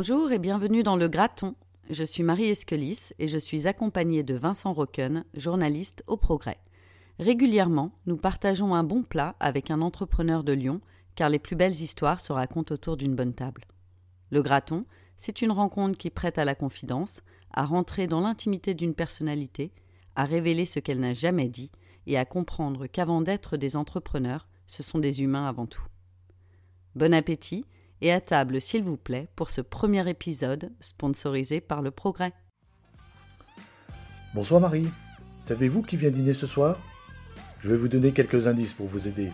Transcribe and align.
Bonjour 0.00 0.30
et 0.30 0.38
bienvenue 0.38 0.84
dans 0.84 0.94
Le 0.94 1.08
Graton. 1.08 1.56
Je 1.90 2.04
suis 2.04 2.22
Marie 2.22 2.50
Esquelis 2.50 3.10
et 3.18 3.26
je 3.26 3.36
suis 3.36 3.66
accompagnée 3.66 4.22
de 4.22 4.34
Vincent 4.34 4.72
Rocken, 4.72 5.24
journaliste 5.34 6.04
au 6.06 6.16
Progrès. 6.16 6.60
Régulièrement, 7.18 7.90
nous 8.06 8.16
partageons 8.16 8.76
un 8.76 8.84
bon 8.84 9.02
plat 9.02 9.34
avec 9.40 9.72
un 9.72 9.80
entrepreneur 9.80 10.44
de 10.44 10.52
Lyon, 10.52 10.80
car 11.16 11.28
les 11.28 11.40
plus 11.40 11.56
belles 11.56 11.82
histoires 11.82 12.20
se 12.20 12.32
racontent 12.32 12.72
autour 12.72 12.96
d'une 12.96 13.16
bonne 13.16 13.34
table. 13.34 13.64
Le 14.30 14.40
Graton, 14.40 14.84
c'est 15.16 15.42
une 15.42 15.50
rencontre 15.50 15.98
qui 15.98 16.10
prête 16.10 16.38
à 16.38 16.44
la 16.44 16.54
confidence, 16.54 17.20
à 17.50 17.64
rentrer 17.64 18.06
dans 18.06 18.20
l'intimité 18.20 18.74
d'une 18.74 18.94
personnalité, 18.94 19.72
à 20.14 20.26
révéler 20.26 20.64
ce 20.64 20.78
qu'elle 20.78 21.00
n'a 21.00 21.12
jamais 21.12 21.48
dit 21.48 21.72
et 22.06 22.16
à 22.16 22.24
comprendre 22.24 22.86
qu'avant 22.86 23.20
d'être 23.20 23.56
des 23.56 23.74
entrepreneurs, 23.74 24.46
ce 24.68 24.84
sont 24.84 25.00
des 25.00 25.22
humains 25.22 25.48
avant 25.48 25.66
tout. 25.66 25.88
Bon 26.94 27.12
appétit 27.12 27.64
et 28.00 28.12
à 28.12 28.20
table 28.20 28.60
s'il 28.60 28.82
vous 28.82 28.96
plaît 28.96 29.28
pour 29.36 29.50
ce 29.50 29.60
premier 29.60 30.08
épisode 30.08 30.70
sponsorisé 30.80 31.60
par 31.60 31.82
le 31.82 31.90
Progrès. 31.90 32.32
Bonsoir 34.34 34.60
Marie. 34.60 34.88
Savez-vous 35.38 35.82
qui 35.82 35.96
vient 35.96 36.10
dîner 36.10 36.32
ce 36.32 36.46
soir? 36.46 36.78
Je 37.60 37.70
vais 37.70 37.76
vous 37.76 37.88
donner 37.88 38.12
quelques 38.12 38.46
indices 38.46 38.72
pour 38.72 38.86
vous 38.86 39.08
aider. 39.08 39.30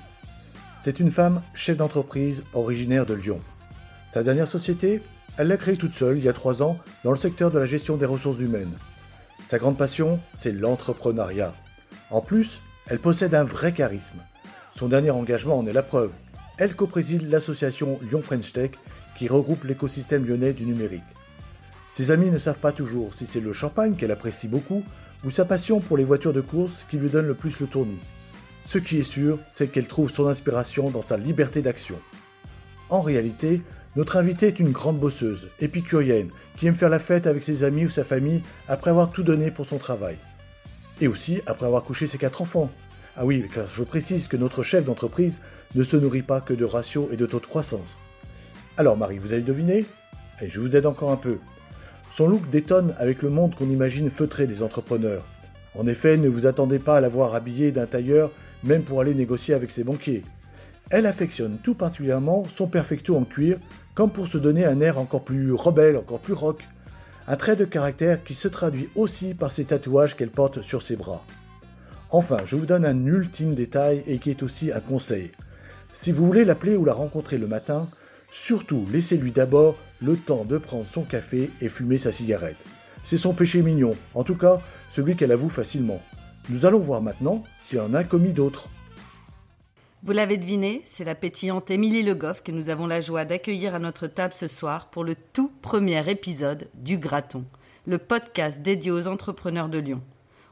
C'est 0.81 1.01
une 1.01 1.11
femme 1.11 1.43
chef 1.55 1.77
d'entreprise 1.77 2.43
originaire 2.53 3.07
de 3.07 3.15
Lyon. 3.15 3.39
Sa 4.13 4.23
dernière 4.23 4.49
société, 4.49 5.03
elle 5.37 5.49
l'a 5.49 5.57
créée 5.57 5.77
toute 5.77 5.95
seule 5.95 6.19
il 6.19 6.25
y 6.25 6.29
a 6.29 6.33
trois 6.33 6.63
ans 6.63 6.79
dans 7.03 7.11
le 7.11 7.19
secteur 7.19 7.51
de 7.51 7.59
la 7.59 7.67
gestion 7.67 7.97
des 7.97 8.07
ressources 8.07 8.39
humaines. 8.39 8.73
Sa 9.45 9.59
grande 9.59 9.77
passion, 9.77 10.21
c'est 10.35 10.53
l'entrepreneuriat. 10.53 11.55
En 12.11 12.21
plus, 12.21 12.61
elle 12.87 12.99
possède 12.99 13.35
un 13.35 13.45
vrai 13.45 13.73
charisme. 13.73 14.19
Son 14.75 14.89
dernier 14.89 15.11
engagement 15.11 15.59
en 15.59 15.67
est 15.67 15.73
la 15.73 15.83
preuve. 15.83 16.13
Elle 16.57 16.77
co-préside 16.77 17.29
l'association 17.29 17.99
Lyon 18.03 18.23
French 18.23 18.53
Tech 18.53 18.71
qui 19.19 19.27
regroupe 19.27 19.65
l'écosystème 19.65 20.25
lyonnais 20.25 20.53
du 20.53 20.65
numérique. 20.65 21.03
Ses 21.91 22.13
amis 22.13 22.31
ne 22.31 22.39
savent 22.39 22.59
pas 22.59 22.73
toujours 22.73 23.15
si 23.15 23.27
c'est 23.27 23.41
le 23.41 23.53
champagne 23.53 23.97
qu'elle 23.97 24.13
apprécie 24.13 24.47
beaucoup 24.47 24.85
ou 25.25 25.31
sa 25.31 25.45
passion 25.45 25.81
pour 25.81 25.97
les 25.97 26.05
voitures 26.05 26.33
de 26.33 26.41
course 26.41 26.87
qui 26.89 26.97
lui 26.97 27.11
donne 27.11 27.27
le 27.27 27.35
plus 27.35 27.59
le 27.59 27.67
tournis. 27.67 27.99
Ce 28.67 28.79
qui 28.79 28.99
est 28.99 29.05
sûr, 29.05 29.39
c'est 29.51 29.69
qu'elle 29.69 29.87
trouve 29.87 30.11
son 30.11 30.29
inspiration 30.29 30.91
dans 30.91 31.03
sa 31.03 31.17
liberté 31.17 31.61
d'action. 31.61 31.97
En 32.89 33.01
réalité, 33.01 33.63
notre 33.97 34.17
invitée 34.17 34.49
est 34.49 34.61
une 34.61 34.73
grande 34.73 34.99
bosseuse, 34.99 35.49
épicurienne, 35.61 36.31
qui 36.57 36.67
aime 36.67 36.75
faire 36.75 36.89
la 36.89 36.99
fête 36.99 37.27
avec 37.27 37.43
ses 37.43 37.65
amis 37.65 37.87
ou 37.87 37.91
sa 37.91 38.05
famille 38.05 38.43
après 38.69 38.91
avoir 38.91 39.11
tout 39.11 39.23
donné 39.23 39.51
pour 39.51 39.67
son 39.67 39.79
travail. 39.79 40.17
Et 41.01 41.09
aussi 41.09 41.41
après 41.47 41.67
avoir 41.67 41.83
couché 41.83 42.07
ses 42.07 42.19
quatre 42.19 42.43
enfants. 42.43 42.71
Ah 43.17 43.25
oui, 43.25 43.45
car 43.53 43.67
je 43.69 43.83
précise 43.83 44.29
que 44.29 44.37
notre 44.37 44.63
chef 44.63 44.85
d'entreprise 44.85 45.39
ne 45.75 45.85
se 45.85 45.97
nourrit 45.97 46.23
pas 46.23 46.41
que 46.41 46.55
de 46.55 46.65
ratios 46.65 47.09
et 47.13 47.17
de 47.17 47.27
taux 47.27 47.41
de 47.41 47.47
croissance. 47.47 47.99
Alors 48.77 48.97
Marie, 48.97 49.19
vous 49.19 49.33
avez 49.33 49.43
deviné 49.43 49.85
Et 50.41 50.51
je 50.51 50.61
vous 50.61 50.75
aide 50.75 50.87
encore 50.87 51.11
un 51.11 51.17
peu. 51.17 51.39
Son 52.11 52.29
look 52.29 52.49
détonne 52.51 52.95
avec 52.99 53.23
le 53.23 53.31
monde 53.31 53.55
qu'on 53.55 53.71
imagine 53.71 54.11
feutré 54.11 54.47
des 54.47 54.63
entrepreneurs. 54.63 55.25
En 55.77 55.87
effet, 55.87 56.17
ne 56.17 56.29
vous 56.29 56.47
attendez 56.47 56.79
pas 56.79 56.97
à 56.97 57.01
la 57.01 57.09
voir 57.09 57.35
habillée 57.35 57.73
d'un 57.73 57.87
tailleur, 57.87 58.31
même 58.63 58.83
pour 58.83 59.01
aller 59.01 59.15
négocier 59.15 59.55
avec 59.55 59.73
ses 59.73 59.85
banquiers. 59.85 60.23
Elle 60.91 61.07
affectionne 61.07 61.59
tout 61.63 61.75
particulièrement 61.75 62.45
son 62.45 62.67
perfecto 62.67 63.17
en 63.17 63.25
cuir, 63.25 63.59
comme 63.95 64.11
pour 64.11 64.29
se 64.29 64.39
donner 64.39 64.65
un 64.65 64.81
air 64.81 64.99
encore 64.99 65.25
plus 65.25 65.53
rebelle, 65.53 65.97
encore 65.97 66.21
plus 66.21 66.35
rock. 66.35 66.63
Un 67.27 67.37
trait 67.37 67.57
de 67.57 67.65
caractère 67.65 68.23
qui 68.23 68.35
se 68.35 68.49
traduit 68.49 68.91
aussi 68.95 69.35
par 69.35 69.51
ses 69.51 69.65
tatouages 69.65 70.15
qu'elle 70.15 70.31
porte 70.31 70.63
sur 70.63 70.83
ses 70.83 70.95
bras. 70.97 71.25
Enfin, 72.11 72.39
je 72.45 72.55
vous 72.55 72.67
donne 72.67 72.85
un 72.85 73.07
ultime 73.07 73.55
détail 73.55 74.03
et 74.07 74.19
qui 74.19 74.31
est 74.31 74.43
aussi 74.43 74.71
un 74.71 74.81
conseil. 74.81 75.33
Si 75.95 76.13
vous 76.13 76.27
voulez 76.27 76.45
l'appeler 76.45 76.77
ou 76.77 76.85
la 76.85 76.93
rencontrer 76.93 77.39
le 77.39 77.47
matin, 77.47 77.89
surtout 78.31 78.85
laissez-lui 78.93 79.33
d'abord 79.33 79.77
le 80.03 80.17
temps 80.17 80.45
de 80.45 80.59
prendre 80.59 80.87
son 80.87 81.03
café 81.03 81.51
et 81.63 81.71
fumer 81.71 81.97
sa 81.97 82.13
cigarette. 82.13 82.57
C'est 83.05 83.17
son 83.17 83.33
péché 83.33 83.63
mignon, 83.63 83.97
en 84.15 84.25
tout 84.25 84.37
cas 84.37 84.61
celui 84.91 85.17
qu'elle 85.17 85.33
avoue 85.33 85.49
facilement. 85.49 86.03
Nous 86.51 86.67
allons 86.67 86.81
voir 86.81 87.01
maintenant 87.01 87.43
s'il 87.61 87.81
en 87.81 87.95
a 87.95 88.05
commis 88.05 88.33
d'autres. 88.33 88.69
Vous 90.03 90.13
l'avez 90.13 90.37
deviné, 90.37 90.83
c'est 90.85 91.05
la 91.05 91.15
pétillante 91.15 91.71
Émilie 91.71 92.03
Le 92.03 92.15
Goff 92.15 92.43
que 92.43 92.53
nous 92.53 92.69
avons 92.69 92.87
la 92.87 93.01
joie 93.01 93.25
d'accueillir 93.25 93.75
à 93.75 93.79
notre 93.79 94.07
table 94.07 94.35
ce 94.37 94.49
soir 94.49 94.91
pour 94.91 95.05
le 95.05 95.15
tout 95.33 95.51
premier 95.63 96.11
épisode 96.11 96.69
du 96.75 96.99
Graton, 96.99 97.47
le 97.87 97.97
podcast 97.99 98.61
dédié 98.61 98.91
aux 98.91 99.07
entrepreneurs 99.07 99.71
de 99.71 99.79
Lyon. 99.79 100.03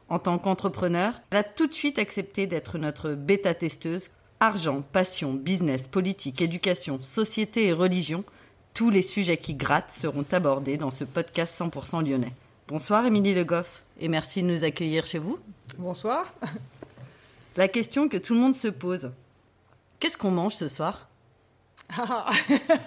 En 0.09 0.19
tant 0.19 0.39
qu'entrepreneur, 0.39 1.21
elle 1.29 1.37
a 1.37 1.43
tout 1.43 1.67
de 1.67 1.73
suite 1.73 1.99
accepté 1.99 2.47
d'être 2.47 2.77
notre 2.77 3.11
bêta-testeuse. 3.11 4.09
Argent, 4.43 4.83
passion, 4.91 5.31
business, 5.31 5.87
politique, 5.87 6.41
éducation, 6.41 6.99
société 7.01 7.67
et 7.67 7.71
religion, 7.71 8.25
tous 8.73 8.89
les 8.89 9.01
sujets 9.01 9.37
qui 9.37 9.53
grattent 9.53 9.93
seront 9.93 10.25
abordés 10.33 10.75
dans 10.75 10.91
ce 10.91 11.05
podcast 11.05 11.57
100% 11.57 12.05
lyonnais. 12.05 12.33
Bonsoir 12.67 13.05
Émilie 13.05 13.33
Le 13.33 13.45
Goff 13.45 13.83
et 14.01 14.09
merci 14.09 14.43
de 14.43 14.47
nous 14.47 14.65
accueillir 14.65 15.05
chez 15.05 15.17
vous. 15.17 15.39
Bonsoir. 15.77 16.33
La 17.55 17.69
question 17.69 18.09
que 18.09 18.17
tout 18.17 18.33
le 18.33 18.41
monde 18.41 18.53
se 18.53 18.67
pose, 18.67 19.11
qu'est-ce 20.01 20.17
qu'on 20.17 20.31
mange 20.31 20.55
ce 20.55 20.67
soir? 20.67 21.07
Ah, 21.97 22.25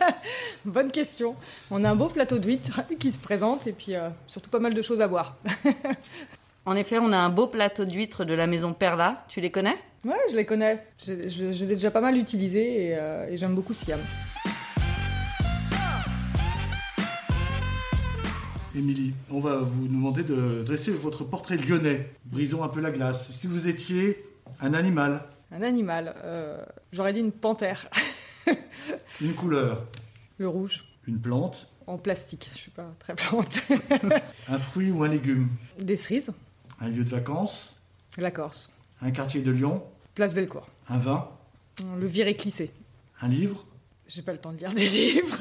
Bonne 0.67 0.93
question. 0.93 1.37
On 1.71 1.85
a 1.85 1.91
un 1.91 1.97
beau 1.97 2.09
plateau 2.09 2.37
d'huîtres 2.37 2.83
qui 3.01 3.13
se 3.13 3.19
présente 3.19 3.67
et 3.67 3.73
puis 3.73 3.95
euh, 3.95 4.11
surtout 4.27 4.51
pas 4.51 4.59
mal 4.59 4.75
de 4.75 4.83
choses 4.83 5.01
à 5.01 5.09
boire. 5.09 5.37
En 6.67 6.75
effet, 6.75 6.99
on 6.99 7.13
a 7.13 7.17
un 7.19 7.31
beau 7.31 7.47
plateau 7.47 7.85
d'huîtres 7.85 8.25
de 8.25 8.35
la 8.35 8.47
maison 8.47 8.73
Perla. 8.75 9.25
Tu 9.29 9.41
les 9.41 9.51
connais? 9.53 9.77
Ouais, 10.05 10.17
je 10.31 10.37
les 10.37 10.45
connais. 10.45 10.85
Je, 11.05 11.29
je- 11.29 11.53
je 11.53 11.65
les 11.65 11.73
ai 11.73 11.75
déjà 11.77 11.91
pas 11.91 12.01
mal 12.01 12.17
utilisés 12.17 12.87
et, 12.89 12.97
euh, 12.97 13.29
et 13.31 13.39
j'aime 13.39 13.55
beaucoup 13.55 13.73
Siam. 13.73 14.01
Émilie, 18.77 19.15
on 19.31 19.41
va 19.41 19.57
vous 19.59 19.87
demander 19.89 20.23
de 20.23 20.63
dresser 20.65 20.91
votre 20.93 21.25
portrait 21.25 21.57
lyonnais. 21.57 22.11
Brisons 22.27 22.63
un 22.63 22.69
peu 22.69 22.81
la 22.81 22.91
glace. 22.91 23.31
Si 23.33 23.47
vous 23.47 23.69
étiez 23.69 24.23
un 24.61 24.75
animal, 24.75 25.23
Un 25.53 25.63
animal. 25.63 26.15
euh, 26.25 26.63
J'aurais 26.93 27.13
dit 27.13 27.21
une 27.21 27.33
panthère. 27.33 27.89
une 29.23 29.33
couleur, 29.35 29.87
Le 30.39 30.49
rouge. 30.49 30.85
une 31.07 31.19
plante, 31.21 31.69
En 31.87 31.97
plastique. 31.97 32.51
Je 32.53 32.59
suis 32.59 32.71
pas 32.71 32.93
très 32.99 33.15
plante. 33.15 33.61
un 34.49 34.59
fruit 34.59 34.91
ou 34.91 35.05
un 35.05 35.09
légume, 35.09 35.49
Des 35.79 35.97
cerises. 35.97 36.33
Un 36.81 36.89
lieu 36.89 37.05
de 37.05 37.09
vacances, 37.09 37.75
La 38.19 38.31
Corse. 38.31 38.73
un 39.03 39.11
quartier 39.11 39.41
de 39.43 39.51
Lyon, 39.51 39.83
Place 40.15 40.35
Bellecour. 40.35 40.67
un 40.89 40.99
vin, 40.99 41.29
Le 41.99 42.07
viré 42.07 42.35
clissé. 42.35 42.71
un 43.21 43.29
livre. 43.29 43.65
J'ai 44.09 44.23
pas 44.23 44.33
le 44.33 44.39
temps 44.39 44.53
de 44.53 44.59
lire 44.59 44.73
des 44.73 44.87
livres. 44.89 45.39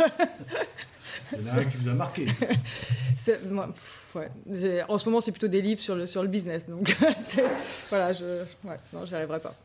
Il 1.38 1.46
y 1.46 1.50
en 1.50 1.54
a 1.56 1.60
un 1.60 1.64
qui 1.66 1.78
vous 1.78 1.90
a 1.90 1.94
marqué. 1.94 2.28
C'est- 3.18 3.44
moi, 3.50 3.68
pff, 3.68 4.12
ouais. 4.16 4.30
J'ai- 4.52 4.84
En 4.84 4.98
ce 4.98 5.06
moment, 5.06 5.22
c'est 5.22 5.32
plutôt 5.32 5.48
des 5.48 5.62
livres 5.62 5.80
sur 5.82 5.96
le, 5.96 6.06
sur 6.08 6.22
le 6.22 6.28
business. 6.28 6.68
Donc, 6.70 6.96
voilà, 7.90 8.14
je. 8.14 8.44
Ouais, 8.64 8.78
non, 8.94 9.06
j'y 9.06 9.16
arriverai 9.16 9.40
pas. 9.40 9.56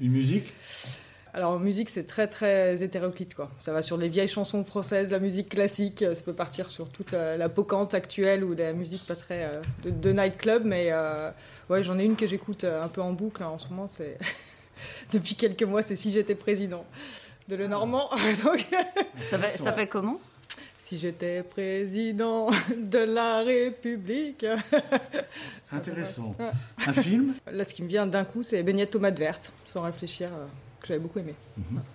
Une 0.00 0.10
musique, 0.12 0.52
Alors, 1.32 1.52
en 1.52 1.58
musique, 1.60 1.90
c'est 1.90 2.04
très, 2.06 2.26
très 2.26 2.82
hétéroclite, 2.82 3.34
quoi. 3.34 3.50
Ça 3.60 3.72
va 3.72 3.82
sur 3.82 3.96
les 3.96 4.08
vieilles 4.08 4.26
chansons 4.28 4.64
françaises, 4.64 5.12
la 5.12 5.20
musique 5.20 5.48
classique, 5.50 6.02
euh, 6.02 6.14
ça 6.14 6.22
peut 6.22 6.32
partir 6.32 6.68
sur 6.70 6.88
toute 6.88 7.14
euh, 7.14 7.36
la 7.36 7.48
pocante 7.48 7.94
actuelle 7.94 8.42
ou 8.42 8.56
de 8.56 8.62
la 8.64 8.72
musique 8.72 9.06
pas 9.06 9.14
très. 9.14 9.44
euh, 9.44 9.60
de, 9.84 9.90
de 9.90 10.12
nightclub, 10.12 10.64
mais 10.64 10.88
euh, 10.90 11.30
ouais, 11.68 11.84
j'en 11.84 11.98
ai 11.98 12.04
une 12.04 12.16
que 12.16 12.26
j'écoute 12.26 12.64
euh, 12.64 12.82
un 12.82 12.88
peu 12.88 13.00
en 13.00 13.12
boucle 13.12 13.42
hein, 13.44 13.48
en 13.48 13.58
ce 13.58 13.68
moment, 13.68 13.86
c'est. 13.86 14.18
Depuis 15.12 15.34
quelques 15.36 15.62
mois, 15.62 15.82
c'est 15.82 15.94
Si 15.94 16.10
j'étais 16.12 16.34
président 16.34 16.84
de 17.48 17.54
Le 17.54 17.68
Normand. 17.68 18.08
Donc, 18.44 18.66
ça 19.28 19.38
fait, 19.38 19.56
ça 19.58 19.72
fait 19.72 19.86
comment? 19.86 20.18
Si 20.78 20.98
j'étais 20.98 21.44
président 21.44 22.48
de 22.76 22.98
la 22.98 23.42
République. 23.44 24.44
intéressant. 25.70 26.32
Un 26.86 26.92
film, 26.92 27.34
Là, 27.52 27.64
ce 27.64 27.74
qui 27.74 27.82
me 27.82 27.88
vient 27.88 28.06
d'un 28.06 28.24
coup, 28.24 28.42
c'est 28.42 28.62
beignets 28.64 28.86
tomates 28.86 29.18
vertes, 29.18 29.52
sans 29.66 29.82
réfléchir, 29.82 30.30
j'avais 30.90 31.00
beaucoup 31.00 31.20
aimé. 31.20 31.34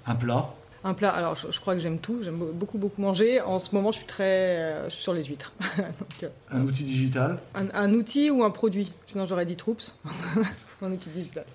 un 0.07 0.15
plat, 0.15 0.53
Un 0.85 0.93
plat, 0.93 1.09
alors 1.09 1.35
je, 1.35 1.51
je 1.51 1.59
crois 1.59 1.73
que 1.75 1.81
j'aime 1.81 1.99
tout, 1.99 2.21
j'aime 2.23 2.37
beaucoup 2.53 2.77
beaucoup 2.77 3.01
manger. 3.01 3.41
En 3.41 3.59
ce 3.59 3.75
moment, 3.75 3.91
je 3.91 3.97
suis 3.97 4.05
très 4.05 4.23
euh, 4.57 4.85
je 4.85 4.93
suis 4.93 5.03
sur 5.03 5.13
les 5.13 5.23
huîtres. 5.23 5.53
Donc, 5.77 6.23
euh, 6.23 6.29
un 6.49 6.61
outil 6.61 6.83
digital, 6.85 7.39
un, 7.55 7.67
un 7.73 7.93
outil 7.93 8.29
ou 8.31 8.43
un 8.43 8.51
produit 8.51 8.93
Sinon, 9.05 9.25
j'aurais 9.25 9.45
dit 9.45 9.57
Troops. 9.57 9.95
un 10.81 10.91
outil 10.91 11.09
digital. 11.09 11.45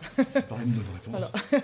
par 0.48 0.60
une 0.60 0.70
bonne 0.72 0.84
réponse. 1.14 1.32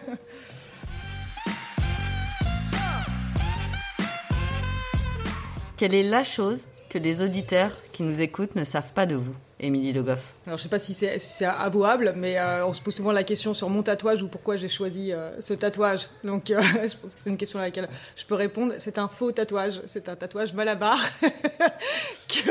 Quelle 5.76 5.94
est 5.94 6.02
la 6.04 6.24
chose 6.24 6.64
que 6.88 6.96
les 6.98 7.20
auditeurs 7.20 7.72
qui 7.92 8.02
nous 8.02 8.20
écoutent 8.22 8.56
ne 8.56 8.64
savent 8.64 8.92
pas 8.94 9.04
de 9.04 9.14
vous, 9.14 9.34
Émilie 9.58 9.92
Le 9.92 10.02
Goff 10.02 10.34
Alors 10.46 10.58
je 10.58 10.64
sais 10.64 10.68
pas 10.68 10.78
si 10.78 10.92
c'est 10.92 11.18
si 11.18 11.44
avouable, 11.44 12.12
mais 12.14 12.38
euh, 12.38 12.66
on 12.66 12.74
se 12.74 12.82
pose 12.82 12.94
souvent 12.94 13.12
la 13.12 13.24
question 13.24 13.54
sur 13.54 13.70
mon 13.70 13.82
tatouage 13.82 14.22
ou 14.22 14.28
pourquoi 14.28 14.56
j'ai 14.56 14.68
choisi 14.68 15.12
euh, 15.12 15.40
ce 15.40 15.54
tatouage. 15.54 16.08
Donc 16.24 16.50
euh, 16.50 16.60
je 16.74 16.94
pense 16.96 17.14
que 17.14 17.20
c'est 17.20 17.30
une 17.30 17.38
question 17.38 17.58
à 17.58 17.62
laquelle 17.62 17.88
je 18.16 18.26
peux 18.26 18.34
répondre. 18.34 18.74
C'est 18.78 18.98
un 18.98 19.08
faux 19.08 19.32
tatouage, 19.32 19.80
c'est 19.86 20.10
un 20.10 20.16
tatouage 20.16 20.52
malabar 20.52 20.98
que, 22.28 22.50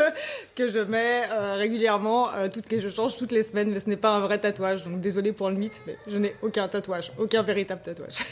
que 0.55 0.71
je 0.71 0.79
mets 0.79 1.23
euh, 1.29 1.55
régulièrement, 1.55 2.33
euh, 2.33 2.49
toutes 2.49 2.71
les, 2.71 2.81
je 2.81 2.89
change 2.89 3.17
toutes 3.17 3.31
les 3.31 3.43
semaines, 3.43 3.69
mais 3.71 3.79
ce 3.79 3.87
n'est 3.87 3.97
pas 3.97 4.15
un 4.15 4.21
vrai 4.21 4.39
tatouage. 4.39 4.81
Donc 4.83 4.99
désolé 5.01 5.31
pour 5.31 5.49
le 5.49 5.55
mythe, 5.55 5.81
mais 5.85 5.97
je 6.07 6.17
n'ai 6.17 6.35
aucun 6.41 6.67
tatouage, 6.67 7.11
aucun 7.19 7.43
véritable 7.43 7.81
tatouage. 7.81 8.15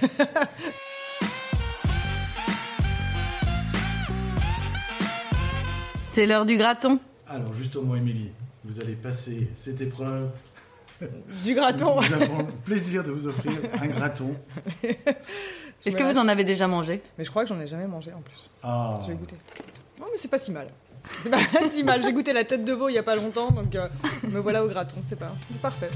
C'est 6.07 6.25
l'heure 6.27 6.45
du 6.45 6.57
graton. 6.57 6.99
Alors 7.27 7.53
justement, 7.55 7.95
Émilie, 7.95 8.31
vous 8.63 8.79
allez 8.79 8.95
passer 8.95 9.49
cette 9.55 9.81
épreuve. 9.81 10.29
du 11.43 11.53
graton. 11.53 11.99
Nous 12.01 12.13
avons 12.13 12.37
le 12.39 12.51
plaisir 12.65 13.03
de 13.03 13.11
vous 13.11 13.27
offrir 13.27 13.51
un 13.81 13.87
graton. 13.87 14.35
Est-ce 15.85 15.95
que 15.97 16.03
vous 16.03 16.17
en 16.17 16.27
avez 16.27 16.43
déjà 16.43 16.67
mangé? 16.67 17.01
Mais 17.17 17.23
je 17.25 17.29
crois 17.29 17.43
que 17.43 17.49
j'en 17.49 17.59
ai 17.59 17.67
jamais 17.67 17.87
mangé 17.87 18.13
en 18.13 18.21
plus. 18.21 18.49
Ah, 18.61 18.99
Je 19.03 19.07
vais 19.11 19.17
goûter. 19.17 19.35
Non, 19.99 20.05
mais 20.11 20.17
c'est 20.17 20.29
pas 20.29 20.37
si 20.37 20.51
mal. 20.51 20.67
C'est 21.21 21.29
pas 21.29 21.39
si 21.71 21.83
mal. 21.83 22.01
J'ai 22.03 22.13
goûté 22.13 22.31
la 22.31 22.45
tête 22.45 22.63
de 22.63 22.71
veau 22.71 22.87
il 22.89 22.93
y 22.93 22.97
a 22.97 23.03
pas 23.03 23.15
longtemps, 23.17 23.51
donc 23.51 23.75
euh, 23.75 23.87
me 24.29 24.39
voilà 24.39 24.63
au 24.63 24.69
graton. 24.69 24.95
C'est 25.01 25.19
pas, 25.19 25.33
c'est 25.51 25.61
parfait. 25.61 25.89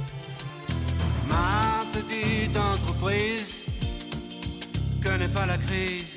Ma 1.30 1.84
petite 1.94 2.58
entreprise 2.58 3.62
connaît 5.04 5.28
pas 5.30 5.46
la 5.46 5.58
crise. 5.58 6.17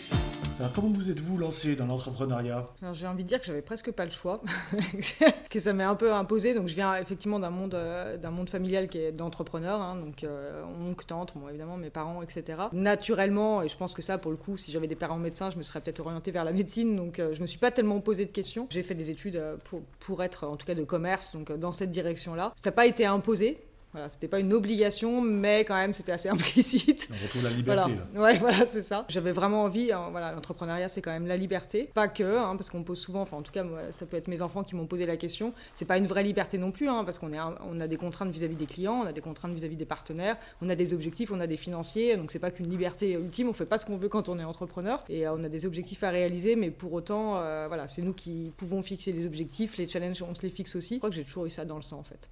Alors 0.61 0.73
comment 0.73 0.91
vous 0.91 1.11
êtes-vous 1.11 1.39
lancé 1.39 1.75
dans 1.75 1.87
l'entrepreneuriat 1.87 2.69
j'ai 2.93 3.07
envie 3.07 3.25
de 3.25 3.29
dire 3.29 3.41
que 3.41 3.47
j'avais 3.47 3.63
presque 3.63 3.91
pas 3.91 4.05
le 4.05 4.11
choix, 4.11 4.43
que 5.51 5.59
ça 5.59 5.73
m'est 5.73 5.85
un 5.85 5.95
peu 5.95 6.13
imposé. 6.13 6.55
Donc 6.55 6.69
je 6.69 6.75
viens 6.75 6.97
effectivement 6.97 7.39
d'un 7.39 7.51
monde, 7.51 7.75
euh, 7.75 8.19
familial 8.47 8.89
qui 8.89 8.99
est 8.99 9.13
d'entrepreneurs, 9.13 9.81
hein, 9.81 9.97
donc 9.97 10.25
euh, 10.25 10.63
oncle, 10.89 11.07
tante, 11.07 11.33
bon, 11.37 11.49
évidemment 11.49 11.77
mes 11.77 11.91
parents, 11.91 12.23
etc. 12.23 12.59
Naturellement, 12.73 13.63
et 13.63 13.69
je 13.69 13.77
pense 13.77 13.95
que 13.95 14.03
ça 14.03 14.19
pour 14.19 14.31
le 14.31 14.37
coup, 14.37 14.57
si 14.57 14.71
j'avais 14.71 14.87
des 14.87 14.97
parents 14.97 15.19
médecins, 15.19 15.51
je 15.51 15.57
me 15.57 15.63
serais 15.63 15.81
peut-être 15.81 16.01
orientée 16.01 16.31
vers 16.31 16.45
la 16.45 16.53
médecine. 16.53 16.97
Donc 16.97 17.19
euh, 17.19 17.35
je 17.35 17.41
me 17.41 17.47
suis 17.47 17.59
pas 17.59 17.71
tellement 17.71 18.01
posé 18.01 18.25
de 18.25 18.31
questions. 18.31 18.67
J'ai 18.71 18.83
fait 18.83 18.95
des 18.95 19.11
études 19.11 19.37
euh, 19.37 19.57
pour, 19.65 19.83
pour 19.99 20.23
être 20.23 20.47
en 20.47 20.57
tout 20.57 20.67
cas 20.67 20.75
de 20.75 20.85
commerce, 20.85 21.33
donc 21.33 21.51
euh, 21.51 21.57
dans 21.57 21.73
cette 21.73 21.91
direction-là. 21.91 22.53
Ça 22.57 22.71
n'a 22.71 22.75
pas 22.75 22.87
été 22.87 23.07
imposé. 23.07 23.59
Voilà, 23.93 24.09
c'était 24.09 24.29
pas 24.29 24.39
une 24.39 24.53
obligation, 24.53 25.21
mais 25.21 25.65
quand 25.65 25.75
même 25.75 25.95
c'était 25.95 26.13
assez 26.13 26.29
implicite. 26.31 27.09
On 27.11 27.23
retrouve 27.25 27.45
la 27.45 27.51
liberté 27.51 27.65
Voilà, 27.65 27.89
là. 28.15 28.21
ouais, 28.21 28.39
voilà, 28.39 28.67
c'est 28.67 28.83
ça. 28.83 29.05
J'avais 29.09 29.33
vraiment 29.33 29.63
envie, 29.65 29.93
hein, 29.93 30.09
voilà, 30.11 30.33
l'entrepreneuriat 30.33 30.89
c'est 30.89 31.03
quand 31.03 31.11
même 31.11 31.27
la 31.27 31.37
liberté, 31.37 31.91
pas 31.95 32.09
que, 32.09 32.39
hein, 32.39 32.57
parce 32.57 32.71
qu'on 32.71 32.83
pose 32.83 32.99
souvent, 33.01 33.23
enfin 33.23 33.37
en 33.37 33.43
tout 33.43 33.53
cas 33.53 33.65
moi, 33.65 33.91
ça 33.91 34.07
peut 34.07 34.17
être 34.17 34.29
mes 34.29 34.43
enfants 34.43 34.63
qui 34.63 34.77
m'ont 34.77 34.87
posé 34.87 35.07
la 35.07 35.17
question. 35.17 35.53
C'est 35.75 35.85
pas 35.87 35.99
une 35.99 36.07
vraie 36.07 36.23
liberté 36.23 36.59
non 36.59 36.71
plus, 36.71 36.89
hein, 36.89 37.03
parce 37.05 37.19
qu'on 37.19 37.33
est, 37.33 37.39
on 37.41 37.81
a 37.81 37.89
des 37.89 37.97
contraintes 37.97 38.31
vis-à-vis 38.31 38.57
des 38.57 38.67
clients, 38.67 39.01
on 39.03 39.07
a 39.07 39.13
des 39.13 39.21
contraintes 39.21 39.53
vis-à-vis 39.53 39.77
des 39.77 39.85
partenaires, 39.85 40.37
on 40.63 40.69
a 40.69 40.77
des 40.77 40.95
objectifs, 40.95 41.31
on 41.33 41.41
a 41.41 41.47
des 41.47 41.57
financiers, 41.57 42.17
donc 42.17 42.31
c'est 42.31 42.39
pas 42.39 42.51
qu'une 42.51 42.71
liberté 42.71 43.13
ultime. 43.13 43.49
On 43.49 43.53
fait 43.53 43.67
pas 43.67 43.79
ce 43.79 43.87
qu'on 43.87 43.97
veut 43.97 44.09
quand 44.09 44.29
on 44.29 44.39
est 44.39 44.45
entrepreneur, 44.45 45.03
et 45.09 45.27
euh, 45.27 45.35
on 45.35 45.43
a 45.45 45.49
des 45.49 45.67
objectifs 45.67 46.03
à 46.05 46.11
réaliser, 46.11 46.55
mais 46.57 46.71
pour 46.71 46.93
autant, 46.93 47.39
euh, 47.39 47.67
voilà, 47.69 47.89
c'est 47.89 48.03
nous 48.03 48.13
qui 48.13 48.53
pouvons 48.57 48.83
fixer 48.83 49.13
les 49.13 49.27
objectifs, 49.27 49.77
les 49.79 49.89
challenges, 49.89 50.23
on 50.23 50.35
se 50.35 50.43
les 50.43 50.51
fixe 50.51 50.77
aussi. 50.77 50.95
Je 50.95 50.99
crois 50.99 51.11
que 51.11 51.17
j'ai 51.17 51.25
toujours 51.25 51.47
eu 51.47 51.51
ça 51.51 51.65
dans 51.65 51.77
le 51.77 51.83
sang 51.83 51.99
en 51.99 52.05
fait. 52.05 52.29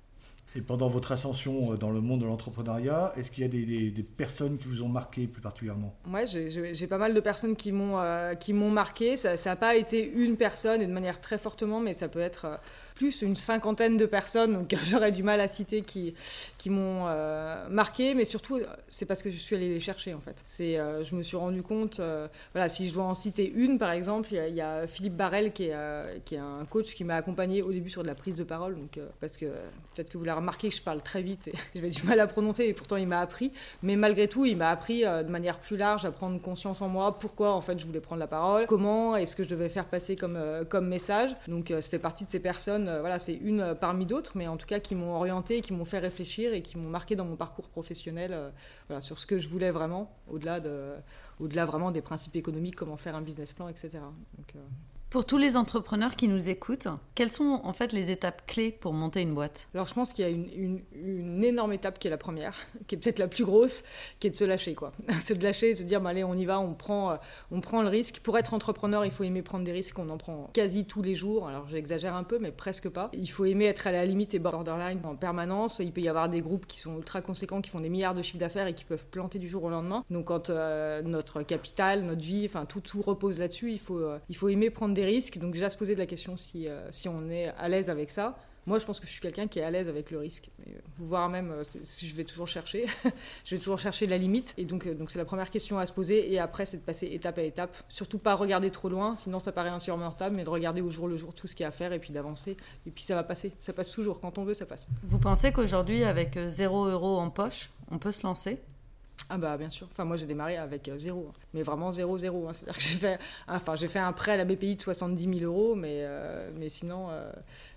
Et 0.56 0.62
pendant 0.62 0.88
votre 0.88 1.12
ascension 1.12 1.72
euh, 1.72 1.76
dans 1.76 1.90
le 1.90 2.00
monde 2.00 2.20
de 2.20 2.26
l'entrepreneuriat, 2.26 3.12
est-ce 3.16 3.30
qu'il 3.30 3.42
y 3.42 3.46
a 3.46 3.48
des, 3.48 4.02
personnes 4.02 4.58
qui 4.58 4.66
vous 4.66 4.82
ont 4.82 4.88
marqué 4.88 5.26
plus 5.26 5.42
particulièrement? 5.42 5.94
Ouais, 6.10 6.26
j'ai- 6.26 6.86
pas 6.86 6.98
mal 6.98 7.12
de 7.12 7.20
personnes 7.20 7.54
qui 7.54 7.70
m'ont 7.70 7.98
euh, 8.00 8.34
marqué. 8.70 9.16
Ça 9.16 9.36
n'a 9.44 9.56
pas 9.56 9.76
été 9.76 10.10
une 10.10 10.36
personne 10.36 10.80
et 10.80 10.86
de 10.86 10.92
manière 10.92 11.20
très 11.20 11.38
fortement, 11.38 11.80
mais 11.80 11.92
ça 11.92 12.08
peut 12.08 12.20
être 12.20 12.46
euh, 12.46 12.56
plus 12.98 13.22
une 13.22 13.36
cinquantaine 13.36 13.96
de 13.96 14.06
personnes, 14.06 14.52
donc 14.52 14.74
j'aurais 14.82 15.12
du 15.12 15.22
mal 15.22 15.40
à 15.40 15.46
citer 15.46 15.82
qui 15.82 16.14
qui 16.58 16.68
m'ont 16.68 17.04
euh, 17.06 17.68
marqué, 17.70 18.14
mais 18.14 18.24
surtout 18.24 18.58
c'est 18.88 19.06
parce 19.06 19.22
que 19.22 19.30
je 19.30 19.36
suis 19.36 19.54
allée 19.54 19.68
les 19.68 19.78
chercher 19.78 20.14
en 20.14 20.20
fait. 20.20 20.42
Euh, 20.60 21.04
je 21.04 21.14
me 21.14 21.22
suis 21.22 21.36
rendu 21.36 21.62
compte, 21.62 22.00
euh, 22.00 22.26
voilà, 22.52 22.68
si 22.68 22.88
je 22.88 22.94
dois 22.94 23.04
en 23.04 23.14
citer 23.14 23.48
une 23.54 23.78
par 23.78 23.92
exemple, 23.92 24.30
il 24.32 24.54
y 24.54 24.60
a- 24.60 24.86
Philippe 24.88 25.14
Barrel 25.16 25.52
qui 25.52 25.64
est 25.66 25.76
qui 26.24 26.34
est 26.34 26.38
un 26.38 26.64
coach 26.68 26.94
qui 26.96 27.04
m'a 27.04 27.14
accompagné 27.14 27.62
au 27.62 27.70
début 27.70 27.90
sur 27.90 28.02
de 28.02 28.08
la 28.08 28.16
prise 28.16 28.34
de 28.34 28.44
parole, 28.44 28.74
donc 28.74 28.98
parce 29.20 29.36
que 29.36 29.46
peut-être 29.94 30.10
que 30.10 30.18
vous 30.18 30.24
l'avez 30.24 30.38
remarqué 30.40 30.70
je 30.72 30.82
parle 30.82 31.00
très 31.00 31.22
vite 31.22 31.46
et 31.48 31.52
j'avais 31.76 31.90
du 31.90 32.02
mal 32.02 32.18
à 32.18 32.26
prononcer, 32.26 32.64
et 32.64 32.74
pourtant 32.74 32.96
il 32.96 33.06
m'a 33.06 33.20
appris. 33.20 33.52
Mais 33.84 33.94
malgré 33.94 34.26
tout, 34.26 34.44
il 34.44 34.56
m'a 34.56 34.70
appris 34.70 35.02
de 35.02 35.30
manière 35.30 35.58
plus 35.60 35.76
large 35.76 36.04
à 36.04 36.10
prendre 36.10 36.40
conscience 36.40 36.82
en 36.82 36.88
moi 36.88 37.16
pourquoi 37.20 37.52
en 37.52 37.60
fait 37.60 37.78
je 37.78 37.86
voulais 37.86 38.00
prendre 38.00 38.18
la 38.18 38.26
parole, 38.26 38.66
comment 38.66 39.14
est-ce 39.14 39.36
que 39.36 39.44
je 39.44 39.48
devais 39.48 39.68
faire 39.68 39.84
passer 39.84 40.16
comme, 40.16 40.38
comme 40.68 40.88
message. 40.88 41.30
Donc 41.46 41.68
ça 41.68 41.82
fait 41.82 41.98
partie 42.00 42.24
de 42.24 42.30
ces 42.30 42.40
personnes, 42.40 42.87
euh, 42.88 43.00
voilà, 43.00 43.18
c'est 43.18 43.34
une 43.34 43.60
euh, 43.60 43.74
parmi 43.74 44.06
d'autres, 44.06 44.32
mais 44.34 44.48
en 44.48 44.56
tout 44.56 44.66
cas 44.66 44.80
qui 44.80 44.94
m'ont 44.94 45.14
orienté, 45.14 45.60
qui 45.60 45.72
m'ont 45.72 45.84
fait 45.84 45.98
réfléchir 45.98 46.52
et 46.52 46.62
qui 46.62 46.76
m'ont 46.76 46.88
marqué 46.88 47.16
dans 47.16 47.24
mon 47.24 47.36
parcours 47.36 47.68
professionnel 47.68 48.32
euh, 48.90 49.00
sur 49.00 49.18
ce 49.18 49.26
que 49.26 49.38
je 49.38 49.48
voulais 49.48 49.70
vraiment, 49.70 50.10
au-delà 50.28 50.60
de, 50.60 50.94
au-delà 51.38 51.66
vraiment 51.66 51.90
des 51.90 52.02
principes 52.02 52.36
économiques, 52.36 52.76
comment 52.76 52.96
faire 52.96 53.14
un 53.14 53.22
business 53.22 53.52
plan, 53.52 53.68
etc. 53.68 53.98
Pour 55.10 55.24
tous 55.24 55.38
les 55.38 55.56
entrepreneurs 55.56 56.16
qui 56.16 56.28
nous 56.28 56.50
écoutent, 56.50 56.88
quelles 57.14 57.32
sont 57.32 57.62
en 57.64 57.72
fait 57.72 57.94
les 57.94 58.10
étapes 58.10 58.42
clés 58.46 58.70
pour 58.70 58.92
monter 58.92 59.22
une 59.22 59.32
boîte? 59.32 59.66
Alors 59.72 59.86
je 59.86 59.94
pense 59.94 60.12
qu'il 60.12 60.22
y 60.22 60.28
a 60.28 60.30
une, 60.30 61.42
énorme 61.42 61.72
étape 61.72 61.98
qui 61.98 62.08
est 62.08 62.10
la 62.10 62.18
première, 62.18 62.54
qui 62.86 62.94
est 62.94 62.98
peut-être 62.98 63.18
la 63.18 63.26
plus 63.26 63.46
grosse, 63.46 63.84
qui 64.20 64.26
est 64.26 64.30
de 64.30 64.36
se 64.36 64.44
lâcher 64.44 64.74
quoi. 64.74 64.92
C'est 65.20 65.38
de 65.38 65.42
lâcher, 65.42 65.74
se 65.74 65.82
dire 65.82 66.02
bah, 66.02 66.10
allez 66.10 66.24
on 66.24 66.34
y 66.34 66.44
va, 66.44 66.60
on 66.60 66.74
prend, 66.74 67.12
euh, 67.12 67.16
on 67.50 67.62
prend 67.62 67.80
le 67.80 67.88
risque. 67.88 68.20
Pour 68.20 68.36
être 68.36 68.52
entrepreneur, 68.52 69.06
il 69.06 69.10
faut 69.10 69.24
aimer 69.24 69.40
prendre 69.40 69.64
des 69.64 69.72
risques, 69.72 69.98
on 69.98 70.10
en 70.10 70.18
prend 70.18 70.50
quasi 70.52 70.84
tous 70.84 71.00
les 71.00 71.14
jours. 71.14 71.48
Alors 71.48 71.66
j'exagère 71.70 72.14
un 72.14 72.24
peu, 72.24 72.38
mais 72.38 72.52
presque 72.52 72.90
pas. 72.90 73.10
Il 73.14 73.28
faut 73.28 73.46
aimer 73.46 73.64
être 73.64 73.86
à 73.86 73.92
la 73.92 74.04
limite 74.04 74.34
et 74.34 74.38
borderline 74.38 75.00
en 75.04 75.16
permanence. 75.16 75.78
Il 75.78 75.92
peut 75.92 76.02
y 76.02 76.08
avoir 76.10 76.28
des 76.28 76.42
groupes 76.42 76.66
qui 76.66 76.80
sont 76.80 76.98
ultra 76.98 77.22
conséquents, 77.22 77.62
qui 77.62 77.70
font 77.70 77.80
des 77.80 77.88
milliards 77.88 78.14
de 78.14 78.20
chiffres 78.20 78.36
d'affaires 78.36 78.66
et 78.66 78.74
qui 78.74 78.84
peuvent 78.84 79.06
planter 79.06 79.38
du 79.38 79.48
jour 79.48 79.64
au 79.64 79.70
lendemain. 79.70 80.04
Donc 80.10 80.26
quand 80.26 80.50
euh, 80.50 81.00
notre 81.00 81.40
capital, 81.40 82.02
notre 82.02 82.20
vie, 82.20 82.44
enfin 82.44 82.66
tout, 82.66 82.82
tout 82.82 83.00
repose 83.00 83.38
là-dessus, 83.38 83.72
il 83.72 83.80
faut, 83.80 84.00
euh, 84.00 84.18
il 84.28 84.36
faut 84.36 84.50
aimer 84.50 84.68
prendre 84.68 84.92
des 84.92 84.97
risques. 85.04 85.38
Donc 85.38 85.52
déjà 85.52 85.68
se 85.68 85.76
poser 85.76 85.94
de 85.94 86.00
la 86.00 86.06
question 86.06 86.36
si, 86.36 86.68
euh, 86.68 86.88
si 86.90 87.08
on 87.08 87.30
est 87.30 87.48
à 87.58 87.68
l'aise 87.68 87.90
avec 87.90 88.10
ça. 88.10 88.36
Moi, 88.68 88.78
je 88.78 88.84
pense 88.84 89.00
que 89.00 89.06
je 89.06 89.12
suis 89.12 89.22
quelqu'un 89.22 89.46
qui 89.46 89.60
est 89.60 89.62
à 89.62 89.70
l'aise 89.70 89.88
avec 89.88 90.10
le 90.10 90.18
risque, 90.18 90.50
euh, 90.60 90.72
voire 90.98 91.30
même 91.30 91.50
euh, 91.50 91.62
si 91.64 92.06
je 92.06 92.14
vais 92.14 92.24
toujours 92.24 92.48
chercher, 92.48 92.84
je 93.46 93.54
vais 93.54 93.58
toujours 93.58 93.78
chercher 93.78 94.06
la 94.06 94.18
limite. 94.18 94.52
Et 94.58 94.66
donc, 94.66 94.86
donc 94.86 95.10
c'est 95.10 95.18
la 95.18 95.24
première 95.24 95.50
question 95.50 95.78
à 95.78 95.86
se 95.86 95.92
poser. 95.92 96.30
Et 96.30 96.38
après, 96.38 96.66
c'est 96.66 96.76
de 96.76 96.82
passer 96.82 97.06
étape 97.06 97.38
à 97.38 97.42
étape. 97.44 97.74
Surtout 97.88 98.18
pas 98.18 98.34
regarder 98.34 98.70
trop 98.70 98.90
loin, 98.90 99.16
sinon 99.16 99.40
ça 99.40 99.52
paraît 99.52 99.70
insurmontable, 99.70 100.36
mais 100.36 100.44
de 100.44 100.50
regarder 100.50 100.82
au 100.82 100.90
jour 100.90 101.08
le 101.08 101.16
jour 101.16 101.32
tout 101.32 101.46
ce 101.46 101.54
qu'il 101.54 101.62
y 101.62 101.64
a 101.64 101.68
à 101.68 101.70
faire 101.70 101.94
et 101.94 101.98
puis 101.98 102.12
d'avancer. 102.12 102.58
Et 102.86 102.90
puis 102.90 103.04
ça 103.04 103.14
va 103.14 103.22
passer. 103.22 103.52
Ça 103.58 103.72
passe 103.72 103.90
toujours. 103.90 104.20
Quand 104.20 104.36
on 104.36 104.44
veut, 104.44 104.52
ça 104.52 104.66
passe. 104.66 104.86
Vous 105.02 105.18
pensez 105.18 105.50
qu'aujourd'hui, 105.50 106.04
avec 106.04 106.36
euh, 106.36 106.50
0 106.50 106.88
euro 106.88 107.18
en 107.20 107.30
poche, 107.30 107.70
on 107.90 107.98
peut 107.98 108.12
se 108.12 108.22
lancer? 108.24 108.60
Ah 109.30 109.36
bah 109.36 109.56
bien 109.58 109.68
sûr. 109.70 109.86
Enfin 109.90 110.04
moi 110.04 110.16
j'ai 110.16 110.26
démarré 110.26 110.56
avec 110.56 110.88
euh, 110.88 110.96
zéro, 110.98 111.26
hein. 111.30 111.38
mais 111.52 111.62
vraiment 111.62 111.92
zéro 111.92 112.16
zéro. 112.18 112.48
hein. 112.48 112.52
C'est-à-dire 112.52 112.76
que 112.76 112.82
j'ai 112.82 112.96
fait, 112.98 113.18
enfin 113.46 113.76
j'ai 113.76 113.88
fait 113.88 113.98
un 113.98 114.12
prêt 114.12 114.32
à 114.32 114.36
la 114.36 114.44
BPI 114.44 114.76
de 114.76 114.82
70 114.82 115.24
000 115.40 115.40
euros, 115.52 115.74
mais 115.74 115.98
euh, 116.02 116.50
mais 116.56 116.68
sinon 116.68 117.08
euh, 117.10 117.30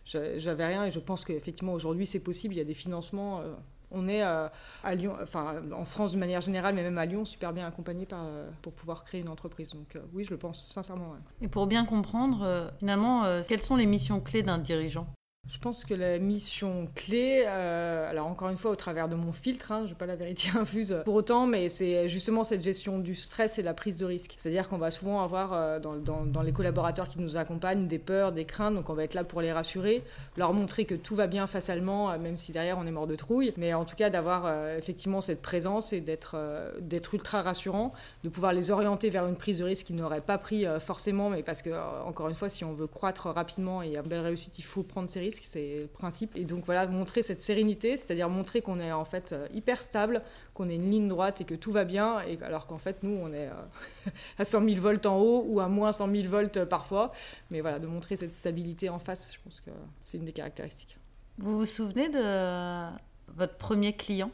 j'a- 0.05 0.37
j'avais 0.39 0.65
rien 0.67 0.85
et 0.85 0.91
je 0.91 0.99
pense 0.99 1.25
qu'effectivement 1.25 1.73
aujourd'hui 1.73 2.07
c'est 2.07 2.21
possible. 2.21 2.53
Il 2.53 2.57
y 2.57 2.61
a 2.61 2.65
des 2.65 2.73
financements. 2.73 3.41
on 3.93 4.07
est 4.07 4.21
à 4.21 4.51
Lyon, 4.95 5.17
enfin 5.21 5.55
en 5.73 5.83
France 5.83 6.13
de 6.13 6.17
manière 6.17 6.39
générale, 6.39 6.73
mais 6.75 6.83
même 6.83 6.97
à 6.97 7.05
Lyon, 7.05 7.25
super 7.25 7.51
bien 7.51 7.67
accompagné 7.67 8.05
par, 8.05 8.25
pour 8.61 8.71
pouvoir 8.71 9.03
créer 9.03 9.19
une 9.19 9.27
entreprise. 9.29 9.71
Donc 9.71 9.97
oui, 10.13 10.23
je 10.23 10.29
le 10.29 10.37
pense 10.37 10.65
sincèrement. 10.71 11.15
Et 11.41 11.49
pour 11.49 11.67
bien 11.67 11.83
comprendre, 11.85 12.71
finalement, 12.79 13.41
quelles 13.47 13.63
sont 13.63 13.75
les 13.75 13.85
missions 13.87 14.21
clés 14.21 14.43
d'un 14.43 14.59
dirigeant? 14.59 15.07
Je 15.49 15.57
pense 15.57 15.83
que 15.83 15.93
la 15.93 16.17
mission 16.17 16.87
clé, 16.95 17.43
euh, 17.45 18.09
alors 18.09 18.27
encore 18.27 18.49
une 18.49 18.57
fois 18.57 18.71
au 18.71 18.75
travers 18.75 19.09
de 19.09 19.15
mon 19.15 19.33
filtre, 19.33 19.71
hein, 19.71 19.81
je 19.85 19.89
n'ai 19.89 19.95
pas 19.95 20.05
la 20.05 20.15
vérité 20.15 20.49
infuse 20.57 20.95
pour 21.03 21.15
autant, 21.15 21.45
mais 21.45 21.67
c'est 21.67 22.07
justement 22.07 22.43
cette 22.43 22.61
gestion 22.63 22.99
du 22.99 23.15
stress 23.15 23.57
et 23.57 23.63
la 23.63 23.73
prise 23.73 23.97
de 23.97 24.05
risque. 24.05 24.35
C'est-à-dire 24.37 24.69
qu'on 24.69 24.77
va 24.77 24.91
souvent 24.91 25.21
avoir 25.21 25.53
euh, 25.53 25.79
dans, 25.79 26.41
les 26.41 26.53
collaborateurs 26.53 27.09
qui 27.09 27.19
nous 27.19 27.37
accompagnent 27.37 27.87
des 27.87 27.99
peurs, 27.99 28.31
des 28.31 28.45
craintes, 28.45 28.75
donc 28.75 28.89
on 28.89 28.93
va 28.93 29.03
être 29.03 29.13
là 29.13 29.23
pour 29.23 29.41
les 29.41 29.51
rassurer, 29.51 30.03
leur 30.37 30.53
montrer 30.53 30.85
que 30.85 30.95
tout 30.95 31.15
va 31.15 31.27
bien 31.27 31.47
face 31.47 31.69
allemand, 31.69 32.11
euh, 32.11 32.19
même 32.19 32.37
si 32.37 32.51
derrière 32.51 32.77
on 32.77 32.85
est 32.85 32.91
mort 32.91 33.07
de 33.07 33.15
trouille, 33.15 33.51
mais 33.57 33.73
en 33.73 33.83
tout 33.83 33.95
cas 33.95 34.09
d'avoir 34.09 34.71
effectivement 34.77 35.21
cette 35.21 35.41
présence 35.41 35.91
et 35.91 36.01
d'être 36.01 36.35
ultra 37.13 37.41
rassurant, 37.41 37.93
de 38.23 38.29
pouvoir 38.29 38.53
les 38.53 38.71
orienter 38.71 39.09
vers 39.09 39.27
une 39.27 39.35
prise 39.35 39.57
de 39.59 39.63
risque 39.63 39.87
qu'ils 39.87 39.95
n'auraient 39.95 40.21
pas 40.21 40.37
pris 40.37 40.65
forcément, 40.79 41.29
mais 41.29 41.43
parce 41.43 41.61
que, 41.61 41.71
encore 42.05 42.29
une 42.29 42.35
fois, 42.35 42.49
si 42.49 42.63
on 42.63 42.73
veut 42.73 42.87
croître 42.87 43.27
rapidement 43.27 43.81
et 43.81 43.97
à 43.97 44.01
belle 44.01 44.21
réussite, 44.21 44.59
il 44.59 44.63
faut 44.63 44.83
prendre 44.83 45.09
ses 45.09 45.19
risques, 45.19 45.30
c'est 45.31 45.79
le 45.81 45.87
principe. 45.87 46.35
Et 46.35 46.45
donc 46.45 46.65
voilà, 46.65 46.85
montrer 46.87 47.23
cette 47.23 47.41
sérénité, 47.41 47.97
c'est-à-dire 47.97 48.29
montrer 48.29 48.61
qu'on 48.61 48.79
est 48.79 48.91
en 48.91 49.05
fait 49.05 49.33
euh, 49.33 49.47
hyper 49.53 49.81
stable, 49.81 50.21
qu'on 50.53 50.69
est 50.69 50.75
une 50.75 50.89
ligne 50.89 51.07
droite 51.07 51.41
et 51.41 51.45
que 51.45 51.55
tout 51.55 51.71
va 51.71 51.83
bien, 51.83 52.21
et 52.21 52.37
alors 52.41 52.67
qu'en 52.67 52.77
fait, 52.77 53.03
nous, 53.03 53.17
on 53.21 53.33
est 53.33 53.47
euh, 53.47 54.09
à 54.37 54.45
100 54.45 54.67
000 54.67 54.81
volts 54.81 55.05
en 55.05 55.17
haut 55.17 55.43
ou 55.47 55.59
à 55.59 55.67
moins 55.67 55.91
100 55.91 56.13
000 56.13 56.27
volts 56.29 56.57
euh, 56.57 56.65
parfois. 56.65 57.11
Mais 57.49 57.61
voilà, 57.61 57.79
de 57.79 57.87
montrer 57.87 58.15
cette 58.15 58.33
stabilité 58.33 58.89
en 58.89 58.99
face, 58.99 59.33
je 59.33 59.39
pense 59.43 59.61
que 59.61 59.71
c'est 60.03 60.17
une 60.17 60.25
des 60.25 60.33
caractéristiques. 60.33 60.97
Vous 61.37 61.59
vous 61.59 61.65
souvenez 61.65 62.09
de 62.09 62.89
votre 63.33 63.55
premier 63.55 63.93
client 63.93 64.31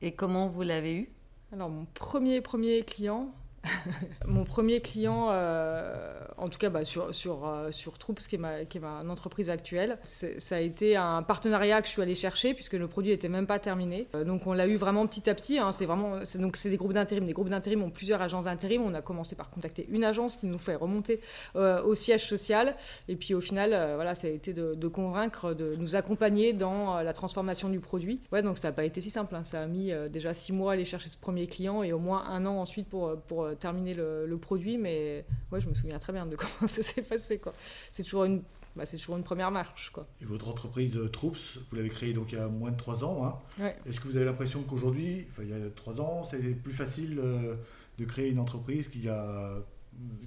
et 0.00 0.12
comment 0.12 0.46
vous 0.46 0.62
l'avez 0.62 0.94
eu? 0.94 1.10
Alors, 1.52 1.68
mon 1.68 1.86
premier, 1.86 2.40
premier 2.40 2.82
client, 2.82 3.32
Mon 4.26 4.44
premier 4.44 4.80
client, 4.80 5.28
euh, 5.30 6.18
en 6.36 6.48
tout 6.48 6.58
cas 6.58 6.70
bah, 6.70 6.84
sur, 6.84 7.14
sur, 7.14 7.46
euh, 7.46 7.70
sur 7.70 7.98
Troops, 7.98 8.26
qui 8.26 8.36
est, 8.36 8.38
ma, 8.38 8.64
qui 8.64 8.78
est 8.78 8.80
ma 8.80 9.02
entreprise 9.08 9.50
actuelle, 9.50 9.98
ça 10.02 10.56
a 10.56 10.60
été 10.60 10.96
un 10.96 11.22
partenariat 11.22 11.80
que 11.80 11.88
je 11.88 11.92
suis 11.92 12.02
allée 12.02 12.14
chercher 12.14 12.54
puisque 12.54 12.74
le 12.74 12.88
produit 12.88 13.10
n'était 13.10 13.28
même 13.28 13.46
pas 13.46 13.58
terminé. 13.58 14.08
Euh, 14.14 14.24
donc 14.24 14.46
on 14.46 14.52
l'a 14.52 14.66
eu 14.66 14.76
vraiment 14.76 15.06
petit 15.06 15.28
à 15.28 15.34
petit. 15.34 15.58
Hein, 15.58 15.72
c'est 15.72 15.86
vraiment, 15.86 16.20
donc 16.36 16.56
c'est 16.56 16.70
des 16.70 16.76
groupes 16.76 16.92
d'intérim. 16.92 17.26
Les 17.26 17.32
groupes 17.32 17.48
d'intérim 17.48 17.82
ont 17.82 17.90
plusieurs 17.90 18.22
agences 18.22 18.44
d'intérim. 18.44 18.82
On 18.82 18.94
a 18.94 19.02
commencé 19.02 19.36
par 19.36 19.50
contacter 19.50 19.86
une 19.90 20.04
agence 20.04 20.36
qui 20.36 20.46
nous 20.46 20.58
fait 20.58 20.74
remonter 20.74 21.20
au 21.54 21.94
siège 21.94 22.26
social. 22.26 22.76
Et 23.08 23.16
puis 23.16 23.34
au 23.34 23.40
final, 23.40 23.70
voilà, 23.94 24.14
ça 24.14 24.26
a 24.26 24.30
été 24.30 24.52
de, 24.52 24.88
convaincre, 24.88 25.54
de 25.54 25.76
nous 25.76 25.96
accompagner 25.96 26.52
dans 26.52 27.00
la 27.02 27.12
transformation 27.12 27.68
du 27.68 27.80
produit. 27.80 28.20
Donc 28.42 28.58
ça 28.58 28.68
n'a 28.68 28.72
pas 28.72 28.84
été 28.84 29.00
si 29.00 29.10
simple. 29.10 29.34
Hein. 29.34 29.42
Ça 29.42 29.62
a 29.62 29.66
mis 29.66 29.92
déjà 30.10 30.34
six 30.34 30.52
mois 30.52 30.72
à 30.72 30.74
aller 30.74 30.84
chercher 30.84 31.08
ce 31.08 31.18
premier 31.18 31.46
client 31.46 31.82
et 31.82 31.92
au 31.92 31.98
moins 31.98 32.24
un 32.28 32.46
an 32.46 32.60
ensuite 32.60 32.88
pour, 32.88 33.16
pour 33.22 33.47
terminer 33.54 33.94
le, 33.94 34.38
produit, 34.40 34.78
mais 34.78 35.24
ouais, 35.52 35.60
je 35.60 35.68
me 35.68 35.74
souviens 35.74 35.98
très 35.98 36.12
bien 36.12 36.26
de 36.26 36.36
comment 36.36 36.68
ça 36.68 36.82
s'est 36.82 37.02
passé. 37.02 37.38
Quoi. 37.38 37.52
C'est 37.90 38.02
toujours 38.02 38.24
une 38.24 38.42
bah, 38.76 38.86
c'est 38.86 38.96
toujours 38.96 39.16
une 39.16 39.24
première 39.24 39.50
marche. 39.50 39.90
Quoi. 39.90 40.06
Et 40.22 40.24
votre 40.24 40.48
entreprise 40.48 40.92
de 40.92 41.08
Troops, 41.08 41.58
vous 41.68 41.76
l'avez 41.76 41.88
créée 41.88 42.12
donc 42.12 42.30
il 42.30 42.38
y 42.38 42.40
a 42.40 42.46
moins 42.46 42.70
de 42.70 42.76
trois 42.76 43.04
ans. 43.04 43.24
Hein. 43.60 43.72
Est-ce 43.86 43.98
que 43.98 44.06
vous 44.06 44.16
avez 44.16 44.24
l'impression 44.24 44.62
qu'aujourd'hui, 44.62 45.26
il 45.40 45.48
y 45.48 45.52
a 45.52 45.70
trois 45.74 46.00
ans, 46.00 46.22
c'est 46.24 46.38
plus 46.38 46.72
facile 46.72 47.18
euh, 47.18 47.56
de 47.98 48.04
créer 48.04 48.30
une 48.30 48.38
entreprise 48.38 48.86
qu'il 48.86 49.04
y 49.04 49.08
a 49.08 49.56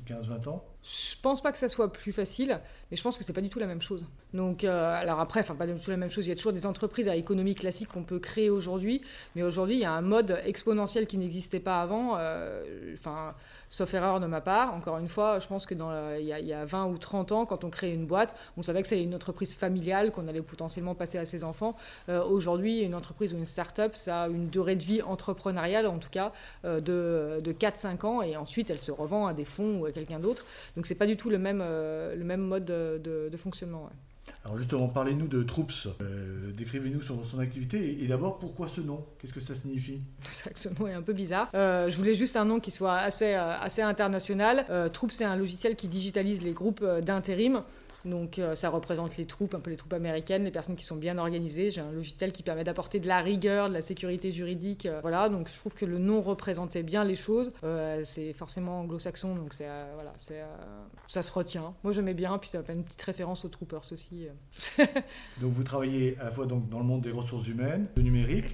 15-20 0.05 0.49
ans? 0.49 0.65
Je 0.83 1.15
pense 1.21 1.41
pas 1.41 1.51
que 1.51 1.59
ça 1.59 1.69
soit 1.69 1.93
plus 1.93 2.11
facile, 2.11 2.59
mais 2.89 2.97
je 2.97 3.03
pense 3.03 3.17
que 3.17 3.23
c'est 3.23 3.33
pas 3.33 3.41
du 3.41 3.49
tout 3.49 3.59
la 3.59 3.67
même 3.67 3.81
chose. 3.81 4.05
Donc, 4.33 4.63
euh, 4.63 4.99
alors 4.99 5.19
après, 5.19 5.41
enfin 5.41 5.55
pas 5.55 5.67
du 5.67 5.79
tout 5.79 5.91
la 5.91 5.97
même 5.97 6.09
chose. 6.09 6.25
Il 6.25 6.29
y 6.29 6.31
a 6.31 6.35
toujours 6.35 6.53
des 6.53 6.65
entreprises 6.65 7.07
à 7.07 7.15
économie 7.15 7.53
classique 7.53 7.89
qu'on 7.89 8.03
peut 8.03 8.17
créer 8.17 8.49
aujourd'hui, 8.49 9.01
mais 9.35 9.43
aujourd'hui 9.43 9.75
il 9.75 9.81
y 9.81 9.85
a 9.85 9.91
un 9.91 10.01
mode 10.01 10.39
exponentiel 10.43 11.05
qui 11.05 11.19
n'existait 11.19 11.59
pas 11.59 11.81
avant. 11.81 12.17
Euh, 12.17 12.93
enfin, 12.93 13.35
sauf 13.69 13.93
erreur 13.93 14.19
de 14.19 14.25
ma 14.25 14.41
part. 14.41 14.73
Encore 14.73 14.97
une 14.97 15.07
fois, 15.07 15.37
je 15.37 15.47
pense 15.47 15.67
que 15.67 15.75
dans 15.75 15.91
il, 16.15 16.25
y 16.25 16.53
a, 16.53 16.65
20 16.65 16.87
ou 16.87 16.97
30 16.97 17.31
ans, 17.31 17.45
quand 17.45 17.63
on 17.63 17.69
crée 17.69 17.93
une 17.93 18.07
boîte, 18.07 18.35
on 18.57 18.63
savait 18.63 18.81
que 18.81 18.87
c'était 18.87 19.03
une 19.03 19.13
entreprise 19.15 19.53
familiale 19.53 20.11
qu'on 20.11 20.27
allait 20.27 20.41
potentiellement 20.41 20.95
passer 20.95 21.19
à 21.19 21.25
ses 21.25 21.43
enfants. 21.43 21.75
Euh, 22.09 22.23
aujourd'hui, 22.23 22.79
une 22.79 22.95
entreprise 22.95 23.33
ou 23.33 23.37
une 23.37 23.45
start-up, 23.45 23.95
ça 23.95 24.23
a 24.23 24.27
une 24.29 24.49
durée 24.49 24.75
de 24.75 24.83
vie 24.83 25.01
entrepreneuriale, 25.03 25.85
en 25.85 25.99
tout 25.99 26.09
cas, 26.09 26.31
de, 26.63 27.39
de 27.43 27.51
4-5 27.53 28.05
ans, 28.05 28.21
et 28.21 28.35
ensuite 28.35 28.69
elle 28.69 28.79
se 28.79 28.91
revend 28.91 29.27
à 29.27 29.33
des 29.33 29.45
fonds 29.45 29.81
ou 29.81 29.85
à 29.85 29.91
quelqu'un 29.91 30.19
d'autre. 30.19 30.45
Donc 30.75 30.85
c'est 30.85 30.95
pas 30.95 31.07
du 31.07 31.17
tout 31.17 31.29
le 31.29 31.37
même, 31.37 31.59
le 31.59 32.23
même 32.23 32.41
mode 32.41 32.65
de, 32.65 33.37
fonctionnement. 33.37 33.89
Alors 34.43 34.57
justement, 34.57 34.87
parlez-nous 34.87 35.27
de 35.27 35.43
Troops. 35.43 35.87
Euh, 36.01 36.51
décrivez-nous 36.53 37.01
son, 37.01 37.23
son, 37.23 37.37
activité 37.39 38.03
et, 38.03 38.07
d'abord 38.07 38.39
pourquoi 38.39 38.67
ce 38.67 38.81
nom? 38.81 39.05
Qu'est-ce 39.19 39.33
que 39.33 39.39
ça 39.39 39.53
signifie? 39.53 40.01
C'est 40.23 40.45
vrai 40.45 40.53
que 40.53 40.59
ce 40.59 40.69
nom 40.69 40.87
est 40.87 40.93
un 40.93 41.03
peu 41.03 41.13
bizarre. 41.13 41.49
Euh, 41.53 41.89
je 41.89 41.97
voulais 41.97 42.15
juste 42.15 42.35
un 42.35 42.45
nom 42.45 42.59
qui 42.59 42.71
soit 42.71 42.97
assez, 42.97 43.33
euh, 43.35 43.57
assez 43.59 43.81
international. 43.81 44.65
Troops, 44.93 45.13
c'est 45.13 45.25
un 45.25 45.35
logiciel 45.35 45.75
qui 45.75 45.87
digitalise 45.87 46.41
les 46.41 46.53
groupes 46.53 46.83
d'intérim. 46.83 47.63
Donc 48.05 48.39
euh, 48.39 48.55
ça 48.55 48.69
représente 48.69 49.17
les 49.17 49.25
troupes, 49.25 49.53
un 49.55 49.59
peu 49.59 49.69
les 49.69 49.77
troupes 49.77 49.93
américaines, 49.93 50.43
les 50.43 50.51
personnes 50.51 50.75
qui 50.75 50.85
sont 50.85 50.95
bien 50.95 51.17
organisées. 51.17 51.71
J'ai 51.71 51.81
un 51.81 51.91
logiciel 51.91 52.31
qui 52.31 52.43
permet 52.43 52.63
d'apporter 52.63 52.99
de 52.99 53.07
la 53.07 53.19
rigueur, 53.21 53.69
de 53.69 53.73
la 53.73 53.81
sécurité 53.81 54.31
juridique. 54.31 54.85
Euh, 54.85 54.99
voilà, 55.01 55.29
donc 55.29 55.49
je 55.49 55.55
trouve 55.55 55.73
que 55.73 55.85
le 55.85 55.97
nom 55.97 56.21
représentait 56.21 56.83
bien 56.83 57.03
les 57.03 57.15
choses. 57.15 57.51
Euh, 57.63 58.01
c'est 58.03 58.33
forcément 58.33 58.81
anglo-saxon, 58.81 59.35
donc 59.35 59.53
c'est 59.53 59.67
voilà, 59.95 60.13
c'est 60.17 60.41
ça 61.07 61.23
se 61.23 61.31
retient. 61.31 61.73
Moi 61.83 61.93
j'aimais 61.93 62.13
bien, 62.13 62.37
puis 62.37 62.49
ça 62.49 62.63
fait 62.63 62.73
une 62.73 62.83
petite 62.83 63.01
référence 63.01 63.45
aux 63.45 63.49
troopers 63.49 63.83
aussi. 63.91 64.27
donc 65.41 65.53
vous 65.53 65.63
travaillez 65.63 66.17
à 66.19 66.25
la 66.25 66.31
fois 66.31 66.45
donc, 66.45 66.69
dans 66.69 66.79
le 66.79 66.85
monde 66.85 67.01
des 67.01 67.11
ressources 67.11 67.47
humaines, 67.47 67.87
le 67.95 68.03
numérique. 68.03 68.45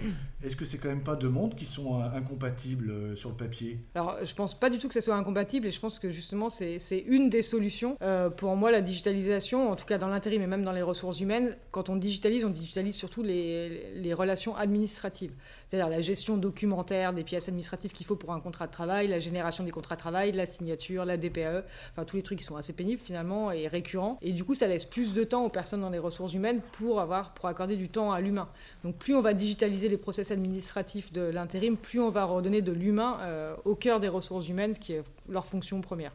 Est-ce 0.44 0.56
que 0.56 0.66
c'est 0.66 0.78
quand 0.78 0.90
même 0.90 1.04
pas 1.04 1.16
deux 1.16 1.30
mondes 1.30 1.56
qui 1.56 1.66
sont 1.66 1.96
incompatibles 1.96 3.18
sur 3.18 3.30
le 3.30 3.36
papier? 3.36 3.80
Alors 3.96 4.18
je 4.24 4.34
pense 4.36 4.58
pas 4.58 4.70
du 4.70 4.78
tout 4.78 4.88
que 4.88 4.94
ça 4.94 5.02
soit 5.02 5.16
incompatible 5.16 5.68
et 5.68 5.72
je 5.72 5.80
pense 5.80 6.00
que 6.00 6.12
justement 6.12 6.50
c'est 6.50 6.80
une 7.08 7.30
des 7.30 7.42
solutions. 7.42 7.98
pour 8.38 8.56
moi 8.56 8.72
la 8.72 8.82
digitalisation 8.82 9.72
en 9.72 9.76
tout 9.76 9.86
cas 9.86 9.98
dans 9.98 10.08
l'intérim 10.08 10.42
et 10.42 10.48
même 10.48 10.64
dans 10.64 10.72
les 10.72 10.82
ressources 10.82 11.20
humaines, 11.20 11.56
quand 11.72 11.90
on 11.90 11.96
digitalise, 11.96 12.46
on 12.46 12.50
digitalise 12.50 12.96
surtout 12.96 13.24
les 13.24 14.14
relations 14.14 14.56
administratives. 14.56 15.34
C'est-à-dire 15.68 15.90
la 15.90 16.02
gestion 16.02 16.38
documentaire 16.38 17.14
des 17.14 17.24
pièces 17.24 17.50
administratives 17.50 17.92
qu'il 17.92 18.06
faut 18.06 18.16
pour 18.16 18.32
un 18.32 18.40
contrat 18.40 18.68
de 18.68 18.72
travail, 18.72 19.08
la 19.08 19.20
génération 19.20 19.64
des 19.64 19.72
contrats 19.72 19.96
de 19.96 20.00
travail, 20.00 20.32
la 20.32 20.46
signature, 20.46 21.04
la 21.04 21.18
DPE, 21.18 21.64
enfin 21.92 22.06
tous 22.06 22.16
les 22.16 22.24
trucs 22.24 22.40
qui 22.40 22.46
sont 22.46 22.56
assez 22.56 22.74
pénibles 22.74 23.02
finalement 23.04 23.52
et 23.52 23.68
récurrents. 23.68 24.18
Et 24.22 24.32
du 24.32 24.44
coup, 24.44 24.56
ça 24.56 24.68
laisse 24.68 24.86
plus 24.86 25.14
de 25.14 25.24
temps 25.24 25.44
aux 25.44 25.50
personnes 25.50 25.82
dans 25.82 25.90
les 25.90 26.00
ressources 26.00 26.34
humaines 26.34 26.62
pour, 26.74 27.02
avoir, 27.02 27.34
pour 27.34 27.48
accorder 27.48 27.76
du 27.76 27.90
temps 27.90 28.12
à 28.12 28.22
l'humain. 28.22 28.48
Donc 28.84 28.96
plus 28.96 29.14
on 29.14 29.22
va 29.22 29.34
digitaliser 29.34 29.90
les 29.90 29.98
process 29.98 30.32
administratifs 30.32 31.12
de 31.12 31.22
l'intérim, 31.22 31.76
plus 31.76 32.00
on 32.00 32.10
va 32.10 32.24
redonner 32.24 32.62
de 32.62 32.72
l'humain 32.72 33.18
euh, 33.22 33.56
au 33.66 33.76
cœur 33.76 34.00
des 34.00 34.08
ressources 34.08 34.48
humaines, 34.48 34.74
ce 34.74 34.80
qui 34.80 34.94
est 34.94 35.04
leur 35.28 35.46
fonction 35.46 35.82
première. 35.82 36.14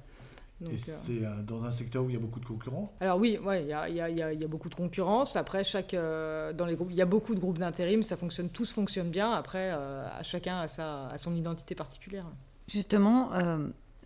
Et 0.70 0.74
euh, 0.74 0.94
c'est 1.06 1.44
dans 1.46 1.64
un 1.64 1.72
secteur 1.72 2.04
où 2.04 2.10
il 2.10 2.14
y 2.14 2.16
a 2.16 2.20
beaucoup 2.20 2.40
de 2.40 2.44
concurrents 2.44 2.92
Alors 3.00 3.18
oui, 3.18 3.38
ouais, 3.44 3.62
il 3.62 3.68
y, 3.68 3.72
a, 3.72 3.88
y, 3.88 4.00
a, 4.00 4.10
y, 4.10 4.44
a, 4.44 4.48
beaucoup 4.48 4.68
de 4.68 4.74
concurrence. 4.74 5.36
Après, 5.36 5.64
chaque, 5.64 5.94
euh, 5.94 6.52
dans 6.52 6.66
les 6.66 6.76
groupes, 6.76 6.90
il 6.90 6.96
y 6.96 7.02
a 7.02 7.06
beaucoup 7.06 7.34
de 7.34 7.40
groupes 7.40 7.58
d'intérim, 7.58 8.02
ça 8.02 8.16
fonctionne, 8.16 8.48
tous 8.48 8.70
fonctionnent 8.72 9.10
bien. 9.10 9.32
Après, 9.32 9.72
euh, 9.72 10.06
chacun 10.22 10.58
a, 10.58 10.68
sa, 10.68 11.08
a 11.08 11.18
son 11.18 11.34
identité 11.34 11.74
particulière. 11.74 12.26
Justement, 12.68 13.30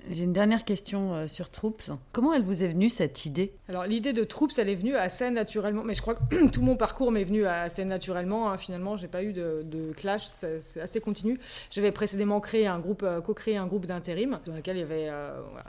j'ai 0.09 0.25
une 0.25 0.33
dernière 0.33 0.65
question 0.65 1.15
euh, 1.15 1.29
sur 1.29 1.51
Troops. 1.51 1.91
Comment 2.13 2.33
elle 2.33 2.43
vous 2.43 2.63
est 2.63 2.69
venue 2.69 2.89
cette 2.91 3.27
idée? 3.27 3.53
Alors 3.69 3.85
l'idée 3.85 4.13
de 4.13 4.25
Troops, 4.25 4.59
elle 4.59 4.69
est 4.69 4.75
venue 4.75 4.95
assez 4.95 5.29
naturellement, 5.31 5.83
mais 5.83 5.95
je 5.95 6.03
crois 6.03 6.15
que 6.15 6.47
tout 6.53 6.63
mon 6.63 6.77
parcours 6.77 7.11
m'est 7.11 7.25
venu 7.25 7.47
assez 7.47 7.85
naturellement. 7.85 8.51
Hein. 8.51 8.59
Finalement, 8.59 8.97
j'ai 8.97 9.09
pas 9.09 9.23
eu 9.23 9.33
de, 9.33 9.93
clash, 9.97 10.27
c'est 10.27 10.81
assez 10.81 11.01
continu. 11.01 11.41
J'avais 11.71 11.93
précédemment 11.93 12.41
créé 12.41 12.67
un 12.67 12.79
groupe, 12.79 13.03
euh, 13.03 13.21
co-créé 13.21 13.57
un 13.57 13.67
groupe 13.67 13.87
d'intérim 13.87 14.39
dans 14.47 14.55
lequel 14.55 14.77
il 14.77 14.81
y 14.81 14.83
avait 14.83 15.11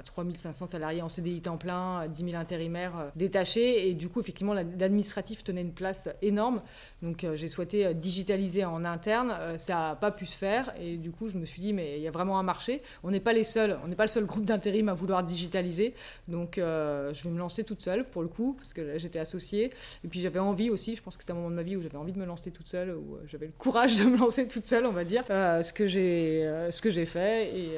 3500 0.06 0.66
euh, 0.66 0.68
salariés 0.68 1.02
en 1.02 1.10
CDI 1.10 1.42
temps 1.42 1.58
plein, 1.58 2.08
10 2.08 2.26
000 2.26 2.36
intérimaires 2.36 3.12
détachés, 3.16 3.90
et 3.90 3.94
du 3.94 4.10
coup 4.10 4.20
effectivement 4.20 4.54
l'administratif 4.54 5.44
tenait 5.44 5.62
une 5.62 5.74
place 5.74 6.10
énorme. 6.22 6.62
Donc 7.02 7.26
j'ai 7.34 7.48
souhaité 7.48 7.94
digitaliser 7.94 8.66
en 8.66 8.84
interne, 8.86 9.36
ça 9.58 9.76
n'a 9.76 9.96
pas 9.96 10.12
pu 10.12 10.26
se 10.26 10.38
faire, 10.38 10.74
et 10.80 10.98
du 10.98 11.12
coup 11.12 11.30
je 11.30 11.38
me 11.38 11.46
suis 11.46 11.62
dit 11.62 11.74
mais 11.74 11.98
il 11.98 12.04
y 12.04 12.08
a 12.08 12.12
vraiment 12.12 12.40
un 12.40 12.44
marché. 12.44 12.82
On 13.04 13.12
n'est 13.12 13.20
pas 13.20 13.34
les 13.34 13.44
seuls, 13.44 13.78
on 13.84 13.88
n'est 13.88 13.96
pas 13.96 14.06
le 14.06 14.10
seul 14.10 14.27
groupe 14.28 14.46
d'intérim 14.46 14.90
à 14.90 14.94
vouloir 14.94 15.24
digitaliser. 15.24 15.94
Donc, 16.28 16.58
euh, 16.58 17.14
je 17.14 17.24
vais 17.24 17.30
me 17.30 17.40
lancer 17.40 17.64
toute 17.64 17.82
seule 17.82 18.06
pour 18.06 18.22
le 18.22 18.28
coup, 18.28 18.54
parce 18.58 18.74
que 18.74 18.98
j'étais 18.98 19.20
associée. 19.20 19.72
Et 20.04 20.08
puis, 20.08 20.22
j'avais 20.22 20.40
envie 20.40 20.70
aussi, 20.70 20.96
je 20.96 21.02
pense 21.02 21.18
que 21.18 21.24
c'est 21.24 21.32
un 21.32 21.36
moment 21.36 21.50
de 21.50 21.56
ma 21.56 21.64
vie 21.64 21.76
où 21.76 21.82
j'avais 21.82 21.98
envie 21.98 22.14
de 22.14 22.20
me 22.20 22.26
lancer 22.26 22.52
toute 22.52 22.68
seule, 22.68 22.92
où 22.92 23.16
euh, 23.16 23.26
j'avais 23.28 23.48
le 23.48 23.54
courage 23.58 23.96
de 23.96 24.04
me 24.04 24.18
lancer 24.18 24.48
toute 24.48 24.66
seule, 24.66 24.86
on 24.86 24.92
va 24.92 25.04
dire, 25.04 25.24
euh, 25.30 25.62
ce 25.64 25.74
que 25.74 25.88
j'ai 25.88 27.06
fait. 27.06 27.58
Et 27.58 27.78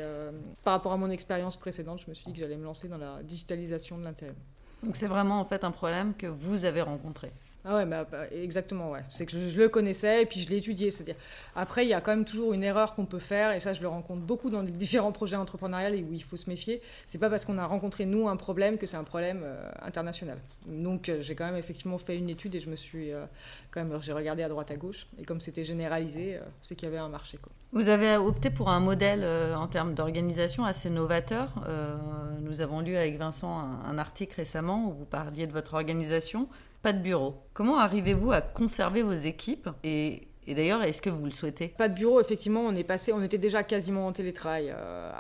par 0.63 0.73
rapport 0.73 0.91
à 0.91 0.97
mon 0.97 1.09
expérience 1.09 1.55
précédente, 1.57 2.01
je 2.05 2.09
me 2.09 2.15
suis 2.15 2.25
dit 2.25 2.33
que 2.33 2.39
j'allais 2.39 2.57
me 2.57 2.65
lancer 2.65 2.87
dans 2.87 2.97
la 2.97 3.21
digitalisation 3.23 3.97
de 3.97 4.03
l'intérim. 4.03 4.35
Donc, 4.83 4.95
c'est 4.95 5.07
vraiment 5.07 5.39
en 5.39 5.45
fait 5.45 5.63
un 5.63 5.71
problème 5.71 6.13
que 6.15 6.27
vous 6.27 6.65
avez 6.65 6.81
rencontré 6.81 7.31
ah 7.65 7.75
ouais, 7.75 7.85
bah, 7.85 8.07
bah, 8.09 8.23
exactement, 8.31 8.91
ouais. 8.91 9.03
C'est 9.09 9.25
que 9.25 9.37
je, 9.37 9.57
le 9.57 9.67
connaissais 9.67 10.21
et 10.21 10.25
puis 10.25 10.39
je 10.39 10.49
l'ai 10.49 10.57
étudié. 10.57 10.91
C'est-à-dire, 10.91 11.15
après, 11.55 11.85
il 11.85 11.89
y 11.89 11.93
a 11.93 11.99
quand 11.99 12.11
même 12.11 12.23
toujours 12.23 12.53
une 12.53 12.63
erreur 12.63 12.95
qu'on 12.95 13.05
peut 13.05 13.19
faire, 13.19 13.51
et 13.51 13.59
ça, 13.59 13.73
je 13.73 13.81
le 13.81 13.89
rencontre 13.89 14.21
beaucoup 14.21 14.49
dans 14.49 14.61
les 14.61 14.71
différents 14.71 15.11
projets 15.11 15.35
entrepreneuriaux 15.35 15.93
et 15.93 16.03
où 16.03 16.13
il 16.13 16.23
faut 16.23 16.37
se 16.37 16.49
méfier. 16.49 16.81
C'est 17.07 17.17
pas 17.17 17.29
parce 17.29 17.43
qu'on 17.43 17.57
a 17.57 17.65
rencontré, 17.65 18.05
nous, 18.05 18.29
un 18.29 18.37
problème 18.37 18.77
que 18.77 18.87
c'est 18.87 18.95
un 18.95 19.03
problème 19.03 19.41
euh, 19.43 19.69
international. 19.81 20.37
Donc, 20.67 21.09
euh, 21.09 21.21
j'ai 21.21 21.35
quand 21.35 21.45
même 21.45 21.57
effectivement 21.57 21.97
fait 21.97 22.17
une 22.17 22.29
étude 22.29 22.55
et 22.55 22.61
je 22.61 22.69
me 22.69 22.77
suis 22.77 23.11
euh, 23.11 23.25
quand 23.71 23.83
même, 23.83 24.01
j'ai 24.01 24.13
regardé 24.13 24.41
à 24.41 24.47
droite 24.47 24.71
à 24.71 24.77
gauche. 24.77 25.07
Et 25.19 25.25
comme 25.25 25.41
c'était 25.41 25.65
généralisé, 25.65 26.39
c'est 26.61 26.75
qu'il 26.75 26.87
y 26.87 26.91
avait 26.91 26.97
un 26.97 27.09
marché. 27.09 27.39
Vous 27.73 27.89
avez 27.89 28.15
opté 28.15 28.49
pour 28.49 28.69
un 28.69 28.79
modèle 28.79 29.23
en 29.55 29.67
termes 29.67 29.93
d'organisation 29.93 30.65
assez 30.65 30.89
novateur. 30.89 31.63
nous 32.41 32.61
avons 32.61 32.79
lu 32.81 32.95
avec 32.95 33.17
Vincent 33.17 33.59
un 33.85 33.97
article 33.97 34.35
récemment 34.37 34.87
où 34.87 34.91
vous 34.91 35.05
parliez 35.05 35.45
de 35.45 35.51
votre 35.51 35.75
organisation 35.75 36.47
pas 36.81 36.93
de 36.93 36.99
bureau. 36.99 37.35
Comment 37.53 37.79
arrivez-vous 37.79 38.31
à 38.31 38.41
conserver 38.41 39.03
vos 39.03 39.11
équipes 39.11 39.69
et 40.49 40.55
d'ailleurs, 40.55 40.81
est-ce 40.81 40.99
que 40.99 41.11
vous 41.11 41.25
le 41.25 41.31
souhaitez? 41.31 41.67
Pas 41.67 41.89
de 41.89 41.93
bureau, 41.93 42.19
effectivement, 42.19 42.61
on 42.61 42.75
est 42.75 42.83
passé, 42.83 43.13
on 43.13 43.21
était 43.21 43.37
déjà 43.37 43.61
quasiment 43.61 44.07
en 44.07 44.11
télétravail, 44.11 44.73
euh, 44.75 45.11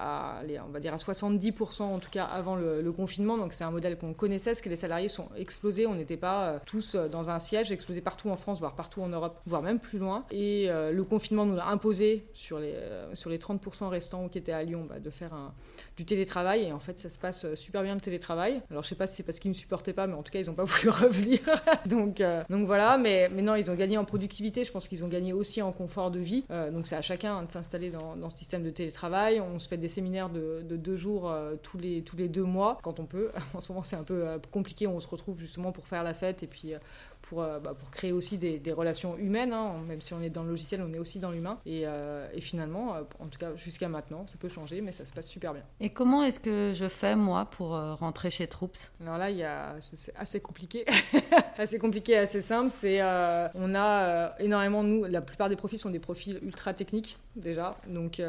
on 0.67 0.71
va 0.71 0.79
dire 0.79 0.91
à 0.91 0.97
70% 0.97 1.83
en 1.83 1.99
tout 1.99 2.09
cas 2.09 2.23
avant 2.25 2.55
le, 2.55 2.91
confinement. 2.91 3.37
Donc 3.37 3.53
c'est 3.53 3.63
un 3.63 3.69
modèle 3.69 3.99
qu'on 3.99 4.15
connaissait, 4.15 4.49
parce 4.49 4.61
que 4.61 4.69
les 4.69 4.75
salariés 4.75 5.07
sont 5.07 5.29
explosés. 5.37 5.85
On 5.85 5.93
n'était 5.93 6.17
pas 6.17 6.45
euh, 6.45 6.59
tous 6.65 6.95
euh, 6.95 7.07
dans 7.07 7.29
un 7.29 7.37
siège, 7.37 7.71
explosés 7.71 8.01
partout 8.01 8.31
en 8.31 8.37
France, 8.37 8.57
voire 8.57 8.73
partout 8.73 9.03
en 9.03 9.09
Europe, 9.09 9.39
voire 9.45 9.61
même 9.61 9.79
plus 9.79 9.99
loin. 9.99 10.25
Et 10.31 10.67
le 10.67 11.03
confinement 11.03 11.45
nous 11.45 11.59
a 11.59 11.65
imposé 11.65 12.25
sur 12.33 12.57
les, 12.57 12.73
sur 13.13 13.29
les 13.29 13.37
30% 13.37 13.87
restants 13.87 14.29
qui 14.29 14.39
étaient 14.39 14.51
à 14.51 14.63
Lyon 14.63 14.87
bah, 14.89 14.99
de 14.99 15.11
faire 15.11 15.33
un, 15.35 15.53
du 15.99 16.05
télétravail. 16.05 16.63
Et 16.63 16.71
en 16.71 16.79
fait, 16.79 16.97
ça 16.97 17.09
se 17.09 17.17
passe 17.17 17.53
super 17.55 17.83
bien 17.83 17.93
le 17.93 17.99
télétravail. 17.99 18.61
Alors 18.71 18.83
je 18.83 18.87
sais 18.87 18.95
pas 18.95 19.05
si 19.05 19.17
c'est 19.17 19.23
parce 19.23 19.39
qu'ils 19.39 19.51
ne 19.51 19.55
supportaient 19.55 19.91
pas, 19.91 20.07
mais 20.07 20.13
en 20.13 20.23
tout 20.23 20.31
cas, 20.31 20.39
ils 20.39 20.47
n'ont 20.47 20.53
pas 20.53 20.63
voulu 20.65 20.89
revenir. 20.89 21.39
donc, 21.85 22.23
donc 22.49 22.65
voilà, 22.65 22.97
mais, 22.97 23.29
mais 23.33 23.41
non, 23.41 23.55
ils 23.55 23.69
ont 23.69 23.75
gagné 23.75 23.97
en 23.97 24.05
productivité. 24.05 24.63
Je 24.63 24.71
pense 24.71 24.87
qu'ils 24.87 25.03
ont 25.03 25.09
gagné 25.09 25.33
aussi 25.33 25.61
en 25.61 25.73
confort 25.73 26.09
de 26.09 26.19
vie. 26.19 26.45
donc 26.71 26.87
c'est 26.87 26.95
à 26.95 27.01
chacun 27.01 27.43
de 27.43 27.51
s'installer 27.51 27.89
dans, 27.89 28.15
dans, 28.15 28.29
ce 28.29 28.37
système 28.37 28.63
de 28.63 28.69
télétravail. 28.69 29.41
On 29.41 29.59
se 29.59 29.67
fait 29.67 29.77
des 29.77 29.89
séminaires 29.89 30.29
de, 30.29 30.61
de 30.63 30.77
deux 30.77 30.95
jours 30.95 31.33
tous, 31.63 31.77
les, 31.77 32.01
tous 32.01 32.15
les 32.15 32.29
deux 32.29 32.45
mois 32.45 32.79
quand 32.81 32.99
on 32.99 33.05
peut. 33.05 33.31
En 33.53 33.59
ce 33.59 33.71
moment 33.71 33.83
c'est 33.83 33.97
un 33.97 34.03
peu 34.03 34.25
compliqué, 34.51 34.87
on 34.87 34.99
se 35.01 35.07
retrouve 35.07 35.39
justement 35.39 35.73
pour 35.73 35.85
faire 35.85 36.03
la 36.03 36.13
fête 36.13 36.43
et 36.43 36.47
puis 36.47 36.73
pour, 37.21 37.41
euh, 37.41 37.59
bah, 37.59 37.73
pour 37.77 37.89
créer 37.91 38.11
aussi 38.11 38.37
des, 38.37 38.59
des 38.59 38.71
relations 38.71 39.17
humaines. 39.17 39.53
Hein. 39.53 39.75
Même 39.87 40.01
si 40.01 40.13
on 40.13 40.21
est 40.21 40.29
dans 40.29 40.43
le 40.43 40.49
logiciel, 40.49 40.81
on 40.81 40.93
est 40.93 40.99
aussi 40.99 41.19
dans 41.19 41.31
l'humain. 41.31 41.59
Et, 41.65 41.81
euh, 41.85 42.27
et, 42.33 42.41
finalement, 42.41 42.95
euh, 42.95 43.01
en 43.19 43.27
tout 43.27 43.39
cas 43.39 43.55
jusqu'à 43.55 43.87
maintenant, 43.87 44.25
ça 44.27 44.37
peut 44.39 44.49
changer, 44.49 44.81
mais 44.81 44.91
ça 44.91 45.05
se 45.05 45.13
passe 45.13 45.27
super 45.27 45.53
bien. 45.53 45.63
Et 45.79 45.89
comment 45.89 46.23
est-ce 46.23 46.39
que 46.39 46.73
je 46.75 46.87
fais, 46.87 47.15
moi, 47.15 47.45
pour 47.45 47.69
rentrer 47.69 48.29
chez 48.29 48.47
Troops 48.47 48.91
Alors 49.01 49.17
là, 49.17 49.75
c'est 49.79 50.15
assez 50.17 50.39
compliqué. 50.39 50.85
assez 51.57 51.79
compliqué, 51.79 52.17
assez 52.17 52.41
simple. 52.41 52.71
C'est, 52.71 53.01
on 53.01 53.75
a 53.75 54.35
énormément, 54.39 54.83
nous, 54.83 55.05
la 55.05 55.21
plupart 55.21 55.49
des 55.49 55.55
profils 55.55 55.79
sont 55.79 55.89
des 55.89 55.99
profils 55.99 56.39
ultra 56.41 56.73
techniques 56.73 57.17
déjà, 57.35 57.77
donc 57.87 58.21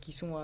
qui 0.00 0.12
sont 0.12 0.36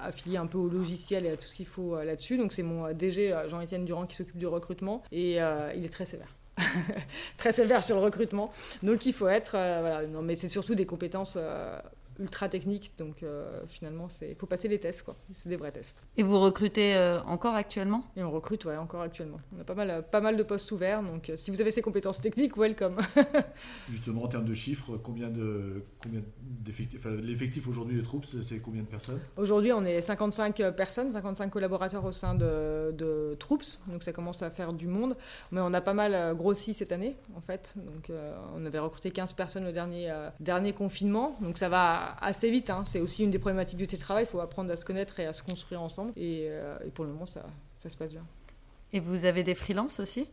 affiliés 0.00 0.36
un 0.36 0.46
peu 0.46 0.58
au 0.58 0.68
logiciel 0.68 1.26
et 1.26 1.30
à 1.30 1.36
tout 1.36 1.46
ce 1.46 1.54
qu'il 1.54 1.66
faut 1.66 2.02
là-dessus. 2.02 2.38
Donc 2.38 2.52
c'est 2.52 2.62
mon 2.62 2.92
DG 2.92 3.36
Jean-Étienne 3.48 3.84
Durand 3.84 4.06
qui 4.06 4.16
s'occupe 4.16 4.38
du 4.38 4.46
recrutement 4.46 5.02
et 5.12 5.34
il 5.36 5.84
est 5.84 5.92
très 5.92 6.06
sévère. 6.06 6.37
très 7.36 7.52
sévère 7.52 7.82
sur 7.82 7.96
le 7.96 8.02
recrutement. 8.02 8.52
Donc 8.82 9.06
il 9.06 9.12
faut 9.12 9.28
être, 9.28 9.52
euh, 9.54 9.78
voilà, 9.80 10.06
non, 10.06 10.22
mais 10.22 10.34
c'est 10.34 10.48
surtout 10.48 10.74
des 10.74 10.86
compétences 10.86 11.34
euh, 11.36 11.78
ultra 12.18 12.48
technique. 12.48 12.92
Donc 12.98 13.22
euh, 13.22 13.60
finalement, 13.68 14.08
il 14.22 14.34
faut 14.34 14.46
passer 14.46 14.68
les 14.68 14.78
tests, 14.78 15.02
quoi. 15.02 15.16
C'est 15.32 15.48
des 15.48 15.56
vrais 15.56 15.72
tests. 15.72 16.02
Et 16.16 16.22
vous 16.22 16.38
recrutez 16.40 16.94
euh, 16.94 17.20
encore 17.22 17.54
actuellement? 17.54 18.04
Et 18.16 18.22
on 18.22 18.30
recrute, 18.30 18.64
ouais, 18.64 18.76
encore 18.76 19.02
actuellement. 19.02 19.40
On 19.56 19.60
a 19.60 19.64
pas 19.64 19.74
mal, 19.74 20.04
pas 20.10 20.20
mal 20.20 20.36
de 20.36 20.42
postes 20.42 20.70
ouverts. 20.72 21.02
Donc 21.02 21.30
euh, 21.30 21.36
si 21.36 21.50
vous 21.50 21.60
avez 21.60 21.70
ces 21.70 21.82
compétences 21.82 22.20
techniques, 22.20 22.56
welcome. 22.56 22.98
Justement, 23.90 24.24
en 24.24 24.28
termes 24.28 24.44
de 24.44 24.54
chiffres, 24.54 24.96
combien 24.96 25.28
de 25.28 25.84
combien 26.02 26.22
d'effectifs 26.42 27.06
L'effectif 27.22 27.68
aujourd'hui 27.68 27.96
de 27.96 28.02
troupes, 28.02 28.26
c'est 28.26 28.58
combien 28.58 28.82
de 28.82 28.88
personnes? 28.88 29.20
Aujourd'hui, 29.36 29.72
on 29.72 29.84
est 29.84 30.00
55 30.00 30.70
personnes, 30.70 31.12
55 31.12 31.50
collaborateurs 31.50 32.04
au 32.04 32.12
sein 32.12 32.34
de, 32.34 32.92
de 32.92 33.36
troupes. 33.38 33.64
Donc 33.86 34.02
ça 34.02 34.12
commence 34.12 34.42
à 34.42 34.50
faire 34.50 34.72
du 34.72 34.86
monde. 34.86 35.16
Mais 35.52 35.60
on 35.60 35.72
a 35.72 35.80
pas 35.80 35.94
mal 35.94 36.36
grossi 36.36 36.74
cette 36.74 36.92
année, 36.92 37.16
en 37.36 37.40
fait. 37.40 37.74
Donc 37.76 38.10
on 38.56 38.64
avait 38.64 38.78
recruté 38.78 39.10
15 39.10 39.32
personnes 39.32 39.66
au 39.66 39.72
dernier, 39.72 40.12
dernier 40.40 40.72
confinement. 40.72 41.36
Donc 41.40 41.58
ça 41.58 41.68
va 41.68 42.07
assez 42.20 42.50
vite. 42.50 42.70
Hein. 42.70 42.82
C'est 42.84 43.00
aussi 43.00 43.24
une 43.24 43.30
des 43.30 43.38
problématiques 43.38 43.78
du 43.78 43.86
télétravail. 43.86 44.24
Il 44.24 44.26
faut 44.26 44.40
apprendre 44.40 44.70
à 44.70 44.76
se 44.76 44.84
connaître 44.84 45.20
et 45.20 45.26
à 45.26 45.32
se 45.32 45.42
construire 45.42 45.82
ensemble. 45.82 46.12
Et, 46.16 46.46
euh, 46.48 46.76
pour 46.94 47.04
le 47.04 47.12
moment, 47.12 47.26
ça, 47.26 47.44
ça 47.74 47.90
se 47.90 47.96
passe 47.96 48.12
bien. 48.12 48.24
Et 48.92 49.00
vous 49.00 49.24
avez 49.24 49.44
des 49.44 49.54
freelances 49.54 50.00
aussi? 50.00 50.28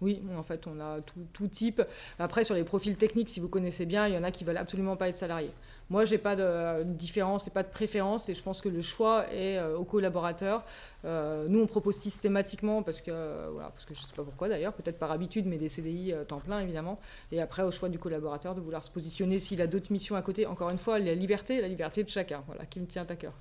Oui, 0.00 0.22
en 0.36 0.42
fait, 0.42 0.66
on 0.66 0.78
a 0.80 1.00
tout, 1.00 1.26
tout, 1.32 1.48
type. 1.48 1.82
Après, 2.18 2.44
sur 2.44 2.54
les 2.54 2.64
profils 2.64 2.96
techniques, 2.96 3.28
si 3.28 3.40
vous 3.40 3.48
connaissez 3.48 3.84
bien, 3.84 4.06
il 4.06 4.14
y 4.14 4.18
en 4.18 4.22
a 4.22 4.30
qui 4.30 4.44
veulent 4.44 4.56
absolument 4.56 4.96
pas 4.96 5.08
être 5.08 5.18
salariés. 5.18 5.50
Moi, 5.90 6.04
j'ai 6.04 6.18
pas 6.18 6.36
de 6.36 6.82
différence 6.84 7.48
et 7.48 7.50
pas 7.50 7.62
de 7.62 7.70
préférence, 7.70 8.28
et 8.28 8.34
je 8.34 8.42
pense 8.42 8.60
que 8.60 8.68
le 8.68 8.82
choix 8.82 9.24
est 9.32 9.56
euh, 9.56 9.78
aux 9.78 9.84
collaborateurs. 9.84 10.62
Euh, 11.06 11.46
nous, 11.48 11.60
on 11.60 11.66
propose 11.66 11.96
systématiquement, 11.96 12.82
parce 12.82 13.00
que, 13.00 13.48
voilà, 13.50 13.70
parce 13.70 13.86
que 13.86 13.94
je 13.94 14.00
sais 14.00 14.12
pas 14.14 14.22
pourquoi 14.22 14.50
d'ailleurs, 14.50 14.74
peut-être 14.74 14.98
par 14.98 15.10
habitude, 15.10 15.46
mais 15.46 15.56
des 15.56 15.70
CDI 15.70 16.12
euh, 16.12 16.24
temps 16.24 16.40
plein 16.40 16.60
évidemment. 16.60 17.00
Et 17.32 17.40
après, 17.40 17.62
au 17.62 17.70
choix 17.70 17.88
du 17.88 17.98
collaborateur 17.98 18.54
de 18.54 18.60
vouloir 18.60 18.84
se 18.84 18.90
positionner 18.90 19.38
s'il 19.38 19.62
a 19.62 19.66
d'autres 19.66 19.90
missions 19.90 20.14
à 20.14 20.20
côté. 20.20 20.44
Encore 20.44 20.68
une 20.68 20.78
fois, 20.78 20.98
la 20.98 21.14
liberté, 21.14 21.58
la 21.60 21.68
liberté 21.68 22.04
de 22.04 22.10
chacun, 22.10 22.42
voilà, 22.46 22.66
qui 22.66 22.80
me 22.80 22.86
tient 22.86 23.06
à 23.08 23.16
cœur. 23.16 23.32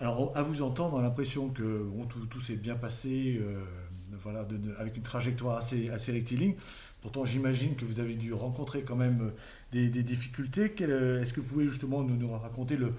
Alors, 0.00 0.36
à 0.36 0.42
vous 0.42 0.60
entendre, 0.60 0.96
on 0.96 0.98
a 0.98 1.02
l'impression 1.02 1.48
que 1.48 1.88
tout 2.28 2.40
s'est 2.42 2.56
bien 2.56 2.74
passé, 2.74 3.40
voilà, 4.22 4.46
avec 4.78 4.98
une 4.98 5.02
trajectoire 5.02 5.56
assez, 5.56 5.88
assez 5.88 6.12
rectiligne. 6.12 6.54
Pourtant, 7.00 7.24
j'imagine 7.24 7.76
que 7.76 7.84
vous 7.84 8.00
avez 8.00 8.14
dû 8.14 8.34
rencontrer 8.34 8.82
quand 8.82 8.96
même 8.96 9.32
des, 9.72 9.88
difficultés. 10.02 10.64
Est-ce 10.64 11.32
que 11.32 11.40
vous 11.40 11.46
pouvez 11.46 11.68
justement 11.68 12.02
nous, 12.02 12.30
raconter 12.32 12.76
le, 12.76 12.92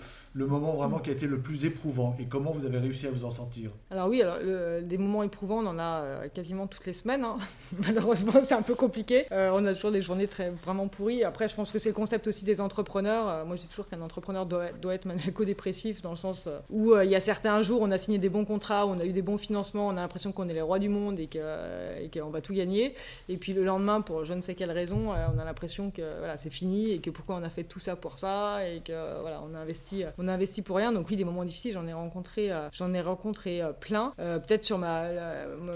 moment 0.46 0.76
vraiment 0.76 1.00
qui 1.00 1.10
a 1.10 1.14
été 1.14 1.26
le 1.26 1.40
plus 1.40 1.66
éprouvant 1.66 2.16
et 2.20 2.26
comment 2.26 2.52
vous 2.52 2.66
avez 2.66 2.78
réussi 2.78 3.08
à 3.08 3.12
vous 3.12 3.26
en 3.26 3.32
sortir 3.32 3.72
Alors 3.90 4.08
oui, 4.08 4.22
alors, 4.22 4.38
des 4.84 4.98
moments 4.98 5.24
éprouvants, 5.24 5.64
on 5.64 5.68
en 5.68 5.80
a 5.80 6.02
euh, 6.02 6.28
quasiment 6.34 6.68
toutes 6.68 6.86
les 6.86 6.94
semaines. 6.94 7.24
Hein. 7.24 7.38
Malheureusement, 7.86 8.34
c'est 8.44 8.54
un 8.54 8.62
peu 8.62 8.76
compliqué. 8.76 9.26
Euh, 9.32 9.52
on 9.54 9.66
a 9.66 9.74
toujours 9.74 9.92
des 9.92 10.02
journées 10.02 10.28
très 10.28 10.52
vraiment 10.52 10.88
pourries. 10.88 11.24
Après, 11.24 11.50
je 11.50 11.56
pense 11.56 11.72
que 11.72 11.80
c'est 11.80 11.90
le 11.90 11.96
concept 11.96 12.28
aussi 12.28 12.46
des 12.46 12.62
entrepreneurs. 12.62 13.28
Euh, 13.28 13.46
moi, 13.46 13.56
je 13.56 13.62
dis 13.62 13.68
toujours 13.68 13.88
qu'un 13.88 14.02
entrepreneur 14.02 14.46
doit, 14.46 14.72
doit 14.72 14.94
être 14.94 15.06
maniaco-dépressif 15.06 16.02
dans 16.02 16.12
le 16.12 16.18
sens 16.18 16.48
où 16.70 16.96
il 16.98 17.10
y 17.10 17.16
a 17.16 17.20
certains 17.20 17.62
jours, 17.64 17.82
on 17.82 17.92
a 17.92 17.98
signé 17.98 18.18
des 18.20 18.30
bons 18.30 18.46
contrats, 18.46 18.86
on 18.86 19.00
a 19.00 19.06
eu 19.06 19.12
des 19.12 19.22
bons 19.22 19.38
financements, 19.38 19.88
on 19.88 19.92
a 19.92 20.02
l'impression 20.02 20.32
qu'on 20.32 20.48
est 20.48 20.54
les 20.54 20.62
rois 20.62 20.80
du 20.80 20.90
monde 20.90 21.20
et 21.20 21.28
qu'on 21.28 22.30
va 22.30 22.42
tout 22.42 22.54
gagner. 22.54 22.94
Et 23.30 23.38
puis 23.38 23.54
le 23.54 23.64
lendemain, 23.64 24.02
pour 24.02 24.26
je 24.26 24.34
ne 24.34 24.42
sais 24.42 24.56
quelle 24.56 24.72
raison, 24.72 25.10
on 25.10 25.40
a 25.40 25.46
l'impression 25.46 25.92
que 25.92 26.02
voilà, 26.20 26.38
c'est 26.38 26.50
et 26.66 27.00
que 27.00 27.10
pourquoi 27.10 27.36
on 27.36 27.44
a 27.44 27.50
fait 27.50 27.64
tout 27.64 27.80
ça 27.80 27.96
pour 27.96 28.18
ça 28.18 28.68
et 28.68 28.82
que 28.82 29.22
voilà, 29.22 29.42
on 29.44 29.54
a 29.54 29.60
investi, 29.60 30.04
on 30.18 30.28
a 30.28 30.34
investi 30.34 30.62
pour 30.62 30.78
rien. 30.78 30.92
Donc 30.92 31.08
oui, 31.10 31.16
des 31.16 31.24
moments 31.24 31.46
difficiles, 31.46 31.74
j'en 31.74 31.88
ai 31.88 31.94
rencontré, 31.94 32.52
euh, 32.52 32.70
j'en 32.74 32.94
ai 32.94 33.02
rencontré 33.02 33.62
euh, 33.62 33.74
plein. 33.74 34.14
Euh, 34.20 34.40
peut-être 34.40 34.64
sur 34.64 34.78
ma, 34.78 35.10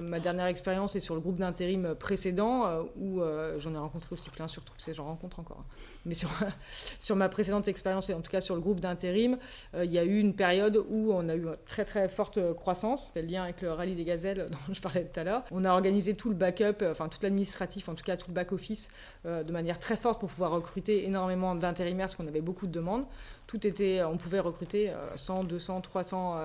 ma 0.02 0.20
dernière 0.20 0.48
expérience 0.48 0.96
et 0.96 1.00
sur 1.00 1.15
le 1.15 1.22
groupe 1.22 1.38
d'intérim 1.38 1.96
précédent 1.96 2.86
où 2.96 3.22
j'en 3.58 3.74
ai 3.74 3.78
rencontré 3.78 4.13
aussi 4.13 4.30
plein, 4.30 4.48
surtout 4.48 4.74
que 4.74 4.94
j'en 4.94 5.06
rencontre 5.06 5.39
encore. 5.39 5.60
Hein. 5.60 5.74
Mais 6.06 6.13
sur 6.13 6.30
sur 7.00 7.15
ma 7.15 7.30
précédente 7.30 7.67
expérience 7.67 8.10
et 8.10 8.13
en 8.13 8.22
tout 8.22 8.32
cas 8.32 8.41
sur 8.41 8.56
le 8.56 8.62
groupe 8.62 8.80
d'intérim, 8.80 9.38
il 9.76 9.91
y 9.91 10.00
a 10.00 10.04
eu 10.04 10.20
une 10.20 10.34
période 10.34 10.84
où 10.89 11.12
on 11.13 11.28
a 11.30 11.36
eu 11.36 11.44
une 11.44 11.58
très 11.65 11.86
très 11.86 12.08
forte 12.08 12.54
croissance, 12.54 13.12
le 13.15 13.22
lien 13.22 13.44
avec 13.44 13.62
le 13.62 13.72
rallye 13.72 13.96
des 13.96 14.06
gazelles 14.06 14.48
dont 14.67 14.74
je 14.74 14.82
parlais 14.82 15.06
tout 15.06 15.20
à 15.20 15.24
l'heure. 15.24 15.44
On 15.52 15.65
a 15.65 15.72
organisé 15.72 16.15
tout 16.15 16.30
le 16.30 16.36
backup, 16.36 16.84
enfin 16.89 17.08
tout 17.08 17.20
l'administratif, 17.22 17.89
en 17.89 17.96
tout 17.96 18.04
cas 18.04 18.17
tout 18.17 18.30
le 18.30 18.34
back 18.34 18.52
office, 18.52 18.89
de 19.26 19.52
manière 19.52 19.80
très 19.80 19.98
forte 19.98 20.20
pour 20.20 20.30
pouvoir 20.30 20.52
recruter 20.52 20.70
énormément 20.77 21.55
d'intérimaires 21.55 22.07
parce 22.07 22.15
qu'on 22.15 22.27
avait 22.27 22.41
beaucoup 22.41 22.67
de 22.67 22.71
demandes 22.71 23.05
tout 23.51 23.67
était, 23.67 24.01
on 24.03 24.15
pouvait 24.15 24.39
recruter 24.39 24.93
100, 25.15 25.43
200, 25.43 25.81
300 25.81 26.38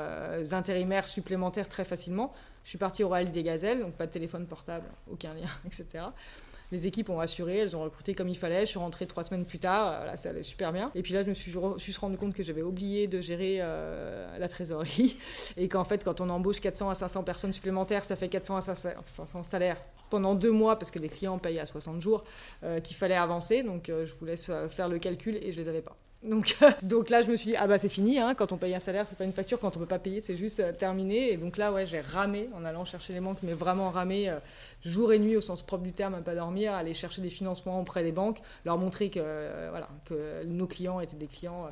intérimaires 0.51 1.07
supplémentaires 1.07 1.69
très 1.69 1.85
facilement. 1.85 2.33
Je 2.65 2.71
suis 2.71 2.79
partie 2.79 3.05
au 3.05 3.09
Rallye 3.11 3.31
des 3.31 3.45
Gazelles, 3.45 3.81
donc 3.81 3.93
pas 3.93 4.07
de 4.07 4.11
téléphone 4.11 4.45
portable, 4.45 4.87
aucun 5.09 5.33
lien, 5.35 5.47
etc. 5.67 6.07
Les 6.73 6.89
équipes 6.89 7.09
ont 7.11 7.21
assuré, 7.21 7.59
elles 7.59 7.77
ont 7.77 7.85
recruté 7.85 8.13
comme 8.17 8.29
il 8.29 8.37
fallait. 8.37 8.63
Je 8.63 8.71
suis 8.71 8.81
rentrée 8.81 9.07
trois 9.07 9.23
semaines 9.23 9.45
plus 9.45 9.61
tard, 9.61 10.05
là 10.05 10.17
ça 10.17 10.31
allait 10.31 10.43
super 10.43 10.73
bien. 10.73 10.91
Et 10.97 11.03
puis 11.03 11.15
là, 11.15 11.23
je 11.23 11.29
me 11.29 11.35
suis 11.35 11.55
juste 11.77 11.99
rendu 11.99 12.17
compte 12.17 12.35
que 12.35 12.43
j'avais 12.43 12.63
oublié 12.63 13.07
de 13.07 13.21
gérer 13.21 13.59
euh, 13.61 14.37
la 14.37 14.49
trésorerie 14.49 15.17
et 15.57 15.69
qu'en 15.69 15.85
fait, 15.85 16.03
quand 16.03 16.21
on 16.21 16.29
embauche 16.29 16.59
400 16.59 16.91
à 16.91 16.97
500 16.97 17.23
personnes 17.23 17.53
supplémentaires, 17.53 18.05
ça 18.05 18.17
fait 18.17 18.29
400 18.29 18.57
à 18.57 18.75
500 18.75 19.45
salaires 19.45 19.79
pendant 20.11 20.35
deux 20.35 20.53
mois 20.53 20.79
parce 20.79 20.91
que 20.91 20.99
les 20.99 21.09
clients 21.09 21.39
payent 21.39 21.59
à 21.59 21.67
60 21.67 22.01
jours 22.03 22.25
euh, 22.65 22.81
qu'il 22.81 22.97
fallait 22.97 23.15
avancer. 23.15 23.63
Donc 23.63 23.89
euh, 23.89 24.07
je 24.07 24.15
vous 24.19 24.27
laisse 24.27 24.51
faire 24.71 24.89
le 24.89 24.99
calcul 24.99 25.37
et 25.37 25.53
je 25.53 25.61
les 25.61 25.69
avais 25.69 25.83
pas. 25.83 25.97
Donc, 26.23 26.57
donc 26.83 27.11
là, 27.11 27.23
je 27.23 27.31
me 27.31 27.37
suis 27.37 27.51
dit, 27.51 27.57
ah 27.57 27.67
bah 27.67 27.79
c'est 27.79 27.89
fini, 27.89 28.19
hein, 28.19 28.35
quand 28.35 28.53
on 28.53 28.57
paye 28.57 28.75
un 28.75 28.81
salaire, 28.81 29.07
c'est 29.09 29.17
pas 29.17 29.25
une 29.25 29.33
facture, 29.33 29.61
quand 29.61 29.77
on 29.77 29.81
peut 29.81 29.87
pas 29.87 29.99
payer, 29.99 30.21
c'est 30.21 30.37
juste 30.37 30.61
euh, 30.61 30.73
terminé. 30.73 31.33
Et 31.33 31.37
donc 31.37 31.57
là, 31.57 31.73
ouais, 31.73 31.87
j'ai 31.87 32.01
ramé 32.01 32.49
en 32.55 32.65
allant 32.65 32.85
chercher 32.85 33.13
les 33.13 33.21
banques, 33.21 33.39
mais 33.43 33.53
vraiment 33.53 33.91
ramé 33.91 34.29
euh, 34.29 34.39
jour 34.85 35.13
et 35.13 35.19
nuit 35.19 35.37
au 35.37 35.41
sens 35.41 35.63
propre 35.63 35.85
du 35.85 35.93
terme, 35.93 36.15
à 36.15 36.21
pas 36.21 36.35
dormir, 36.35 36.75
aller 36.75 36.95
chercher 36.95 37.23
des 37.23 37.31
financements 37.31 37.81
auprès 37.81 38.03
des 38.03 38.13
banques, 38.13 38.41
leur 38.65 38.79
montrer 38.79 39.11
que, 39.11 39.21
euh, 39.23 39.69
voilà, 39.71 39.89
que 40.07 40.45
nos 40.45 40.67
clients 40.67 41.01
étaient 41.01 41.17
des 41.17 41.27
clients 41.27 41.71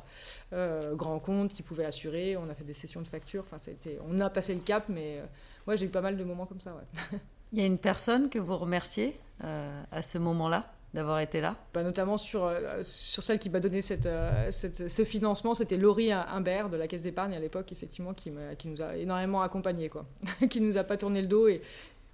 grands 0.93 1.19
comptes, 1.19 1.53
qui 1.53 1.63
pouvaient 1.63 1.85
assurer. 1.85 2.37
On 2.37 2.49
a 2.49 2.55
fait 2.55 2.63
des 2.63 2.73
sessions 2.73 3.01
de 3.01 3.07
facture, 3.07 3.43
enfin, 3.45 3.57
ça 3.57 3.71
a 3.71 3.73
été, 3.73 3.97
on 4.07 4.19
a 4.19 4.29
passé 4.29 4.53
le 4.53 4.61
cap, 4.61 4.85
mais 4.87 5.21
ouais, 5.67 5.77
j'ai 5.77 5.85
eu 5.85 5.89
pas 5.89 6.01
mal 6.01 6.17
de 6.17 6.23
moments 6.23 6.45
comme 6.45 6.59
ça. 6.59 6.75
Il 7.53 7.59
y 7.59 7.61
a 7.61 7.65
une 7.65 7.77
personne 7.77 8.29
que 8.29 8.39
vous 8.39 8.57
remerciez 8.57 9.19
à 9.41 10.01
ce 10.01 10.17
moment-là 10.17 10.75
d'avoir 10.95 11.19
été 11.19 11.41
là? 11.41 11.55
Bah, 11.73 11.83
Notamment 11.83 12.17
sur, 12.17 12.45
euh, 12.45 12.81
sur 12.81 13.21
celle 13.21 13.37
qui 13.37 13.51
m'a 13.51 13.59
donné 13.59 13.81
cette, 13.81 14.07
euh, 14.07 14.47
cette, 14.49 14.89
ce 14.89 15.05
financement, 15.05 15.53
c'était 15.53 15.77
Laurie 15.77 16.11
Humbert 16.11 16.69
de 16.69 16.77
la 16.77 16.87
Caisse 16.87 17.03
d'épargne 17.03 17.35
à 17.35 17.39
l'époque, 17.39 17.71
effectivement, 17.71 18.15
qui, 18.15 18.31
qui, 18.57 18.67
nous 18.67 18.81
a 18.81 18.95
énormément 18.95 19.43
accompagnés, 19.43 19.89
quoi. 19.89 20.07
qui 20.49 20.61
nous 20.61 20.77
a 20.77 20.83
pas 20.83 20.97
tourné 20.97 21.21
le 21.21 21.27
dos 21.27 21.47
et, 21.47 21.61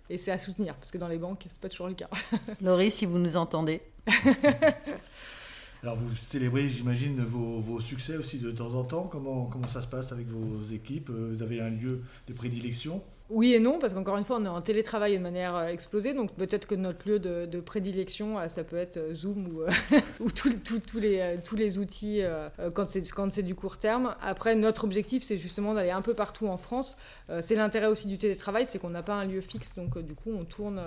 et 0.10 0.18
c'est 0.18 0.32
à 0.32 0.40
soutenir, 0.40 0.76
parce 0.76 0.92
que 0.92 0.98
dans 0.98 1.08
les 1.08 1.20
banques, 1.20 1.46
c'est 1.50 1.62
pas 1.62 1.70
toujours 1.70 1.88
le 1.88 1.94
cas. 1.94 2.10
Laurie, 2.62 2.92
si 2.92 3.06
vous 3.06 3.20
nous 3.20 3.38
entendez. 3.38 3.82
Alors 5.84 5.96
vous 5.96 6.14
célébrez, 6.16 6.70
j'imagine, 6.70 7.24
vos, 7.24 7.60
vos, 7.60 7.80
succès 7.80 8.16
aussi 8.16 8.38
de 8.38 8.52
temps 8.52 8.74
en 8.76 8.84
temps. 8.84 9.10
Comment, 9.12 9.46
comment 9.46 9.68
ça 9.68 9.82
se 9.82 9.88
passe 9.88 10.12
avec 10.12 10.28
vos 10.28 10.64
équipes? 10.72 11.10
Vous 11.10 11.42
avez 11.42 11.60
un 11.60 11.72
lieu 11.72 12.02
de 12.28 12.34
prédilection? 12.34 13.02
Oui 13.32 13.54
et 13.54 13.60
non, 13.60 13.80
parce 13.80 13.94
qu'encore 13.94 14.18
une 14.18 14.26
fois, 14.26 14.38
on 14.40 14.46
est 14.46 14.50
en 14.50 14.62
télétravail 14.62 15.18
de 15.18 15.24
manière 15.24 15.56
euh, 15.56 15.68
explosée, 15.68 16.14
donc 16.14 16.34
peut-être 16.36 16.68
que 16.68 16.76
notre 16.76 17.08
lieu 17.08 17.18
de, 17.20 17.60
prédilection, 17.62 18.38
euh, 18.38 18.48
ça 18.48 18.64
peut 18.64 18.76
être 18.76 18.98
euh, 18.98 19.14
Zoom 19.14 19.48
ou, 19.48 19.62
ou 20.20 20.30
tous 20.30 21.00
les, 21.00 21.38
tous 21.44 21.56
les 21.56 21.78
outils 21.78 22.22
quand 22.74 22.88
c'est 23.32 23.44
du 23.44 23.56
court 23.56 23.78
terme. 23.78 24.16
Après, 24.22 24.56
notre 24.56 24.84
objectif, 24.84 25.24
c'est 25.24 25.38
justement 25.38 25.74
d'aller 25.74 25.92
un 25.92 26.02
peu 26.02 26.14
partout 26.14 26.48
en 26.48 26.58
France. 26.58 26.98
C'est 27.40 27.56
l'intérêt 27.56 27.88
aussi 27.88 28.08
du 28.08 28.18
télétravail, 28.18 28.66
c'est 28.66 28.80
qu'on 28.80 28.90
n'a 28.90 29.04
pas 29.04 29.16
un 29.16 29.26
lieu 29.26 29.42
fixe, 29.42 29.76
donc 29.76 29.98
du 29.98 30.14
coup, 30.14 30.32
on 30.32 30.44
tourne. 30.44 30.82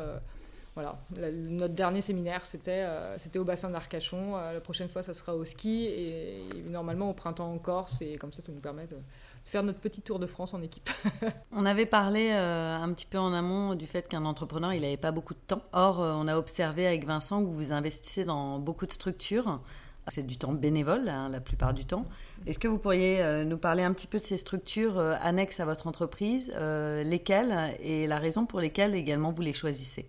Voilà, 0.74 0.98
notre 1.16 1.74
dernier 1.74 2.00
séminaire, 2.00 2.44
c'était 2.46 2.84
c'était 3.18 3.38
au 3.38 3.44
bassin 3.44 3.70
d'Arcachon. 3.70 4.36
la 4.36 4.60
prochaine 4.60 4.88
fois, 4.88 5.04
ça 5.04 5.14
sera 5.14 5.36
au 5.36 5.44
ski. 5.44 5.86
Et, 5.86 6.48
normalement, 6.68 7.10
au 7.10 7.14
printemps 7.14 7.52
en 7.52 7.58
Corse. 7.58 8.02
Et 8.02 8.16
comme 8.16 8.32
ça, 8.32 8.42
ça 8.42 8.50
nous 8.50 8.60
permet 8.60 8.86
de, 8.88 8.96
faire 9.44 9.62
notre 9.62 9.78
petit 9.78 10.02
tour 10.02 10.18
de 10.18 10.26
France 10.26 10.52
en 10.52 10.62
équipe. 10.62 10.90
On 11.52 11.64
avait 11.64 11.86
parlé 11.86 12.30
euh, 12.32 12.76
un 12.76 12.92
petit 12.92 13.06
peu 13.06 13.18
en 13.18 13.32
amont 13.32 13.76
du 13.76 13.86
fait 13.86 14.08
qu'un 14.08 14.24
entrepreneur, 14.24 14.72
il 14.72 14.82
n'avait 14.82 14.96
pas 14.96 15.12
beaucoup 15.12 15.34
de 15.34 15.38
temps. 15.46 15.62
Or, 15.72 16.00
euh, 16.02 16.14
on 16.16 16.26
a 16.26 16.36
observé 16.36 16.86
avec 16.86 17.06
Vincent 17.06 17.44
que 17.44 17.50
vous 17.50 17.72
investissez 17.72 18.24
dans 18.24 18.58
beaucoup 18.58 18.86
de 18.86 18.92
structures. 18.92 19.60
C'est 20.08 20.26
du 20.26 20.36
temps 20.36 20.52
bénévole, 20.52 21.08
hein, 21.08 21.28
la 21.30 21.40
plupart 21.40 21.72
du 21.72 21.86
temps. 21.86 22.06
Est-ce 22.46 22.58
que 22.58 22.68
vous 22.68 22.78
pourriez 22.78 23.22
euh, 23.22 23.44
nous 23.44 23.56
parler 23.56 23.82
un 23.82 23.92
petit 23.94 24.06
peu 24.06 24.18
de 24.18 24.24
ces 24.24 24.36
structures 24.36 24.98
euh, 24.98 25.14
annexes 25.20 25.60
à 25.60 25.64
votre 25.64 25.86
entreprise, 25.86 26.52
euh, 26.54 27.02
lesquelles 27.02 27.74
et 27.80 28.06
la 28.06 28.18
raison 28.18 28.44
pour 28.44 28.60
lesquelles 28.60 28.94
également 28.94 29.32
vous 29.32 29.40
les 29.40 29.54
choisissez? 29.54 30.06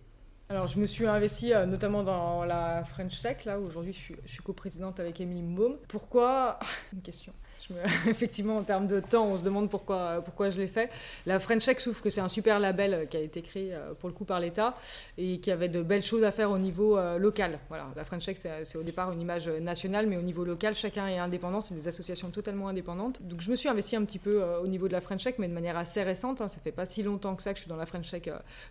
Alors, 0.48 0.68
je 0.68 0.78
me 0.80 0.86
suis 0.86 1.08
investie 1.08 1.54
euh, 1.54 1.66
notamment 1.66 2.04
dans 2.04 2.44
la 2.46 2.84
French 2.84 3.20
Tech, 3.22 3.46
là, 3.46 3.60
où 3.60 3.66
aujourd'hui 3.66 3.94
je 3.94 3.98
suis, 3.98 4.16
je 4.26 4.32
suis 4.32 4.44
coprésidente 4.44 5.00
avec 5.00 5.20
Émilie 5.20 5.42
Mbaume. 5.42 5.78
Pourquoi? 5.88 6.60
Une 6.94 7.02
question. 7.02 7.34
Effectivement, 8.08 8.58
en 8.58 8.64
termes 8.64 8.88
de 8.88 9.00
temps, 9.00 9.26
on 9.26 9.38
se 9.38 9.44
demande 9.44 9.70
pourquoi, 9.70 10.22
pourquoi 10.24 10.50
je 10.50 10.58
l'ai 10.58 10.68
fait. 10.68 10.90
La 11.26 11.40
French 11.40 11.66
Tech, 11.66 11.78
trouve 11.78 12.02
que 12.02 12.10
c'est 12.10 12.22
un 12.22 12.28
super 12.28 12.60
label 12.60 12.94
euh, 12.94 13.06
qui 13.06 13.18
a 13.18 13.20
été 13.20 13.42
créé 13.42 13.74
euh, 13.74 13.94
pour 14.00 14.10
le 14.10 14.14
coup 14.14 14.26
par 14.26 14.40
l'État 14.40 14.78
et 15.18 15.40
qui 15.40 15.52
avait 15.52 15.70
de 15.70 15.82
belles 15.82 16.04
choses 16.04 16.24
à 16.24 16.32
faire 16.32 16.52
au 16.52 16.58
niveau 16.58 16.98
euh, 16.98 17.18
local. 17.18 17.60
Voilà, 17.70 17.88
la 17.96 18.04
French 18.06 18.26
Tech, 18.26 18.38
c'est 18.38 18.78
au 18.78 18.84
départ 18.84 19.12
une 19.12 19.22
image 19.22 19.48
nationale, 19.48 20.08
mais 20.08 20.18
au 20.18 20.22
niveau 20.22 20.44
local, 20.44 20.76
chacun 20.76 21.08
est 21.08 21.18
indépendant. 21.18 21.62
C'est 21.62 21.76
des 21.76 21.88
associations 21.88 22.30
totalement 22.30 22.68
indépendantes. 22.68 23.22
Donc, 23.22 23.42
je 23.42 23.50
me 23.50 23.56
suis 23.56 23.70
investie 23.70 23.96
un 23.96 24.06
petit 24.06 24.20
peu 24.20 24.44
au 24.62 24.68
niveau 24.68 24.88
de 24.88 24.94
la 24.94 25.02
French 25.02 25.24
Tech, 25.24 25.36
mais 25.40 25.48
de 25.48 25.54
manière 25.54 25.78
assez 25.78 26.04
récente. 26.04 26.42
hein. 26.42 26.48
Ça 26.48 26.60
fait 26.60 26.72
pas 26.72 26.86
si 26.86 27.04
longtemps 27.04 27.36
que 27.36 27.42
ça 27.42 27.52
que 27.52 27.58
je 27.58 27.64
suis 27.64 27.70
dans 27.70 27.76
la 27.76 27.86
French 27.86 28.10
Tech 28.12 28.24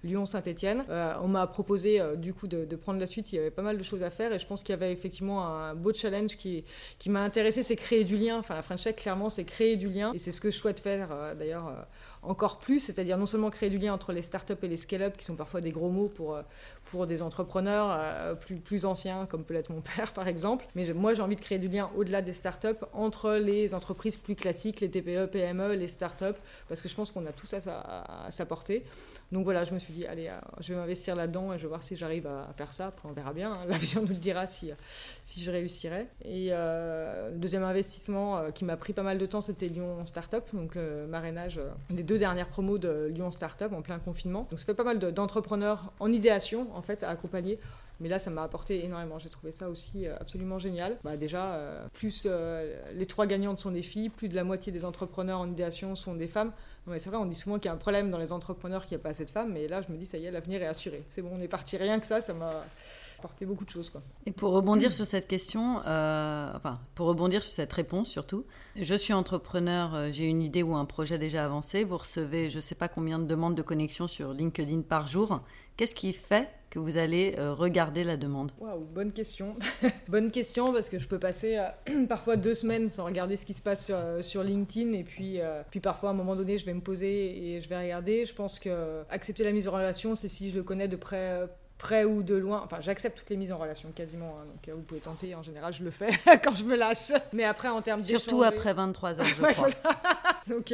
Lyon-Saint-Etienne. 0.04 0.84
on 1.22 1.28
m'a 1.28 1.46
proposé 1.46 2.00
du 2.16 2.32
coup 2.32 2.46
de, 2.46 2.64
de 2.64 2.76
prendre 2.76 3.00
la 3.00 3.06
suite. 3.06 3.32
Il 3.32 3.36
y 3.36 3.38
avait 3.38 3.50
pas 3.50 3.62
mal 3.62 3.78
de 3.78 3.82
choses 3.82 4.02
à 4.02 4.10
faire 4.10 4.32
et 4.32 4.38
je 4.38 4.46
pense 4.46 4.62
qu'il 4.62 4.72
y 4.72 4.76
avait 4.76 4.92
effectivement 4.92 5.46
un 5.46 5.74
beau 5.74 5.92
challenge 5.92 6.36
qui, 6.36 6.64
qui 6.98 7.10
m'a 7.10 7.22
intéressé, 7.22 7.62
c'est 7.62 7.76
créer 7.76 8.04
du 8.04 8.16
lien. 8.16 8.38
Enfin, 8.38 8.54
la 8.54 8.62
French 8.62 8.83
Clairement, 8.92 9.30
c'est 9.30 9.44
créer 9.44 9.76
du 9.76 9.88
lien 9.88 10.12
et 10.12 10.18
c'est 10.18 10.32
ce 10.32 10.40
que 10.40 10.50
je 10.50 10.56
souhaite 10.56 10.80
faire 10.80 11.08
euh, 11.12 11.34
d'ailleurs. 11.34 11.68
euh, 11.68 11.82
encore 12.24 12.58
plus, 12.58 12.80
c'est-à-dire 12.80 13.18
non 13.18 13.26
seulement 13.26 13.50
créer 13.50 13.70
du 13.70 13.78
lien 13.78 13.92
entre 13.92 14.12
les 14.12 14.22
startups 14.22 14.54
et 14.62 14.68
les 14.68 14.76
scale-up, 14.76 15.16
qui 15.16 15.24
sont 15.24 15.36
parfois 15.36 15.60
des 15.60 15.70
gros 15.70 15.90
mots 15.90 16.08
pour, 16.08 16.34
euh, 16.34 16.42
pour 16.94 17.08
des 17.08 17.22
entrepreneurs 17.22 17.88
euh, 17.90 18.34
plus, 18.36 18.54
plus 18.60 18.84
anciens, 18.84 19.26
comme 19.26 19.42
peut 19.42 19.52
l'être 19.54 19.70
mon 19.70 19.80
père 19.80 20.12
par 20.12 20.28
exemple, 20.28 20.64
mais 20.76 20.92
moi 20.92 21.12
j'ai 21.12 21.22
envie 21.22 21.34
de 21.34 21.40
créer 21.40 21.58
du 21.58 21.66
lien 21.68 21.90
au-delà 21.96 22.22
des 22.22 22.32
startups 22.32 22.68
entre 22.92 23.32
les 23.32 23.74
entreprises 23.74 24.14
plus 24.16 24.36
classiques, 24.36 24.80
les 24.80 24.88
TPE, 24.88 25.26
PME, 25.26 25.74
les 25.74 25.88
startups, 25.88 26.38
parce 26.68 26.80
que 26.80 26.88
je 26.88 26.94
pense 26.94 27.10
qu'on 27.10 27.26
a 27.26 27.32
tout 27.32 27.46
ça 27.46 27.56
à 27.56 27.60
sa, 27.60 28.46
à. 28.46 28.84
Donc 29.32 29.42
voilà, 29.42 29.64
je 29.64 29.74
me 29.74 29.80
suis 29.80 29.92
dit, 29.92 30.06
allez, 30.06 30.28
euh, 30.28 30.32
je 30.60 30.72
vais 30.72 30.78
m'investir 30.78 31.16
là-dedans 31.16 31.52
et 31.52 31.56
je 31.58 31.62
vais 31.62 31.68
voir 31.68 31.82
si 31.82 31.96
j'arrive 31.96 32.28
à 32.28 32.52
faire 32.56 32.72
ça. 32.72 32.86
Après, 32.88 33.08
on 33.08 33.12
verra 33.12 33.32
bien. 33.32 33.52
hein. 33.52 33.58
L'avion 33.68 34.02
nous 34.02 34.08
le 34.08 34.14
dira 34.14 34.46
si, 34.46 34.70
si 35.22 35.42
je 35.42 35.50
réussirai. 35.50 36.06
Et 36.24 36.50
euh, 36.52 37.30
le 37.30 37.36
deuxième 37.38 37.64
investissement 37.64 38.36
euh, 38.38 38.50
qui 38.50 38.64
m'a 38.64 38.76
pris 38.76 38.92
pas 38.92 39.02
mal 39.02 39.18
de 39.18 39.26
temps, 39.26 39.40
c'était 39.40 39.66
Lyon 39.66 40.04
Startup, 40.06 40.44
donc 40.52 40.76
le 40.76 41.06
marrainage 41.08 41.58
euh, 41.58 41.70
des 41.90 42.04
deux 42.04 42.18
dernières 42.18 42.46
promos 42.48 42.78
de 42.78 43.10
Lyon 43.12 43.32
Startup 43.32 43.72
en 43.72 43.82
plein 43.82 43.98
confinement. 43.98 44.46
Donc 44.50 44.60
ça 44.60 44.66
fait 44.66 44.74
pas 44.74 44.84
mal 44.84 45.00
de- 45.00 45.10
d'entrepreneurs 45.10 45.92
en 45.98 46.12
idéation, 46.12 46.68
en 46.76 46.82
fait, 46.84 47.02
à 47.02 47.10
accompagner. 47.10 47.58
Mais 48.00 48.08
là, 48.08 48.18
ça 48.18 48.30
m'a 48.30 48.42
apporté 48.42 48.84
énormément. 48.84 49.18
J'ai 49.18 49.28
trouvé 49.28 49.52
ça 49.52 49.68
aussi 49.68 50.06
euh, 50.06 50.16
absolument 50.20 50.58
génial. 50.58 50.96
Bah, 51.04 51.16
déjà, 51.16 51.54
euh, 51.54 51.86
plus 51.92 52.24
euh, 52.26 52.76
les 52.94 53.06
trois 53.06 53.26
gagnantes 53.26 53.58
sont 53.58 53.70
des 53.70 53.82
filles, 53.82 54.08
plus 54.08 54.28
de 54.28 54.34
la 54.34 54.44
moitié 54.44 54.72
des 54.72 54.84
entrepreneurs 54.84 55.40
en 55.40 55.48
idéation 55.48 55.94
sont 55.94 56.14
des 56.14 56.26
femmes. 56.26 56.52
Non, 56.86 56.92
mais 56.92 56.98
c'est 56.98 57.08
vrai, 57.08 57.18
on 57.18 57.26
dit 57.26 57.36
souvent 57.36 57.58
qu'il 57.58 57.66
y 57.66 57.68
a 57.68 57.72
un 57.72 57.78
problème 57.78 58.10
dans 58.10 58.18
les 58.18 58.32
entrepreneurs 58.32 58.86
qu'il 58.86 58.96
n'y 58.96 59.00
a 59.00 59.04
pas 59.04 59.10
assez 59.10 59.24
de 59.24 59.30
femmes. 59.30 59.52
Mais 59.52 59.68
là, 59.68 59.80
je 59.80 59.92
me 59.92 59.96
dis, 59.96 60.06
ça 60.06 60.18
y 60.18 60.26
est, 60.26 60.30
l'avenir 60.30 60.60
est 60.60 60.66
assuré. 60.66 61.04
C'est 61.08 61.22
bon, 61.22 61.30
on 61.32 61.40
est 61.40 61.48
parti. 61.48 61.76
Rien 61.76 62.00
que 62.00 62.06
ça, 62.06 62.20
ça 62.20 62.34
m'a 62.34 62.64
apporté 63.20 63.46
beaucoup 63.46 63.64
de 63.64 63.70
choses. 63.70 63.92
Et 64.26 64.32
pour 64.32 64.52
rebondir 64.52 64.92
sur 64.92 65.06
cette 65.06 65.28
question, 65.28 65.76
enfin, 65.78 66.80
pour 66.94 67.06
rebondir 67.06 67.42
sur 67.42 67.54
cette 67.54 67.72
réponse 67.72 68.10
surtout, 68.10 68.44
je 68.76 68.94
suis 68.94 69.14
entrepreneur, 69.14 70.12
j'ai 70.12 70.24
une 70.24 70.42
idée 70.42 70.62
ou 70.62 70.74
un 70.74 70.84
projet 70.84 71.16
déjà 71.16 71.46
avancé, 71.46 71.84
vous 71.84 71.96
recevez 71.96 72.50
je 72.50 72.56
ne 72.56 72.60
sais 72.60 72.74
pas 72.74 72.88
combien 72.88 73.18
de 73.18 73.24
demandes 73.24 73.54
de 73.54 73.62
connexion 73.62 74.08
sur 74.08 74.34
LinkedIn 74.34 74.82
par 74.82 75.06
jour. 75.06 75.40
Qu'est-ce 75.76 75.94
qui 75.94 76.12
fait 76.12 76.50
que 76.74 76.80
vous 76.80 76.98
allez 76.98 77.36
euh, 77.38 77.54
regarder 77.54 78.02
la 78.02 78.16
demande 78.16 78.50
Waouh, 78.58 78.80
bonne 78.80 79.12
question. 79.12 79.54
bonne 80.08 80.32
question 80.32 80.72
parce 80.72 80.88
que 80.88 80.98
je 80.98 81.06
peux 81.06 81.20
passer 81.20 81.56
euh, 81.56 82.06
parfois 82.08 82.36
deux 82.36 82.56
semaines 82.56 82.90
sans 82.90 83.04
regarder 83.04 83.36
ce 83.36 83.46
qui 83.46 83.54
se 83.54 83.62
passe 83.62 83.86
sur, 83.86 83.96
euh, 83.96 84.44
LinkedIn 84.44 84.92
et 84.92 85.04
puis, 85.04 85.38
puis 85.70 85.78
parfois 85.78 86.08
à 86.08 86.12
un 86.12 86.16
moment 86.16 86.34
donné 86.34 86.58
je 86.58 86.66
vais 86.66 86.74
me 86.74 86.80
poser 86.80 87.54
et 87.54 87.60
je 87.60 87.68
vais 87.68 87.78
regarder. 87.78 88.24
Je 88.24 88.34
pense 88.34 88.58
que 88.58 89.04
accepter 89.08 89.44
la 89.44 89.52
mise 89.52 89.68
en 89.68 89.70
relation, 89.70 90.16
c'est 90.16 90.28
si 90.28 90.50
je 90.50 90.56
le 90.56 90.64
connais 90.64 90.88
de 90.88 90.96
près. 90.96 91.48
Euh, 91.74 91.78
près 91.78 92.04
ou 92.04 92.22
de 92.22 92.34
loin, 92.34 92.62
enfin 92.64 92.78
j'accepte 92.80 93.18
toutes 93.18 93.30
les 93.30 93.36
mises 93.36 93.52
en 93.52 93.58
relation 93.58 93.90
quasiment, 93.90 94.36
hein, 94.40 94.46
donc 94.46 94.68
euh, 94.68 94.74
vous 94.74 94.82
pouvez 94.82 95.00
tenter, 95.00 95.34
en 95.34 95.42
général 95.42 95.72
je 95.72 95.82
le 95.84 95.90
fais 95.90 96.08
quand 96.44 96.54
je 96.54 96.64
me 96.64 96.76
lâche, 96.76 97.12
mais 97.32 97.44
après 97.44 97.68
en 97.68 97.82
termes 97.82 98.00
Surtout 98.00 98.40
d'échanger- 98.42 98.46
après 98.56 98.72
23 98.74 99.20
heures, 99.20 99.26
je 99.26 99.42
Ouais, 99.42 99.52
crois. 99.52 99.68
donc 100.46 100.70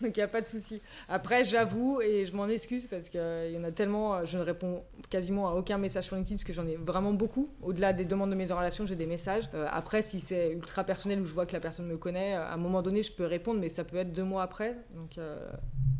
il 0.00 0.12
n'y 0.16 0.22
a 0.22 0.28
pas 0.28 0.40
de 0.40 0.46
souci. 0.46 0.80
Après, 1.08 1.44
j'avoue, 1.44 2.00
et 2.00 2.26
je 2.26 2.34
m'en 2.36 2.48
excuse 2.48 2.86
parce 2.86 3.08
qu'il 3.08 3.50
y 3.52 3.58
en 3.58 3.64
a 3.64 3.70
tellement, 3.70 4.14
euh, 4.14 4.24
je 4.24 4.38
ne 4.38 4.42
réponds 4.42 4.84
quasiment 5.10 5.48
à 5.48 5.52
aucun 5.54 5.78
message 5.78 6.04
sur 6.04 6.16
LinkedIn 6.16 6.36
parce 6.36 6.44
que 6.44 6.52
j'en 6.52 6.66
ai 6.66 6.76
vraiment 6.76 7.12
beaucoup. 7.12 7.48
Au-delà 7.62 7.92
des 7.92 8.04
demandes 8.04 8.30
de 8.30 8.34
mise 8.36 8.52
en 8.52 8.56
relation, 8.56 8.86
j'ai 8.86 8.96
des 8.96 9.06
messages. 9.06 9.48
Euh, 9.54 9.66
après, 9.70 10.02
si 10.02 10.20
c'est 10.20 10.50
ultra 10.50 10.84
personnel 10.84 11.20
ou 11.20 11.24
je 11.26 11.32
vois 11.32 11.46
que 11.46 11.52
la 11.52 11.60
personne 11.60 11.86
me 11.86 11.96
connaît, 11.96 12.36
euh, 12.36 12.42
à 12.44 12.52
un 12.54 12.56
moment 12.56 12.82
donné, 12.82 13.02
je 13.02 13.12
peux 13.12 13.26
répondre, 13.26 13.60
mais 13.60 13.68
ça 13.68 13.84
peut 13.84 13.96
être 13.96 14.12
deux 14.12 14.24
mois 14.24 14.42
après. 14.42 14.76
Donc 14.94 15.18
euh, 15.18 15.36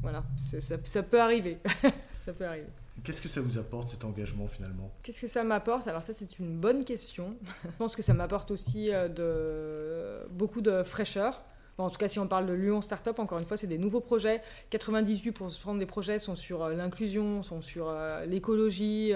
voilà, 0.02 0.22
ça, 0.36 0.76
ça 0.84 1.02
peut 1.02 1.20
arriver. 1.20 1.58
ça 2.24 2.32
peut 2.32 2.44
arriver. 2.46 2.66
Qu'est-ce 3.05 3.22
que 3.22 3.28
ça 3.28 3.40
vous 3.40 3.59
apporte 3.59 3.90
cet 3.90 4.05
engagement 4.05 4.46
finalement? 4.46 4.92
Qu'est-ce 5.02 5.20
que 5.20 5.26
ça 5.26 5.44
m'apporte? 5.44 5.88
Alors 5.88 6.02
ça, 6.02 6.12
c'est 6.12 6.38
une 6.38 6.57
bonne 6.59 6.85
question. 6.85 7.37
Je 7.64 7.70
pense 7.78 7.96
que 7.96 8.02
ça 8.02 8.14
m'apporte 8.14 8.50
aussi 8.50 8.92
euh, 8.92 9.09
de... 9.09 10.28
beaucoup 10.31 10.61
de 10.61 10.83
fraîcheur. 10.83 11.42
En 11.78 11.88
tout 11.90 11.96
cas, 11.96 12.06
si 12.06 12.18
on 12.18 12.28
parle 12.28 12.46
de 12.46 12.52
Lyon 12.52 12.82
Startup, 12.82 13.18
encore 13.18 13.38
une 13.38 13.46
fois, 13.46 13.56
c'est 13.56 13.66
des 13.66 13.78
nouveaux 13.78 14.00
projets. 14.00 14.42
98 14.70 15.32
pour 15.32 15.50
se 15.50 15.58
prendre 15.61 15.78
des 15.80 15.87
projets 15.87 16.18
sont 16.18 16.37
sur 16.37 16.62
euh, 16.62 16.74
l'inclusion, 16.74 17.42
sont 17.42 17.62
sur 17.62 17.88
euh, 17.88 18.24
l'écologie, 18.26 19.12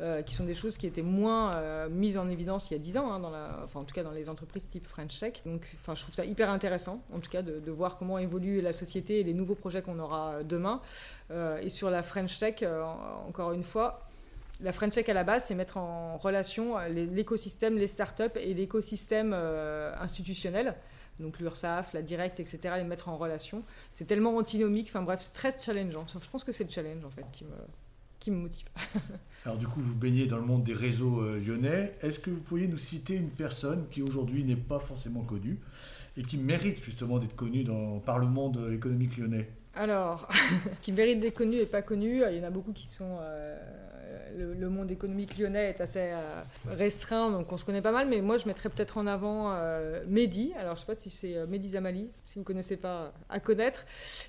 euh, 0.00 0.20
qui 0.22 0.34
sont 0.34 0.44
des 0.44 0.56
choses 0.56 0.76
qui 0.76 0.86
étaient 0.86 1.00
moins 1.00 1.88
mises 1.88 2.18
en 2.18 2.28
évidence 2.28 2.70
il 2.70 2.74
y 2.74 2.76
a 2.76 2.80
10 2.80 2.96
ans, 2.98 3.12
hein, 3.12 3.22
enfin, 3.64 3.80
en 3.80 3.84
tout 3.84 3.94
cas 3.94 4.02
dans 4.02 4.10
les 4.10 4.28
entreprises 4.28 4.68
type 4.68 4.86
French 4.86 5.18
Tech. 5.20 5.34
Donc, 5.46 5.62
enfin, 5.80 5.94
je 5.94 6.02
trouve 6.02 6.14
ça 6.14 6.24
hyper 6.24 6.50
intéressant, 6.50 7.02
en 7.14 7.20
tout 7.20 7.30
cas, 7.30 7.42
de, 7.42 7.60
de 7.60 7.70
voir 7.70 7.96
comment 7.98 8.18
évolue 8.18 8.60
la 8.60 8.72
société 8.72 9.20
et 9.20 9.22
les 9.24 9.32
nouveaux 9.34 9.54
projets 9.54 9.80
qu'on 9.80 9.98
aura 9.98 10.42
demain. 10.42 10.80
Et 11.62 11.70
sur 11.70 11.88
la 11.88 12.02
French 12.02 12.36
Tech, 12.38 12.62
en- 12.62 13.28
encore 13.28 13.52
une 13.52 13.64
fois, 13.64 14.08
la 14.60 14.72
French 14.72 14.92
Tech 14.94 15.08
à 15.08 15.14
la 15.14 15.24
base, 15.24 15.44
c'est 15.44 15.54
mettre 15.54 15.76
en 15.76 16.18
relation 16.18 16.76
l'écosystème, 16.88 17.78
les 17.78 17.86
startups 17.86 18.36
et 18.38 18.52
l'écosystème 18.54 19.32
institutionnel. 19.98 20.74
Donc 21.22 21.38
l'URSSAF, 21.38 21.92
la 21.94 22.02
Direct, 22.02 22.40
etc., 22.40 22.74
les 22.76 22.84
mettre 22.84 23.08
en 23.08 23.16
relation. 23.16 23.62
C'est 23.92 24.04
tellement 24.06 24.36
antinomique, 24.36 24.88
enfin 24.88 25.02
bref, 25.02 25.20
c'est 25.20 25.32
très 25.34 25.58
challengeant. 25.60 26.04
Je 26.08 26.28
pense 26.30 26.44
que 26.44 26.52
c'est 26.52 26.64
le 26.64 26.70
challenge 26.70 27.04
en 27.04 27.10
fait 27.10 27.24
qui 27.32 27.44
me, 27.44 27.50
qui 28.20 28.30
me 28.30 28.36
motive. 28.36 28.66
Alors 29.44 29.58
du 29.58 29.66
coup, 29.66 29.80
vous 29.80 29.94
baignez 29.96 30.26
dans 30.26 30.36
le 30.36 30.44
monde 30.44 30.62
des 30.64 30.74
réseaux 30.74 31.20
euh, 31.22 31.40
lyonnais. 31.40 31.94
Est-ce 32.02 32.18
que 32.18 32.30
vous 32.30 32.40
pourriez 32.42 32.68
nous 32.68 32.78
citer 32.78 33.16
une 33.16 33.30
personne 33.30 33.86
qui 33.90 34.02
aujourd'hui 34.02 34.44
n'est 34.44 34.56
pas 34.56 34.78
forcément 34.78 35.22
connue 35.22 35.58
et 36.16 36.22
qui 36.22 36.36
mérite 36.36 36.82
justement 36.82 37.18
d'être 37.18 37.34
connue 37.36 37.64
dans- 37.64 37.98
par 38.00 38.18
le 38.18 38.26
monde 38.26 38.58
euh, 38.58 38.74
économique 38.74 39.16
lyonnais? 39.16 39.48
Alors, 39.74 40.28
qui 40.82 40.92
méritent 40.92 41.20
d'être 41.20 41.36
connus 41.38 41.56
et 41.56 41.66
pas 41.66 41.80
connus, 41.82 42.22
il 42.30 42.36
y 42.36 42.40
en 42.40 42.44
a 42.44 42.50
beaucoup 42.50 42.72
qui 42.72 42.86
sont. 42.86 43.16
euh, 43.20 43.58
le, 44.36 44.68
monde 44.68 44.90
économique 44.90 45.38
lyonnais 45.38 45.68
est 45.68 45.80
assez 45.80 46.10
euh, 46.12 46.42
restreint, 46.66 47.30
donc 47.30 47.52
on 47.52 47.58
se 47.58 47.64
connaît 47.64 47.82
pas 47.82 47.92
mal, 47.92 48.08
mais 48.08 48.20
moi 48.20 48.38
je 48.38 48.46
mettrais 48.46 48.68
peut-être 48.68 48.98
en 48.98 49.06
avant 49.06 49.52
euh, 49.52 50.02
Mehdi. 50.06 50.52
Alors 50.56 50.76
je 50.76 50.80
sais 50.80 50.86
pas 50.86 50.94
si 50.94 51.10
c'est 51.10 51.36
euh, 51.36 51.46
Mehdi 51.46 51.70
Zamali, 51.70 52.10
si 52.24 52.38
vous 52.38 52.44
connaissez 52.44 52.76
pas, 52.76 53.12
à 53.28 53.40
connaître, 53.40 53.84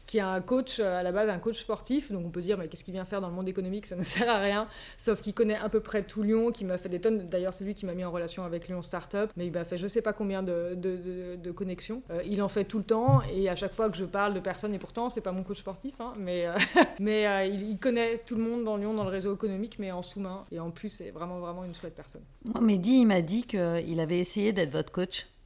qui 0.06 0.18
est 0.18 0.22
un 0.22 0.42
coach, 0.42 0.80
à 0.80 1.04
la 1.04 1.12
base 1.12 1.30
un 1.30 1.40
coach 1.40 1.60
sportif, 1.60 2.12
donc 2.12 2.26
on 2.26 2.30
peut 2.30 2.42
dire, 2.42 2.58
mais 2.58 2.68
qu'est-ce 2.68 2.84
qu'il 2.84 2.94
vient 2.94 3.06
faire 3.06 3.22
dans 3.22 3.30
le 3.30 3.36
monde 3.36 3.48
économique? 3.48 3.86
Ça 3.86 3.96
ne 3.96 4.04
sert 4.04 4.30
à 4.30 4.40
rien, 4.40 4.68
sauf 4.98 5.22
qu'il 5.22 5.34
connaît 5.34 5.56
à 5.56 5.70
peu 5.70 5.80
près 5.80 6.04
tout 6.04 6.24
Lyon, 6.24 6.52
qui 6.52 6.66
m'a 6.66 6.78
fait 6.78 6.90
des 6.90 7.00
tonnes. 7.00 7.30
D'ailleurs, 7.30 7.54
c'est 7.54 7.64
lui 7.64 7.76
qui 7.76 7.86
m'a 7.86 7.94
mis 7.94 8.04
en 8.04 8.12
relation 8.12 8.44
avec 8.44 8.68
Lyon 8.68 8.82
Startup, 8.82 9.30
mais 9.38 9.48
il 9.48 9.54
m'a 9.54 9.64
fait 9.64 9.78
je 9.78 9.88
sais 9.88 10.02
pas 10.02 10.14
combien 10.14 10.44
de, 10.44 10.76
de, 10.76 11.52
connexions. 11.52 12.02
Il 12.26 12.42
en 12.42 12.50
fait 12.50 12.66
tout 12.66 12.80
le 12.80 12.84
temps, 12.84 13.22
et 13.34 13.48
à 13.48 13.56
chaque 13.56 13.74
fois 13.74 13.90
que 13.90 13.98
je 13.98 14.06
parle 14.06 14.34
de 14.34 14.40
personnes, 14.40 14.74
et 14.74 14.80
pourtant, 14.80 15.10
c'est 15.10 15.22
pas 15.22 15.32
mon 15.32 15.44
coach 15.44 15.60
sportif, 15.60 15.94
hein, 16.00 16.14
mais, 16.18 16.48
mais 17.00 17.50
il 17.50 17.78
connaît 17.78 18.18
tout 18.26 18.36
le 18.36 18.42
monde 18.42 18.64
dans 18.64 18.78
Lyon, 18.78 18.94
dans 18.94 19.04
le 19.04 19.10
réseau 19.10 19.34
économique, 19.34 19.73
mais 19.80 19.92
en 19.92 20.02
sous-main, 20.02 20.46
et 20.52 20.60
en 20.60 20.72
plus, 20.72 20.90
c'est 20.90 21.12
vraiment, 21.12 21.40
vraiment 21.40 21.64
une 21.64 21.76
chouette 21.76 21.96
personne. 21.96 22.24
Moi, 22.46 22.62
Mehdi, 22.62 23.02
il 23.02 23.06
m'a 23.06 23.22
dit 23.22 23.44
qu'il 23.44 24.00
avait 24.00 24.20
essayé 24.20 24.54
d'être 24.54 24.72
votre 24.72 24.92
coach. 24.92 25.28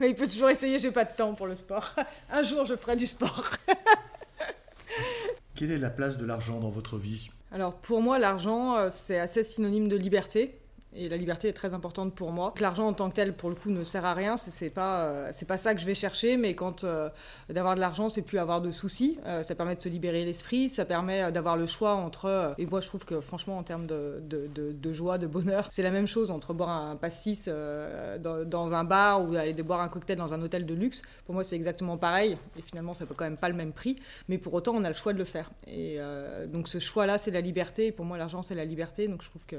Mais 0.00 0.10
il 0.10 0.14
peut 0.14 0.26
toujours 0.26 0.50
essayer, 0.50 0.78
j'ai 0.78 0.90
pas 0.90 1.04
de 1.04 1.14
temps 1.14 1.34
pour 1.34 1.46
le 1.46 1.54
sport. 1.54 1.94
Un 2.30 2.42
jour, 2.42 2.64
je 2.64 2.74
ferai 2.74 2.96
du 2.96 3.06
sport. 3.06 3.50
Quelle 5.54 5.70
est 5.70 5.78
la 5.78 5.90
place 5.90 6.18
de 6.18 6.24
l'argent 6.24 6.60
dans 6.60 6.70
votre 6.70 6.96
vie? 6.98 7.30
Alors 7.50 7.74
pour 7.74 8.00
moi, 8.00 8.18
l'argent, 8.18 8.76
euh, 8.76 8.90
c'est 9.06 9.18
assez 9.18 9.44
synonyme 9.44 9.88
de 9.88 9.96
liberté. 9.96 10.58
Et 10.94 11.08
la 11.08 11.16
liberté 11.16 11.48
est 11.48 11.54
très 11.54 11.72
importante 11.72 12.14
pour 12.14 12.32
moi. 12.32 12.52
L'argent 12.60 12.86
en 12.86 12.92
tant 12.92 13.08
que 13.08 13.14
tel, 13.14 13.34
pour 13.34 13.48
le 13.48 13.54
coup, 13.54 13.70
ne 13.70 13.82
sert 13.82 14.04
à 14.04 14.12
rien. 14.12 14.36
C'est 14.36 14.68
pas, 14.68 15.04
euh, 15.04 15.28
c'est 15.32 15.48
pas 15.48 15.56
ça 15.56 15.74
que 15.74 15.80
je 15.80 15.86
vais 15.86 15.94
chercher. 15.94 16.36
Mais 16.36 16.54
quand 16.54 16.84
euh, 16.84 17.08
d'avoir 17.48 17.76
de 17.76 17.80
l'argent, 17.80 18.10
c'est 18.10 18.20
plus 18.20 18.38
avoir 18.38 18.60
de 18.60 18.70
soucis. 18.70 19.18
Euh, 19.24 19.42
ça 19.42 19.54
permet 19.54 19.74
de 19.74 19.80
se 19.80 19.88
libérer 19.88 20.24
l'esprit. 20.24 20.68
Ça 20.68 20.84
permet 20.84 21.32
d'avoir 21.32 21.56
le 21.56 21.66
choix 21.66 21.94
entre. 21.94 22.54
et 22.58 22.66
moi, 22.66 22.82
je 22.82 22.88
trouve 22.88 23.06
que 23.06 23.20
franchement, 23.20 23.56
en 23.56 23.62
termes 23.62 23.86
de, 23.86 24.22
de, 24.22 24.48
de, 24.54 24.92
joie, 24.92 25.16
de 25.16 25.26
bonheur, 25.26 25.68
c'est 25.70 25.82
la 25.82 25.90
même 25.90 26.06
chose 26.06 26.30
entre 26.30 26.52
boire 26.52 26.68
un 26.68 26.96
pastis 26.96 27.46
dans, 27.46 28.44
dans, 28.44 28.74
un 28.74 28.84
bar 28.84 29.26
ou 29.26 29.34
aller 29.34 29.54
boire 29.62 29.80
un 29.80 29.88
cocktail 29.88 30.18
dans 30.18 30.34
un 30.34 30.42
hôtel 30.42 30.66
de 30.66 30.74
luxe. 30.74 31.02
Pour 31.24 31.34
moi, 31.34 31.42
c'est 31.42 31.56
exactement 31.56 31.96
pareil. 31.96 32.36
Et 32.58 32.62
finalement, 32.62 32.92
ça 32.92 33.06
peut 33.06 33.14
quand 33.14 33.24
même 33.24 33.38
pas 33.38 33.48
le 33.48 33.54
même 33.54 33.72
prix. 33.72 33.96
Mais 34.28 34.36
pour 34.36 34.52
autant, 34.52 34.72
on 34.74 34.84
a 34.84 34.88
le 34.88 34.94
choix 34.94 35.14
de 35.14 35.18
le 35.18 35.24
faire. 35.24 35.50
Et 35.66 35.98
donc, 36.48 36.68
ce 36.68 36.78
choix-là, 36.78 37.16
c'est 37.16 37.30
la 37.30 37.40
liberté. 37.40 37.86
Et 37.86 37.92
pour 37.92 38.04
moi, 38.04 38.18
l'argent, 38.18 38.42
c'est 38.42 38.54
la 38.54 38.66
liberté. 38.66 39.08
Donc, 39.08 39.22
je 39.22 39.30
trouve 39.30 39.46
que 39.46 39.56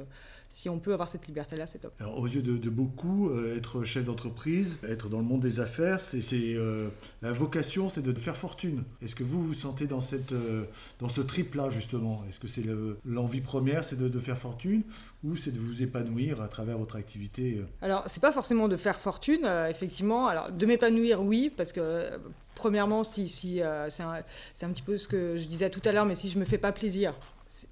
si 0.53 0.69
on 0.69 0.77
peut 0.77 0.93
avoir 0.93 1.09
cette 1.09 1.25
liberté-là, 1.25 1.65
c'est 1.65 1.79
top. 1.79 1.93
Alors, 1.99 2.19
aux 2.19 2.27
yeux 2.27 2.43
de, 2.43 2.69
beaucoup, 2.69 3.27
euh, 3.31 3.57
être 3.57 3.83
chef 3.83 4.05
d'entreprise, 4.05 4.77
être 4.87 5.09
dans 5.09 5.17
le 5.17 5.23
monde 5.23 5.41
des 5.41 5.59
affaires, 5.59 5.99
c'est 5.99 6.21
euh, 6.33 6.89
la 7.23 7.33
vocation, 7.33 7.89
c'est 7.89 8.03
de 8.03 8.13
faire 8.13 8.37
fortune. 8.37 8.83
Est-ce 9.01 9.15
que 9.15 9.23
vous 9.23 9.43
vous 9.43 9.55
sentez 9.55 9.87
dans, 9.87 9.99
cette, 9.99 10.31
euh, 10.31 10.65
dans 10.99 11.09
ce 11.09 11.21
trip-là, 11.21 11.71
justement? 11.71 12.23
Est-ce 12.29 12.39
que 12.39 12.47
c'est 12.47 12.63
l'envie 13.03 13.41
première, 13.41 13.83
c'est 13.83 13.97
de, 13.97 14.19
faire 14.19 14.37
fortune, 14.37 14.83
ou 15.23 15.35
c'est 15.35 15.49
de 15.49 15.57
vous 15.57 15.81
épanouir 15.81 16.39
à 16.39 16.47
travers 16.47 16.77
votre 16.77 16.97
activité 16.97 17.59
Alors, 17.81 18.03
c'est 18.05 18.21
pas 18.21 18.31
forcément 18.31 18.67
de 18.67 18.77
faire 18.77 18.99
fortune, 18.99 19.45
effectivement. 19.71 20.27
Alors, 20.27 20.51
de 20.51 20.65
m'épanouir, 20.67 21.23
oui, 21.23 21.51
parce 21.57 21.73
que 21.73 22.11
premièrement, 22.53 23.03
si, 23.03 23.27
si 23.27 23.59
c'est 23.89 24.03
un, 24.03 24.21
un, 24.61 24.69
petit 24.69 24.83
peu 24.83 24.97
ce 24.97 25.07
que 25.07 25.35
je 25.37 25.47
disais 25.47 25.71
tout 25.71 25.81
à 25.83 25.91
l'heure, 25.91 26.05
mais 26.05 26.13
si 26.13 26.29
je 26.29 26.37
me 26.37 26.45
fais 26.45 26.59
pas 26.59 26.71
plaisir, 26.71 27.15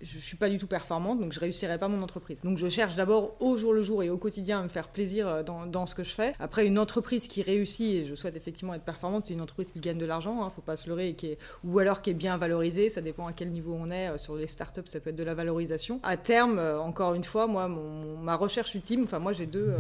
je 0.02 0.20
suis 0.20 0.38
pas 0.38 0.50
du 0.50 0.58
tout 0.58 0.68
performante, 0.68 1.20
donc 1.20 1.34
je 1.34 1.40
réussirai 1.40 1.78
pas 1.78 1.88
mon 1.88 2.02
entreprise. 2.04 2.42
Donc 2.42 2.58
je 2.58 2.70
cherche 2.70 2.96
d'abord 2.96 3.36
au 3.40 3.58
jour 3.58 3.74
le 3.74 3.82
jour 3.82 4.04
et 4.04 4.10
au 4.10 4.18
quotidien 4.18 4.60
à 4.60 4.64
me 4.64 4.68
faire 4.68 4.90
plaisir 4.90 5.28
euh, 5.28 5.44
dans, 5.44 5.86
ce 5.86 5.96
que 5.96 6.04
je 6.04 6.14
fais. 6.14 6.34
Après, 6.40 6.66
une 6.66 6.78
entreprise 6.78 7.28
qui 7.28 7.42
réussit, 7.42 8.04
et 8.04 8.06
je 8.06 8.16
souhaite 8.16 8.36
effectivement 8.36 8.74
être 8.74 8.84
performante, 8.84 9.26
c'est 9.26 9.34
une 9.34 9.42
entreprise 9.42 9.72
qui 9.72 9.80
gagne 9.80 9.98
de 9.98 10.06
l'argent, 10.06 10.44
hein, 10.44 10.50
faut 10.50 10.62
pas 10.62 10.76
se 10.76 10.88
leurrer, 10.88 11.16
ou 11.64 11.80
alors 11.80 12.02
qui 12.02 12.12
est 12.12 12.16
bien 12.16 12.38
valorisée, 12.38 12.90
ça 12.90 13.02
dépend 13.02 13.28
à 13.28 13.34
quel 13.34 13.52
niveau 13.52 13.76
on 13.80 13.90
est. 13.92 14.10
Euh, 14.10 14.18
sur 14.18 14.36
les 14.36 14.48
startups, 14.48 14.82
ça 14.86 15.00
peut 15.00 15.10
être 15.10 15.16
de 15.16 15.24
la 15.24 15.34
valorisation. 15.34 16.00
À 16.04 16.18
terme, 16.18 16.60
euh, 16.60 16.80
encore 16.80 17.16
une 17.16 17.24
fois, 17.24 17.48
moi, 17.48 17.68
ma 17.68 18.36
recherche 18.36 18.76
ultime, 18.76 19.04
enfin 19.04 19.20
moi 19.20 19.34
j'ai 19.34 19.46
deux 19.46 19.74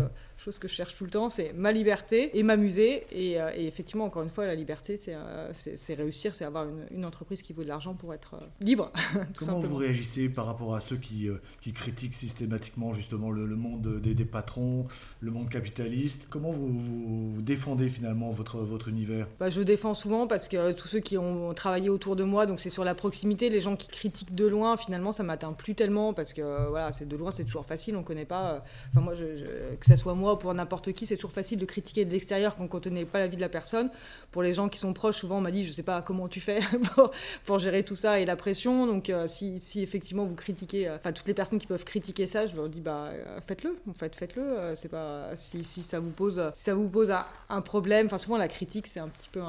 chose 0.44 0.60
que 0.60 0.68
je 0.68 0.74
cherche 0.74 0.96
tout 0.96 1.04
le 1.04 1.10
temps, 1.10 1.30
c'est 1.30 1.54
ma 1.54 1.72
liberté 1.72 2.38
et 2.38 2.44
m'amuser. 2.44 3.04
Et, 3.12 3.40
euh, 3.40 3.52
effectivement, 3.56 4.06
encore 4.06 4.24
une 4.24 4.30
fois, 4.30 4.46
la 4.46 4.56
liberté, 4.56 4.98
c'est 4.98 5.14
euh, 5.16 5.52
réussir, 5.90 6.36
c'est 6.36 6.46
avoir 6.46 6.66
une, 6.92 7.06
entreprise 7.06 7.42
qui 7.42 7.54
vaut 7.54 7.64
de 7.64 7.68
l'argent 7.68 7.94
pour 7.94 8.14
être 8.14 8.36
euh, 8.36 8.46
libre. 8.60 8.92
Comment 9.38 9.60
vous 9.60 9.76
réagissez 9.76 10.30
par 10.30 10.46
rapport 10.46 10.76
à 10.76 10.82
ceux 10.82 10.96
qui, 10.96 11.30
qui 11.62 11.74
critiquent 11.74 12.16
systématiquement 12.16 12.94
justement 12.94 13.32
le, 13.32 13.46
monde 13.56 14.00
des, 14.02 14.14
des, 14.14 14.26
patrons, 14.26 14.88
le 15.20 15.32
monde 15.32 15.50
capitaliste? 15.50 16.24
Comment 16.30 16.52
vous, 16.52 16.80
vous 16.80 17.42
défendez 17.42 17.90
finalement 17.90 18.32
votre, 18.32 18.60
votre 18.60 18.88
univers? 18.88 19.28
Bah, 19.40 19.50
Je 19.50 19.62
défends 19.62 19.94
souvent 19.94 20.28
parce 20.28 20.48
que 20.48 20.72
tous 20.72 20.88
ceux 20.88 21.00
qui 21.00 21.18
ont 21.18 21.54
travaillé 21.54 21.90
autour 21.90 22.16
de 22.16 22.24
moi, 22.24 22.46
donc 22.46 22.60
c'est 22.60 22.70
sur 22.70 22.84
la 22.84 22.96
proximité, 22.96 23.50
les 23.50 23.62
gens 23.62 23.76
qui 23.76 23.88
critiquent 23.88 24.36
de 24.36 24.46
loin, 24.46 24.78
finalement, 24.78 25.12
ça 25.12 25.24
m'atteint 25.24 25.54
plus 25.54 25.76
tellement 25.76 26.14
parce 26.14 26.34
que 26.34 26.70
voilà, 26.70 26.94
c'est 26.94 27.08
de 27.08 27.16
loin, 27.16 27.32
c'est 27.32 27.46
toujours 27.46 27.66
facile, 27.66 27.96
on 27.96 28.04
connaît 28.04 28.26
pas. 28.26 28.64
Enfin, 28.92 29.02
moi, 29.02 29.16
je, 29.16 29.76
que 29.76 29.86
ce 29.86 29.96
soit 29.96 30.14
moi 30.14 30.31
pour 30.38 30.54
n'importe 30.54 30.94
qui, 30.94 31.06
c'est 31.06 31.16
toujours 31.16 31.32
facile 31.32 31.60
de 31.60 31.66
critiquer 31.66 32.06
de 32.06 32.12
l'extérieur 32.12 32.56
quand 32.56 32.64
on 32.64 32.78
ne 32.78 32.82
connaît 32.82 33.06
pas 33.06 33.20
la 33.20 33.28
vie 33.28 33.36
de 33.36 33.42
la 33.42 33.50
personne. 33.50 33.90
Pour 34.32 34.44
les 34.44 34.54
gens 34.54 34.70
qui 34.70 34.80
sont 34.80 34.94
proches, 34.94 35.18
souvent 35.18 35.38
on 35.38 35.42
m'a 35.42 35.52
dit, 35.52 35.66
je 35.66 35.72
sais 35.72 35.84
pas 35.84 36.02
comment 36.02 36.28
tu 36.28 36.40
fais 36.40 36.60
pour, 37.46 37.60
gérer 37.60 37.84
tout 37.84 37.96
ça 37.96 38.20
et 38.20 38.26
la 38.26 38.36
pression. 38.36 38.88
Donc 38.88 39.10
euh, 39.10 39.28
si, 39.28 39.60
effectivement 39.82 40.26
vous 40.26 40.36
critiquez, 40.36 40.88
euh, 40.88 40.96
enfin 40.96 41.12
toutes 41.12 41.28
les 41.28 41.34
personnes 41.34 41.60
qui 41.60 41.68
peuvent 41.68 41.86
critiquer 41.86 42.28
ça, 42.28 42.46
je 42.46 42.56
leur 42.56 42.70
dis 42.70 42.82
bah 42.82 43.10
euh, 43.10 43.40
faites-le, 43.46 43.78
en 43.90 43.94
fait 43.94 44.16
faites-le. 44.16 44.74
c'est 44.76 44.90
pas 44.90 45.36
si, 45.36 45.64
si, 45.64 45.84
ça 45.84 46.00
vous 46.00 46.10
pose, 46.12 46.42
ça 46.56 46.74
vous 46.74 46.90
pose 46.90 47.12
un, 47.50 47.62
problème. 47.62 48.08
Enfin 48.08 48.18
souvent 48.18 48.38
la 48.38 48.48
critique 48.48 48.88
c'est 48.88 49.00
un 49.00 49.10
petit 49.10 49.30
peu 49.30 49.42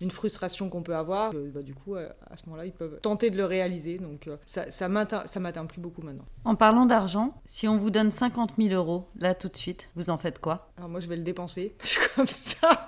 une 0.00 0.10
frustration 0.10 0.68
qu'on 0.68 0.82
peut 0.82 0.96
avoir. 0.96 1.32
Bah, 1.32 1.62
du 1.62 1.74
coup 1.74 1.96
à 1.96 2.36
ce 2.36 2.44
moment-là 2.46 2.66
ils 2.66 2.72
peuvent 2.72 2.98
tenter 3.00 3.30
de 3.30 3.36
le 3.36 3.44
réaliser. 3.44 3.98
Donc 3.98 4.28
ça, 4.46 4.70
ça 4.70 4.88
m'atteint 4.88 5.66
plus 5.66 5.80
beaucoup 5.80 6.02
maintenant. 6.02 6.24
En 6.44 6.54
parlant 6.54 6.86
d'argent, 6.86 7.34
si 7.46 7.68
on 7.68 7.76
vous 7.76 7.90
donne 7.90 8.10
50 8.10 8.52
000 8.58 8.74
euros 8.74 9.08
là 9.18 9.34
tout 9.34 9.48
de 9.48 9.56
suite, 9.56 9.88
vous 9.94 10.10
en 10.10 10.18
faites 10.18 10.27
quoi 10.36 10.70
Alors 10.76 10.90
moi 10.90 11.00
je 11.00 11.08
vais 11.08 11.16
le 11.16 11.22
dépenser 11.22 11.74
comme 12.14 12.26
ça. 12.26 12.86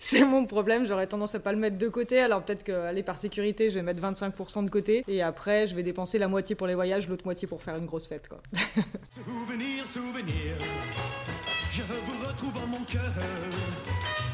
C'est 0.00 0.22
mon 0.22 0.44
problème 0.44 0.84
j'aurais 0.84 1.06
tendance 1.06 1.34
à 1.34 1.40
pas 1.40 1.52
le 1.52 1.58
mettre 1.58 1.78
de 1.78 1.88
côté. 1.88 2.18
Alors 2.20 2.44
peut-être 2.44 2.64
qu'aller 2.64 3.02
par 3.02 3.18
sécurité, 3.18 3.70
je 3.70 3.76
vais 3.76 3.82
mettre 3.82 4.02
25% 4.02 4.66
de 4.66 4.70
côté. 4.70 5.04
Et 5.08 5.22
après, 5.22 5.66
je 5.66 5.74
vais 5.74 5.82
dépenser 5.82 6.18
la 6.18 6.28
moitié 6.28 6.54
pour 6.54 6.66
les 6.66 6.74
voyages, 6.74 7.08
l'autre 7.08 7.24
moitié 7.24 7.48
pour 7.48 7.62
faire 7.62 7.76
une 7.76 7.86
grosse 7.86 8.08
fête. 8.08 8.28
Quoi. 8.28 8.42
souvenir, 9.10 9.86
souvenir, 9.86 10.56
je 11.72 11.82
vous 11.82 12.28
retrouve 12.28 12.62
en 12.62 12.66
mon 12.66 12.84
cœur. 12.84 13.12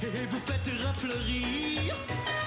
Et 0.03 0.27
vous 0.31 0.39
faites 0.47 0.75
refleurir 0.87 1.95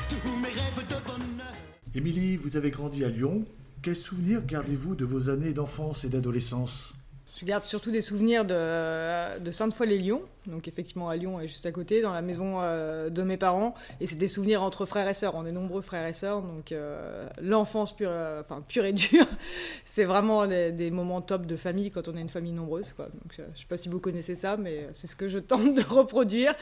tous 0.09 0.37
mes 0.37 0.49
rêves 0.49 0.87
de 0.87 1.05
bonheur. 1.05 1.53
Émilie, 1.95 2.37
vous 2.37 2.57
avez 2.57 2.71
grandi 2.71 3.03
à 3.03 3.09
Lyon. 3.09 3.45
Quels 3.81 3.95
souvenirs 3.95 4.45
gardez-vous 4.45 4.95
de 4.95 5.05
vos 5.05 5.29
années 5.29 5.53
d'enfance 5.53 6.05
et 6.05 6.09
d'adolescence? 6.09 6.93
Je 7.39 7.45
garde 7.45 7.63
surtout 7.63 7.91
des 7.91 8.01
souvenirs 8.01 8.45
de, 8.45 9.51
Sainte-Foy-les-Lyons, 9.51 10.21
donc 10.47 10.67
effectivement 10.67 11.09
à 11.09 11.15
Lyon 11.15 11.39
et 11.39 11.47
juste 11.47 11.65
à 11.65 11.71
côté, 11.71 12.01
dans 12.01 12.13
la 12.13 12.21
maison 12.21 12.57
euh, 12.59 13.09
de 13.09 13.23
mes 13.23 13.37
parents. 13.37 13.73
Et 13.99 14.05
c'est 14.05 14.17
des 14.17 14.27
souvenirs 14.27 14.61
entre 14.61 14.85
frères 14.85 15.07
et 15.07 15.13
sœurs. 15.13 15.35
On 15.35 15.45
est 15.45 15.51
nombreux 15.51 15.81
frères 15.81 16.05
et 16.05 16.13
sœurs, 16.13 16.41
donc 16.41 16.71
euh, 16.71 17.27
l'enfance 17.41 17.95
pure, 17.95 18.09
euh, 18.11 18.41
enfin 18.41 18.63
pure 18.67 18.85
et 18.85 18.93
dure. 18.93 19.25
c'est 19.85 20.03
vraiment 20.03 20.45
des, 20.45 20.91
moments 20.91 21.21
top 21.21 21.45
de 21.45 21.55
famille 21.55 21.89
quand 21.89 22.07
on 22.07 22.15
a 22.15 22.19
une 22.19 22.29
famille 22.29 22.53
nombreuse. 22.53 22.93
Je 23.35 23.41
ne 23.41 23.47
sais 23.47 23.65
pas 23.67 23.77
si 23.77 23.89
vous 23.89 23.99
connaissez 23.99 24.35
ça, 24.35 24.57
mais 24.57 24.87
c'est 24.93 25.07
ce 25.07 25.15
que 25.15 25.29
je 25.29 25.39
tente 25.39 25.73
de 25.73 25.83
reproduire. 25.83 26.53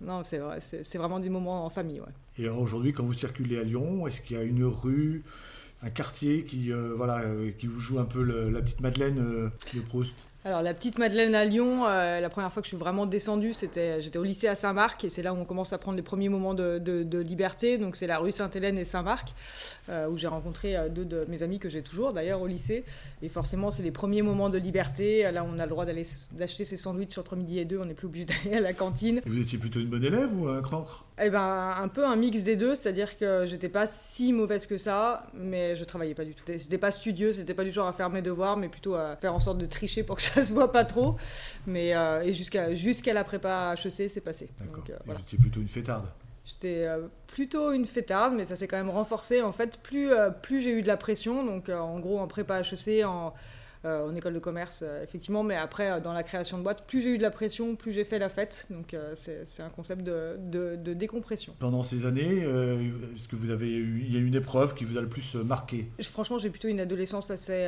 Non, 0.00 0.24
c'est 0.24 0.38
vrai, 0.38 0.58
vraiment 0.94 1.20
des 1.20 1.30
moments 1.30 1.64
en 1.64 1.70
famille. 1.70 2.02
Et 2.38 2.48
aujourd'hui, 2.48 2.92
quand 2.92 3.04
vous 3.04 3.14
circulez 3.14 3.58
à 3.58 3.62
Lyon, 3.62 4.06
est-ce 4.06 4.20
qu'il 4.20 4.36
y 4.36 4.40
a 4.40 4.42
une 4.42 4.64
rue 4.64 5.24
un 5.86 5.90
quartier 5.90 6.44
qui, 6.44 6.72
euh, 6.72 6.94
voilà, 6.96 7.20
euh, 7.20 7.52
qui 7.56 7.66
vous 7.68 7.80
joue 7.80 7.98
un 7.98 8.04
peu 8.04 8.22
la 8.22 8.60
petite 8.60 8.80
Madeleine 8.80 9.18
euh, 9.18 9.50
de 9.72 9.80
Proust 9.80 10.16
alors 10.46 10.62
la 10.62 10.74
petite 10.74 10.98
Madeleine 10.98 11.34
à 11.34 11.44
Lyon, 11.44 11.86
la 11.86 12.30
première 12.30 12.52
fois 12.52 12.62
que 12.62 12.66
je 12.66 12.70
suis 12.70 12.76
vraiment 12.76 13.04
descendue, 13.04 13.52
c'était 13.52 14.00
j'étais 14.00 14.18
au 14.18 14.22
lycée 14.22 14.46
à 14.46 14.54
Saint-Marc 14.54 15.02
et 15.02 15.10
c'est 15.10 15.22
là 15.22 15.34
où 15.34 15.36
on 15.36 15.44
commence 15.44 15.72
à 15.72 15.78
prendre 15.78 15.96
les 15.96 16.04
premiers 16.04 16.28
moments 16.28 16.54
de, 16.54 16.78
de, 16.78 17.18
liberté. 17.18 17.78
Donc 17.78 17.96
c'est 17.96 18.06
la 18.06 18.18
rue 18.18 18.30
Sainte-Hélène 18.30 18.78
et 18.78 18.84
Saint-Marc 18.84 19.34
où 19.90 20.16
j'ai 20.16 20.28
rencontré 20.28 20.76
deux 20.88 21.04
de 21.04 21.26
mes 21.28 21.42
amis 21.42 21.58
que 21.58 21.68
j'ai 21.68 21.82
toujours 21.82 22.12
d'ailleurs 22.12 22.40
au 22.40 22.46
lycée. 22.46 22.84
Et 23.22 23.28
forcément 23.28 23.72
c'est 23.72 23.82
les 23.82 23.90
premiers 23.90 24.22
moments 24.22 24.48
de 24.48 24.58
liberté. 24.58 25.28
Là 25.32 25.44
on 25.44 25.58
a 25.58 25.64
le 25.64 25.70
droit 25.70 25.84
d'aller 25.84 26.04
d'acheter 26.32 26.64
ses 26.64 26.76
sandwichs 26.76 27.18
entre 27.18 27.34
midi 27.34 27.58
et 27.58 27.64
deux. 27.64 27.80
On 27.80 27.86
n'est 27.86 27.94
plus 27.94 28.06
obligé 28.06 28.24
d'aller 28.44 28.58
à 28.58 28.60
la 28.60 28.72
cantine. 28.72 29.22
vous 29.26 29.40
étiez 29.40 29.58
plutôt 29.58 29.80
une 29.80 29.88
bonne 29.88 30.04
élève 30.04 30.30
ou 30.40 30.46
un 30.46 30.62
crancre 30.62 31.06
eh 31.18 31.30
ben, 31.30 31.74
un 31.80 31.88
peu 31.88 32.04
un 32.04 32.14
mix 32.14 32.42
des 32.42 32.56
deux, 32.56 32.74
c'est-à-dire 32.74 33.16
que 33.16 33.46
j'étais 33.46 33.70
pas 33.70 33.86
si 33.86 34.34
mauvaise 34.34 34.66
que 34.66 34.76
ça, 34.76 35.26
mais 35.32 35.74
je 35.74 35.82
travaillais 35.82 36.14
pas 36.14 36.26
du 36.26 36.34
tout. 36.34 36.44
J'étais 36.46 36.76
pas 36.76 36.90
studieuse, 36.90 37.36
c'était 37.36 37.54
pas 37.54 37.64
du 37.64 37.72
genre 37.72 37.86
à 37.86 37.94
faire 37.94 38.10
mes 38.10 38.20
devoirs, 38.20 38.58
mais 38.58 38.68
plutôt 38.68 38.96
à 38.96 39.16
faire 39.16 39.34
en 39.34 39.40
sorte 39.40 39.56
de 39.56 39.64
tricher 39.64 40.02
pour 40.02 40.16
que 40.16 40.22
ça 40.22 40.35
se 40.44 40.52
voit 40.52 40.72
pas 40.72 40.84
trop. 40.84 41.16
Mais 41.66 41.94
euh, 41.94 42.22
et 42.22 42.32
jusqu'à 42.34 42.74
jusqu'à 42.74 43.12
la 43.12 43.24
prépa 43.24 43.74
HEC, 43.74 44.10
c'est 44.10 44.20
passé. 44.20 44.48
D'accord. 44.58 44.84
Euh, 44.90 45.14
J'étais 45.18 45.40
plutôt 45.40 45.60
une 45.60 45.68
fêtarde. 45.68 46.06
J'étais 46.44 46.84
euh, 46.86 47.08
plutôt 47.26 47.72
une 47.72 47.86
fêtarde, 47.86 48.34
mais 48.34 48.44
ça 48.44 48.56
s'est 48.56 48.68
quand 48.68 48.76
même 48.76 48.90
renforcé. 48.90 49.42
En 49.42 49.52
fait, 49.52 49.78
plus 49.78 50.10
plus 50.42 50.60
j'ai 50.62 50.70
eu 50.70 50.82
de 50.82 50.86
la 50.86 50.96
pression, 50.96 51.44
donc 51.44 51.68
en 51.68 51.98
gros 51.98 52.18
en 52.18 52.26
prépa 52.26 52.60
HEC, 52.60 53.04
en 53.04 53.34
en 53.86 54.14
école 54.14 54.34
de 54.34 54.38
commerce, 54.38 54.82
euh, 54.86 55.02
effectivement. 55.02 55.42
Mais 55.42 55.56
après, 55.56 55.90
euh, 55.90 56.00
dans 56.00 56.12
la 56.12 56.22
création 56.22 56.58
de 56.58 56.62
boîte, 56.62 56.86
plus 56.86 57.02
j'ai 57.02 57.10
eu 57.10 57.18
de 57.18 57.22
la 57.22 57.30
pression, 57.30 57.76
plus 57.76 57.92
j'ai 57.92 58.04
fait 58.04 58.18
la 58.18 58.28
fête. 58.28 58.66
Donc 58.70 58.96
c'est 59.14 59.62
un 59.62 59.68
concept 59.68 60.02
de, 60.02 60.36
de, 60.76 60.94
décompression. 60.94 61.54
Pendant 61.58 61.82
ces 61.82 62.06
années, 62.06 62.38
est-ce 62.38 63.28
que 63.28 63.36
vous 63.36 63.50
avez 63.50 63.68
eu, 63.68 64.02
il 64.06 64.14
y 64.14 64.16
a 64.16 64.20
une 64.20 64.34
épreuve 64.34 64.74
qui 64.74 64.84
vous 64.84 64.96
a 64.96 65.00
le 65.00 65.08
plus 65.08 65.34
marqué? 65.34 65.88
Franchement, 66.02 66.38
j'ai 66.38 66.50
plutôt 66.50 66.68
une 66.68 66.80
adolescence 66.80 67.30
assez, 67.30 67.66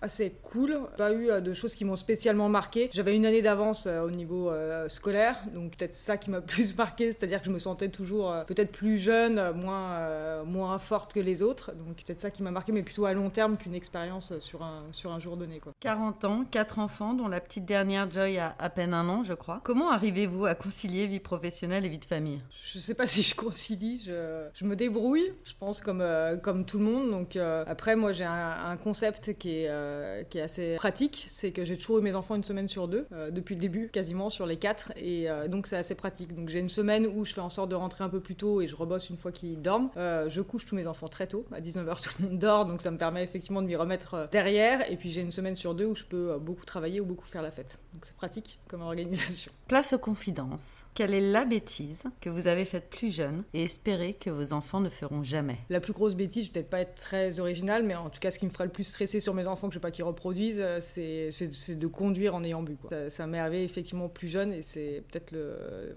assez 0.00 0.32
cool. 0.42 0.78
Pas 0.96 1.12
eu 1.12 1.40
de 1.40 1.54
choses 1.54 1.74
qui 1.74 1.84
m'ont 1.84 1.96
spécialement 1.96 2.48
marqué. 2.48 2.88
J'avais 2.92 3.14
une 3.16 3.26
année 3.26 3.42
d'avance 3.42 3.86
au 3.86 4.10
niveau 4.10 4.50
scolaire, 4.88 5.36
donc 5.54 5.76
peut-être 5.76 5.94
ça 5.94 6.16
qui 6.16 6.30
m'a 6.30 6.40
plus 6.52 6.76
marqué, 6.76 7.12
c'est-à-dire 7.12 7.40
que 7.40 7.46
je 7.46 7.52
me 7.52 7.58
sentais 7.58 7.88
toujours 7.88 8.34
peut-être 8.46 8.72
plus 8.72 8.98
jeune, 8.98 9.52
moins, 9.52 10.42
moins 10.44 10.78
forte 10.78 11.12
que 11.12 11.20
les 11.20 11.42
autres. 11.42 11.72
Donc 11.72 11.96
peut-être 11.96 12.20
ça 12.20 12.30
qui 12.30 12.42
m'a 12.42 12.50
marqué, 12.50 12.72
mais 12.72 12.82
plutôt 12.82 13.04
à 13.04 13.12
long 13.12 13.30
terme 13.30 13.56
qu'une 13.56 13.74
expérience 13.74 14.32
sur 14.40 14.62
un, 14.62 14.84
sur 14.92 15.12
un 15.12 15.20
jour 15.20 15.36
donné. 15.36 15.51
40 15.80 16.24
ans, 16.24 16.44
4 16.50 16.78
enfants, 16.78 17.14
dont 17.14 17.28
la 17.28 17.40
petite 17.40 17.64
dernière 17.64 18.10
Joy 18.10 18.38
a 18.38 18.54
à 18.58 18.70
peine 18.70 18.94
un 18.94 19.08
an, 19.08 19.22
je 19.22 19.34
crois. 19.34 19.60
Comment 19.64 19.90
arrivez-vous 19.90 20.46
à 20.46 20.54
concilier 20.54 21.06
vie 21.06 21.20
professionnelle 21.20 21.84
et 21.84 21.88
vie 21.88 21.98
de 21.98 22.04
famille? 22.04 22.40
Je 22.72 22.78
ne 22.78 22.82
sais 22.82 22.94
pas 22.94 23.06
si 23.12 23.22
je 23.22 23.34
concilie, 23.34 24.02
je, 24.04 24.64
me 24.64 24.76
débrouille, 24.76 25.32
je 25.44 25.52
pense, 25.58 25.80
comme, 25.80 26.00
euh, 26.00 26.36
comme 26.36 26.64
tout 26.64 26.78
le 26.78 26.84
monde. 26.84 27.10
Donc, 27.10 27.36
euh, 27.36 27.64
après, 27.66 27.96
moi, 27.96 28.12
j'ai 28.12 28.24
un, 28.24 28.76
concept 28.82 29.36
qui 29.38 29.50
est, 29.50 29.68
euh, 29.68 30.22
qui 30.24 30.38
est 30.38 30.42
assez 30.42 30.76
pratique 30.76 31.26
c'est 31.28 31.52
que 31.52 31.64
j'ai 31.64 31.76
toujours 31.76 31.98
eu 31.98 32.02
mes 32.02 32.14
enfants 32.14 32.34
une 32.34 32.44
semaine 32.44 32.68
sur 32.68 32.88
deux, 32.88 33.06
depuis 33.30 33.54
le 33.54 33.60
début, 33.60 33.88
quasiment 33.88 34.30
sur 34.30 34.46
les 34.46 34.56
quatre. 34.56 34.92
Et 34.96 35.26
donc, 35.48 35.66
c'est 35.66 35.76
assez 35.76 35.94
pratique. 35.94 36.34
Donc, 36.34 36.48
j'ai 36.48 36.58
une 36.58 36.68
semaine 36.68 37.06
où 37.06 37.24
je 37.24 37.32
fais 37.32 37.40
en 37.40 37.50
sorte 37.50 37.68
de 37.68 37.74
rentrer 37.74 38.04
un 38.04 38.08
peu 38.08 38.20
plus 38.20 38.36
tôt 38.36 38.60
et 38.60 38.68
je 38.68 38.76
rebosse 38.76 39.10
une 39.10 39.16
fois 39.16 39.32
qu'ils 39.32 39.60
dorment. 39.60 39.90
je 39.96 40.40
couche 40.40 40.66
tous 40.66 40.74
mes 40.74 40.86
enfants 40.86 41.08
très 41.08 41.26
tôt, 41.26 41.44
à 41.52 41.60
19h, 41.60 42.02
tout 42.02 42.10
le 42.20 42.28
monde 42.28 42.38
dort, 42.38 42.66
donc 42.66 42.80
ça 42.80 42.90
me 42.90 42.98
permet 42.98 43.22
effectivement 43.22 43.62
de 43.62 43.66
m'y 43.66 43.76
remettre 43.76 44.28
derrière. 44.30 44.90
Et 44.90 44.96
puis, 44.96 45.10
j'ai 45.10 45.20
une 45.32 45.36
semaine 45.36 45.56
sur 45.56 45.74
deux 45.74 45.86
où 45.86 45.94
je 45.94 46.04
peux 46.04 46.38
beaucoup 46.38 46.66
travailler 46.66 47.00
ou 47.00 47.06
beaucoup 47.06 47.24
faire 47.24 47.40
la 47.40 47.50
fête. 47.50 47.78
Donc 47.94 48.04
c'est 48.04 48.14
pratique 48.14 48.58
comme 48.68 48.82
organisation. 48.82 49.50
Place 49.68 49.94
aux 49.94 49.98
confidences. 49.98 50.80
Quelle 50.94 51.14
est 51.14 51.32
la 51.32 51.46
bêtise 51.46 52.02
que 52.20 52.28
vous 52.28 52.48
avez 52.48 52.66
faite 52.66 52.90
plus 52.90 53.14
jeune 53.14 53.44
et 53.54 53.62
espérez 53.62 54.12
que 54.12 54.28
vos 54.28 54.52
enfants 54.52 54.80
ne 54.80 54.90
feront 54.90 55.22
jamais? 55.22 55.56
La 55.70 55.80
plus 55.80 55.94
grosse 55.94 56.14
bêtise, 56.14 56.44
je 56.44 56.48
vais 56.48 56.52
peut-être 56.52 56.68
pas 56.68 56.80
être 56.80 56.96
très 56.96 57.40
originale, 57.40 57.82
mais 57.82 57.94
en 57.94 58.10
tout 58.10 58.20
cas, 58.20 58.30
ce 58.30 58.38
qui 58.38 58.44
me 58.44 58.50
ferait 58.50 58.66
le 58.66 58.72
plus 58.72 58.84
stresser 58.84 59.20
sur 59.20 59.32
mes 59.32 59.46
enfants, 59.46 59.68
que 59.68 59.74
je 59.74 59.78
veux 59.78 59.82
pas 59.82 59.90
qu'ils 59.90 60.04
reproduisent, 60.04 60.62
c'est 60.82 61.78
de 61.78 61.86
conduire 61.86 62.34
en 62.34 62.44
ayant 62.44 62.62
bu. 62.62 62.76
Quoi. 62.76 62.90
Ça, 62.90 63.08
ça 63.08 63.26
m'est 63.26 63.38
arrivé 63.38 63.64
effectivement 63.64 64.10
plus 64.10 64.28
jeune 64.28 64.52
et 64.52 64.62
c'est 64.62 65.02
peut-être 65.10 65.30
le 65.30 65.96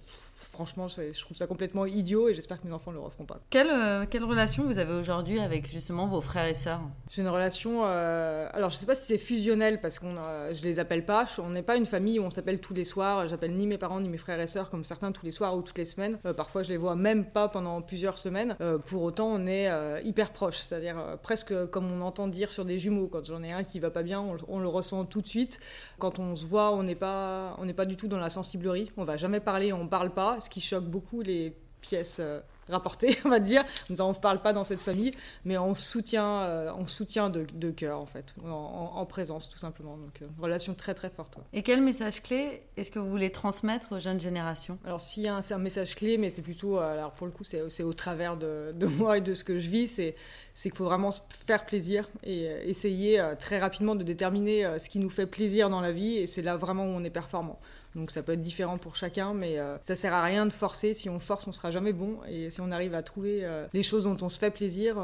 franchement, 0.56 0.88
je 0.88 1.20
trouve 1.20 1.36
ça 1.36 1.48
complètement 1.48 1.86
idiot 1.86 2.30
et 2.30 2.34
j'espère 2.34 2.62
que 2.62 2.68
mes 2.68 2.74
enfants 2.74 2.91
ne 2.91 2.96
le 2.96 3.02
referont 3.02 3.26
pas. 3.26 3.39
Quelle, 3.50 3.70
euh, 3.70 4.06
quelle 4.10 4.24
relation 4.24 4.63
vous 4.63 4.80
avez 4.80 4.94
aujourd'hui 4.94 5.39
avec 5.39 5.68
justement 5.68 6.08
vos 6.08 6.22
frères 6.22 6.48
et 6.48 6.54
sœurs? 6.54 6.82
J'ai 7.12 7.22
une 7.22 7.28
relation. 7.28 7.82
Euh, 7.84 8.48
alors, 8.54 8.70
je 8.70 8.78
sais 8.78 8.86
pas 8.86 8.96
si 8.96 9.06
c'est 9.06 9.18
fusionnel 9.18 9.82
parce 9.82 10.00
qu'on 10.00 10.15
je 10.54 10.62
les 10.63 10.80
appelle 10.80 11.06
pas. 11.06 11.28
On 11.39 11.50
n'est 11.50 11.62
pas 11.62 11.76
une 11.76 11.86
famille 11.86 12.20
où 12.20 12.24
on 12.24 12.30
s'appelle 12.30 12.60
tous 12.60 12.74
les 12.74 12.86
soirs. 12.86 13.28
J'appelle 13.28 13.56
ni 13.56 13.68
mes 13.68 13.78
parents 13.78 14.00
ni 14.00 14.08
mes 14.08 14.18
frères 14.18 14.39
et 14.39 14.48
sœurs 14.48 14.70
comme 14.70 14.84
certains 14.84 15.12
tous 15.12 15.26
les 15.26 15.32
soirs 15.32 15.58
ou 15.58 15.62
toutes 15.62 15.78
les 15.78 15.86
semaines. 15.86 16.18
Euh, 16.26 16.34
parfois, 16.34 16.63
je 16.63 16.70
les 16.70 16.78
vois 16.78 16.96
même 16.96 17.26
pas 17.26 17.50
pendant 17.50 17.82
plusieurs 17.82 18.18
semaines. 18.18 18.56
pour 18.86 19.04
autant, 19.04 19.28
on 19.28 19.48
est 19.48 19.70
hyper 20.04 20.32
proches, 20.32 20.60
c'est-à-dire 20.60 21.18
presque 21.22 21.54
comme 21.68 21.91
on 21.91 22.02
entend 22.02 22.28
dire 22.28 22.52
sur 22.52 22.63
des 22.63 22.80
jumeaux. 22.80 23.08
Quand 23.08 23.26
j'en 23.26 23.44
ai 23.44 23.52
un 23.52 23.63
qui 23.63 23.80
va 23.80 23.89
pas 23.89 24.04
bien, 24.04 24.22
on, 24.22 24.38
on, 24.48 24.60
le 24.60 24.68
ressent 24.68 25.06
tout 25.06 25.22
de 25.22 25.28
suite. 25.28 25.60
Quand 26.00 26.20
on 26.20 26.36
se 26.36 26.46
voit, 26.46 26.72
on 26.72 26.84
n'est 26.84 26.96
pas, 26.96 27.56
on 27.60 27.65
n'est 27.65 27.74
pas 27.74 27.86
du 27.86 27.98
tout 27.98 28.08
dans 28.08 28.20
la 28.20 28.30
sensiblerie. 28.30 28.91
On 28.96 29.04
va 29.04 29.18
jamais 29.18 29.39
parler, 29.39 29.74
on 29.74 29.88
parle 29.88 30.12
pas 30.12 30.38
ce 30.46 30.50
qui 30.50 30.62
choque 30.62 30.86
beaucoup 30.86 31.22
les 31.22 31.56
pièces 31.86 32.18
euh, 32.20 32.40
rapportées, 32.70 33.18
on 33.26 33.30
va 33.30 33.40
dire. 33.40 33.64
on 33.90 33.94
ne 33.94 34.14
parle 34.14 34.42
pas 34.42 34.54
dans 34.54 34.64
cette 34.64 34.82
famille, 34.82 35.12
mais 35.44 35.58
on 35.58 35.76
soutient, 35.76 36.42
euh, 36.42 36.72
on 36.78 36.88
soutient 36.88 37.30
de, 37.30 37.46
de 37.54 37.70
cœur, 37.70 38.00
en 38.00 38.06
fait, 38.06 38.34
en, 38.44 39.06
présence, 39.06 39.50
tout 39.50 39.58
simplement. 39.58 39.98
Donc, 39.98 40.20
une 40.22 40.28
euh, 40.28 40.42
relation 40.42 40.74
très, 40.74 40.94
très 40.94 41.10
forte. 41.10 41.38
Et 41.54 41.62
quel 41.62 41.82
message 41.82 42.24
clé 42.24 42.64
est-ce 42.76 42.90
que 42.92 43.00
vous 43.00 43.10
voulez 43.10 43.32
transmettre 43.32 43.92
aux 43.92 44.00
jeunes 44.00 44.20
générations? 44.20 44.80
Alors, 44.84 45.02
s'il 45.02 45.24
y 45.24 45.28
a 45.28 45.36
un, 45.36 45.58
message 45.58 45.96
clé, 45.96 46.18
mais 46.18 46.30
c'est 46.30 46.42
plutôt, 46.42 46.78
alors 46.80 47.12
pour 47.12 47.28
le 47.28 47.32
coup, 47.32 47.44
c'est 47.44 47.84
au 47.84 47.94
travers 47.94 48.36
de, 48.36 48.74
de, 48.74 48.86
moi 48.88 49.18
et 49.20 49.22
de 49.22 49.34
ce 49.34 49.44
que 49.44 49.60
je 49.60 49.70
vis, 49.70 49.88
c'est 49.88 50.16
c'est 50.56 50.70
qu'il 50.70 50.78
faut 50.78 50.86
vraiment 50.86 51.12
se 51.12 51.22
faire 51.46 51.65
plaisir 51.65 52.10
et 52.24 52.46
essayer 52.65 53.24
très 53.39 53.60
rapidement 53.60 53.94
de 53.94 54.04
déterminer 54.04 54.80
ce 54.80 54.89
qui 54.89 54.98
nous 54.98 55.10
fait 55.10 55.28
plaisir 55.28 55.70
dans 55.70 55.82
la 55.82 55.91
vie, 55.91 56.18
et 56.18 56.26
c'est 56.26 56.41
là 56.41 56.56
vraiment 56.56 56.86
où 56.86 56.89
on 56.89 57.04
est 57.04 57.10
performant. 57.12 57.60
Donc 57.96 58.12
ça 58.12 58.22
peut 58.22 58.34
être 58.34 58.41
différent 58.41 58.78
pour 58.78 58.98
chacun, 58.98 59.34
mais 59.34 59.58
euh, 59.58 59.78
ça 59.82 59.96
sert 59.96 60.13
à 60.13 60.22
rien 60.22 60.46
de 60.46 60.52
forcer. 60.52 60.94
Si 60.94 61.10
on 61.10 61.20
force, 61.20 61.48
on 61.48 61.54
sera 61.54 61.72
jamais 61.72 61.94
bon. 61.94 62.18
Et 62.30 62.50
si 62.50 62.60
on 62.60 62.70
arrive 62.72 62.94
à 62.94 63.02
trouver 63.02 63.39
euh, 63.44 63.65
les 63.74 63.84
choses 63.84 64.04
dont 64.04 64.18
on 64.22 64.28
se 64.28 64.38
fait 64.38 64.52
plaisir, 64.52 64.96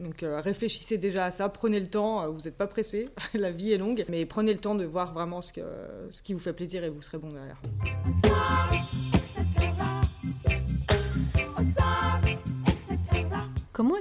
donc 0.00 0.22
euh, 0.22 0.40
réfléchissez 0.40 0.98
déjà 0.98 1.26
à 1.26 1.30
ça. 1.30 1.48
Prenez 1.48 1.78
le 1.78 1.86
temps. 1.86 2.28
vous 2.30 2.40
n'êtes 2.40 2.56
pas 2.56 2.66
pressé. 2.66 3.08
La 3.34 3.52
vie 3.52 3.72
est 3.72 3.78
longue, 3.78 4.04
mais 4.08 4.26
prenez 4.26 4.52
le 4.52 4.58
temps 4.58 4.74
de 4.74 4.84
voir 4.84 5.14
vraiment 5.14 5.40
ce, 5.40 5.52
que, 5.52 5.62
ce 6.10 6.20
qui 6.22 6.32
vous 6.32 6.40
fait 6.40 6.52
plaisir 6.52 6.82
et 6.82 6.90
vous 6.90 7.00
serez 7.00 7.18
bon 7.18 7.30
derrière. 7.30 7.60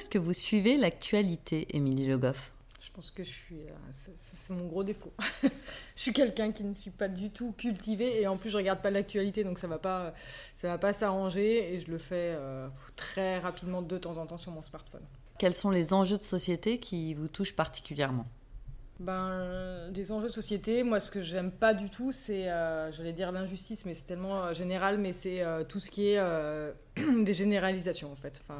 Est-ce 0.09 0.17
que 0.17 0.25
vous 0.25 0.33
suivez 0.33 0.75
l'actualité, 0.75 1.67
Émilie 1.75 2.07
Le 2.07 2.17
Goff 2.17 2.51
pense 2.99 3.11
que 3.11 3.23
je 3.23 3.29
suis. 3.29 3.61
Euh, 3.61 4.11
c'est 4.17 4.53
mon 4.53 4.65
gros 4.65 4.83
défaut. 4.83 5.13
je 5.43 5.49
suis 5.95 6.11
quelqu'un 6.11 6.51
qui 6.51 6.65
ne 6.65 6.73
suis 6.73 6.89
pas 6.91 7.07
du 7.07 7.29
tout 7.29 7.53
cultivé 7.57 8.19
et 8.21 8.27
en 8.27 8.35
plus 8.35 8.49
je 8.49 8.57
regarde 8.57 8.81
pas 8.81 8.91
l'actualité 8.91 9.45
donc 9.45 9.57
ça 9.57 9.67
va 9.67 9.77
pas, 9.77 10.13
ça 10.57 10.67
va 10.67 10.77
pas 10.77 10.91
s'arranger 10.91 11.73
et 11.73 11.79
je 11.79 11.89
le 11.89 11.97
fais 11.97 12.35
euh, 12.35 12.67
très 12.97 13.39
rapidement 13.39 13.81
de 13.81 13.97
temps 13.97 14.17
en 14.17 14.25
temps 14.25 14.37
sur 14.37 14.51
mon 14.51 14.61
smartphone. 14.61 15.03
Quels 15.37 15.55
sont 15.55 15.69
les 15.69 15.93
enjeux 15.93 16.17
de 16.17 16.23
société 16.23 16.77
qui 16.77 17.13
vous 17.13 17.29
touchent 17.29 17.55
particulièrement? 17.55 18.25
Ben, 18.99 19.89
des 19.91 20.11
enjeux 20.11 20.27
de 20.27 20.33
société, 20.33 20.83
moi 20.83 20.99
ce 20.99 21.09
que 21.09 21.21
j'aime 21.21 21.51
pas 21.51 21.73
du 21.73 21.89
tout, 21.89 22.11
c'est, 22.11 22.51
euh, 22.51 22.91
j'allais 22.91 23.13
dire 23.13 23.31
l'injustice, 23.31 23.85
mais 23.85 23.95
c'est 23.95 24.07
tellement 24.07 24.53
général, 24.53 24.97
mais 24.97 25.13
c'est 25.13 25.41
tout 25.69 25.79
ce 25.79 25.89
qui 25.89 26.09
est 26.09 26.21
des 27.23 27.33
généralisations 27.33 28.11
en 28.11 28.17
fait. 28.17 28.41
Enfin, 28.43 28.59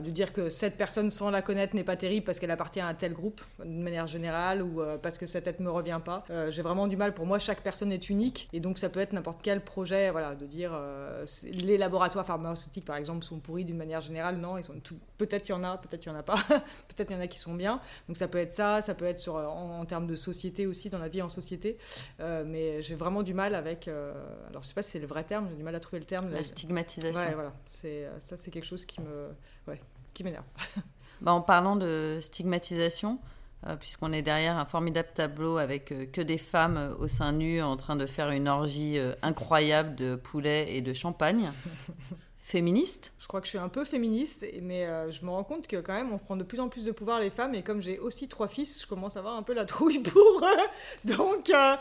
de 0.00 0.10
dire 0.10 0.32
que 0.32 0.48
cette 0.48 0.76
personne 0.76 1.10
sans 1.10 1.30
la 1.30 1.42
connaître 1.42 1.74
n'est 1.74 1.84
pas 1.84 1.96
terrible 1.96 2.24
parce 2.24 2.38
qu'elle 2.38 2.50
appartient 2.50 2.80
à 2.80 2.92
tel 2.94 3.12
groupe 3.12 3.40
de 3.58 3.64
manière 3.64 4.06
générale 4.06 4.62
ou 4.62 4.80
euh, 4.80 4.98
parce 4.98 5.18
que 5.18 5.26
sa 5.26 5.40
tête 5.40 5.60
me 5.60 5.70
revient 5.70 6.00
pas. 6.04 6.24
Euh, 6.30 6.50
j'ai 6.50 6.62
vraiment 6.62 6.86
du 6.86 6.96
mal. 6.96 7.14
Pour 7.14 7.26
moi, 7.26 7.38
chaque 7.38 7.62
personne 7.62 7.92
est 7.92 8.10
unique 8.10 8.48
et 8.52 8.60
donc 8.60 8.78
ça 8.78 8.88
peut 8.88 9.00
être 9.00 9.12
n'importe 9.12 9.40
quel 9.42 9.62
projet. 9.62 10.10
Voilà, 10.10 10.34
de 10.34 10.46
dire 10.46 10.72
euh, 10.74 11.24
les 11.52 11.78
laboratoires 11.78 12.26
pharmaceutiques 12.26 12.84
par 12.84 12.96
exemple 12.96 13.24
sont 13.24 13.38
pourris 13.38 13.64
d'une 13.64 13.76
manière 13.76 14.00
générale. 14.00 14.36
Non, 14.36 14.58
ils 14.58 14.64
sont 14.64 14.74
tout... 14.82 14.96
peut-être 15.18 15.42
qu'il 15.42 15.54
y 15.54 15.58
en 15.58 15.64
a, 15.64 15.76
peut-être 15.78 16.00
qu'il 16.00 16.12
y 16.12 16.14
en 16.14 16.18
a 16.18 16.22
pas. 16.22 16.36
peut-être 16.88 17.06
qu'il 17.06 17.16
y 17.16 17.18
en 17.18 17.22
a 17.22 17.26
qui 17.26 17.38
sont 17.38 17.54
bien. 17.54 17.80
Donc 18.08 18.16
ça 18.16 18.28
peut 18.28 18.38
être 18.38 18.52
ça. 18.52 18.82
Ça 18.82 18.94
peut 18.94 19.04
être 19.04 19.18
sur 19.18 19.36
en, 19.36 19.84
termes 19.84 20.06
de 20.06 20.16
société 20.16 20.66
aussi 20.66 20.90
dans 20.90 20.98
la 20.98 21.08
vie 21.08 21.22
en 21.22 21.28
société. 21.28 21.78
mais 22.18 22.82
j'ai 22.82 22.94
vraiment 22.94 23.22
du 23.22 23.34
mal 23.34 23.54
avec. 23.54 23.88
alors 23.88 24.62
je 24.62 24.68
sais 24.68 24.74
pas 24.74 24.82
si 24.82 24.92
c'est 24.92 24.98
le 24.98 25.06
vrai 25.06 25.24
terme. 25.24 25.48
J'ai 25.50 25.56
du 25.56 25.62
mal 25.62 25.74
à 25.74 25.80
trouver 25.80 26.00
le 26.00 26.06
terme. 26.06 26.30
La 26.30 26.44
stigmatisation. 26.44 27.20
Ouais, 27.20 27.34
voilà. 27.34 27.52
C'est 27.66 28.08
ça, 28.18 28.36
c'est 28.36 28.50
quelque 28.50 28.66
chose 28.66 28.84
qui 28.84 29.00
me 29.00 29.28
ouais, 29.68 29.80
qui 30.14 30.24
m'énerve. 30.24 30.44
bah, 31.20 31.32
en 31.32 31.40
parlant 31.40 31.76
de 31.76 32.18
stigmatisation, 32.20 33.20
euh, 33.66 33.76
puisqu'on 33.76 34.12
est 34.12 34.22
derrière 34.22 34.56
un 34.56 34.66
formidable 34.66 35.08
tableau 35.14 35.56
avec 35.56 35.90
euh, 35.90 36.06
que 36.06 36.20
des 36.20 36.38
femmes 36.38 36.76
euh, 36.76 36.94
au 36.96 37.08
sein 37.08 37.32
nu 37.32 37.62
en 37.62 37.76
train 37.76 37.96
de 37.96 38.06
faire 38.06 38.30
une 38.30 38.48
orgie 38.48 38.98
incroyable 39.22 39.94
de 39.96 40.14
poulet 40.14 40.76
et 40.76 40.82
de 40.82 40.92
champagne. 40.92 41.50
Féministe 42.46 43.12
je 43.26 43.28
crois 43.28 43.40
que 43.40 43.46
je 43.46 43.50
suis 43.50 43.58
un 43.58 43.68
peu 43.68 43.84
féministe, 43.84 44.46
mais 44.62 44.86
euh, 44.86 45.10
je 45.10 45.24
me 45.24 45.30
rends 45.30 45.42
compte 45.42 45.66
que 45.66 45.78
quand 45.78 45.94
même 45.94 46.12
on 46.12 46.18
prend 46.18 46.36
de 46.36 46.44
plus 46.44 46.60
en 46.60 46.68
plus 46.68 46.84
de 46.84 46.92
pouvoir 46.92 47.18
les 47.18 47.28
femmes 47.28 47.56
et 47.56 47.64
comme 47.64 47.82
j'ai 47.82 47.98
aussi 47.98 48.28
trois 48.28 48.46
fils, 48.46 48.80
je 48.80 48.86
commence 48.86 49.16
à 49.16 49.18
avoir 49.18 49.34
un 49.34 49.42
peu 49.42 49.52
la 49.52 49.64
trouille 49.64 49.98
pour 49.98 50.44
eux. 50.44 51.04
Donc, 51.16 51.50
euh, 51.50 51.74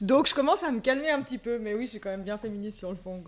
donc 0.00 0.28
je 0.28 0.34
commence 0.34 0.62
à 0.62 0.70
me 0.70 0.78
calmer 0.78 1.10
un 1.10 1.20
petit 1.22 1.38
peu, 1.38 1.58
mais 1.58 1.74
oui, 1.74 1.86
je 1.86 1.90
suis 1.90 2.00
quand 2.00 2.10
même 2.10 2.22
bien 2.22 2.38
féministe 2.38 2.78
sur 2.78 2.90
le 2.90 2.96
fond. 2.96 3.24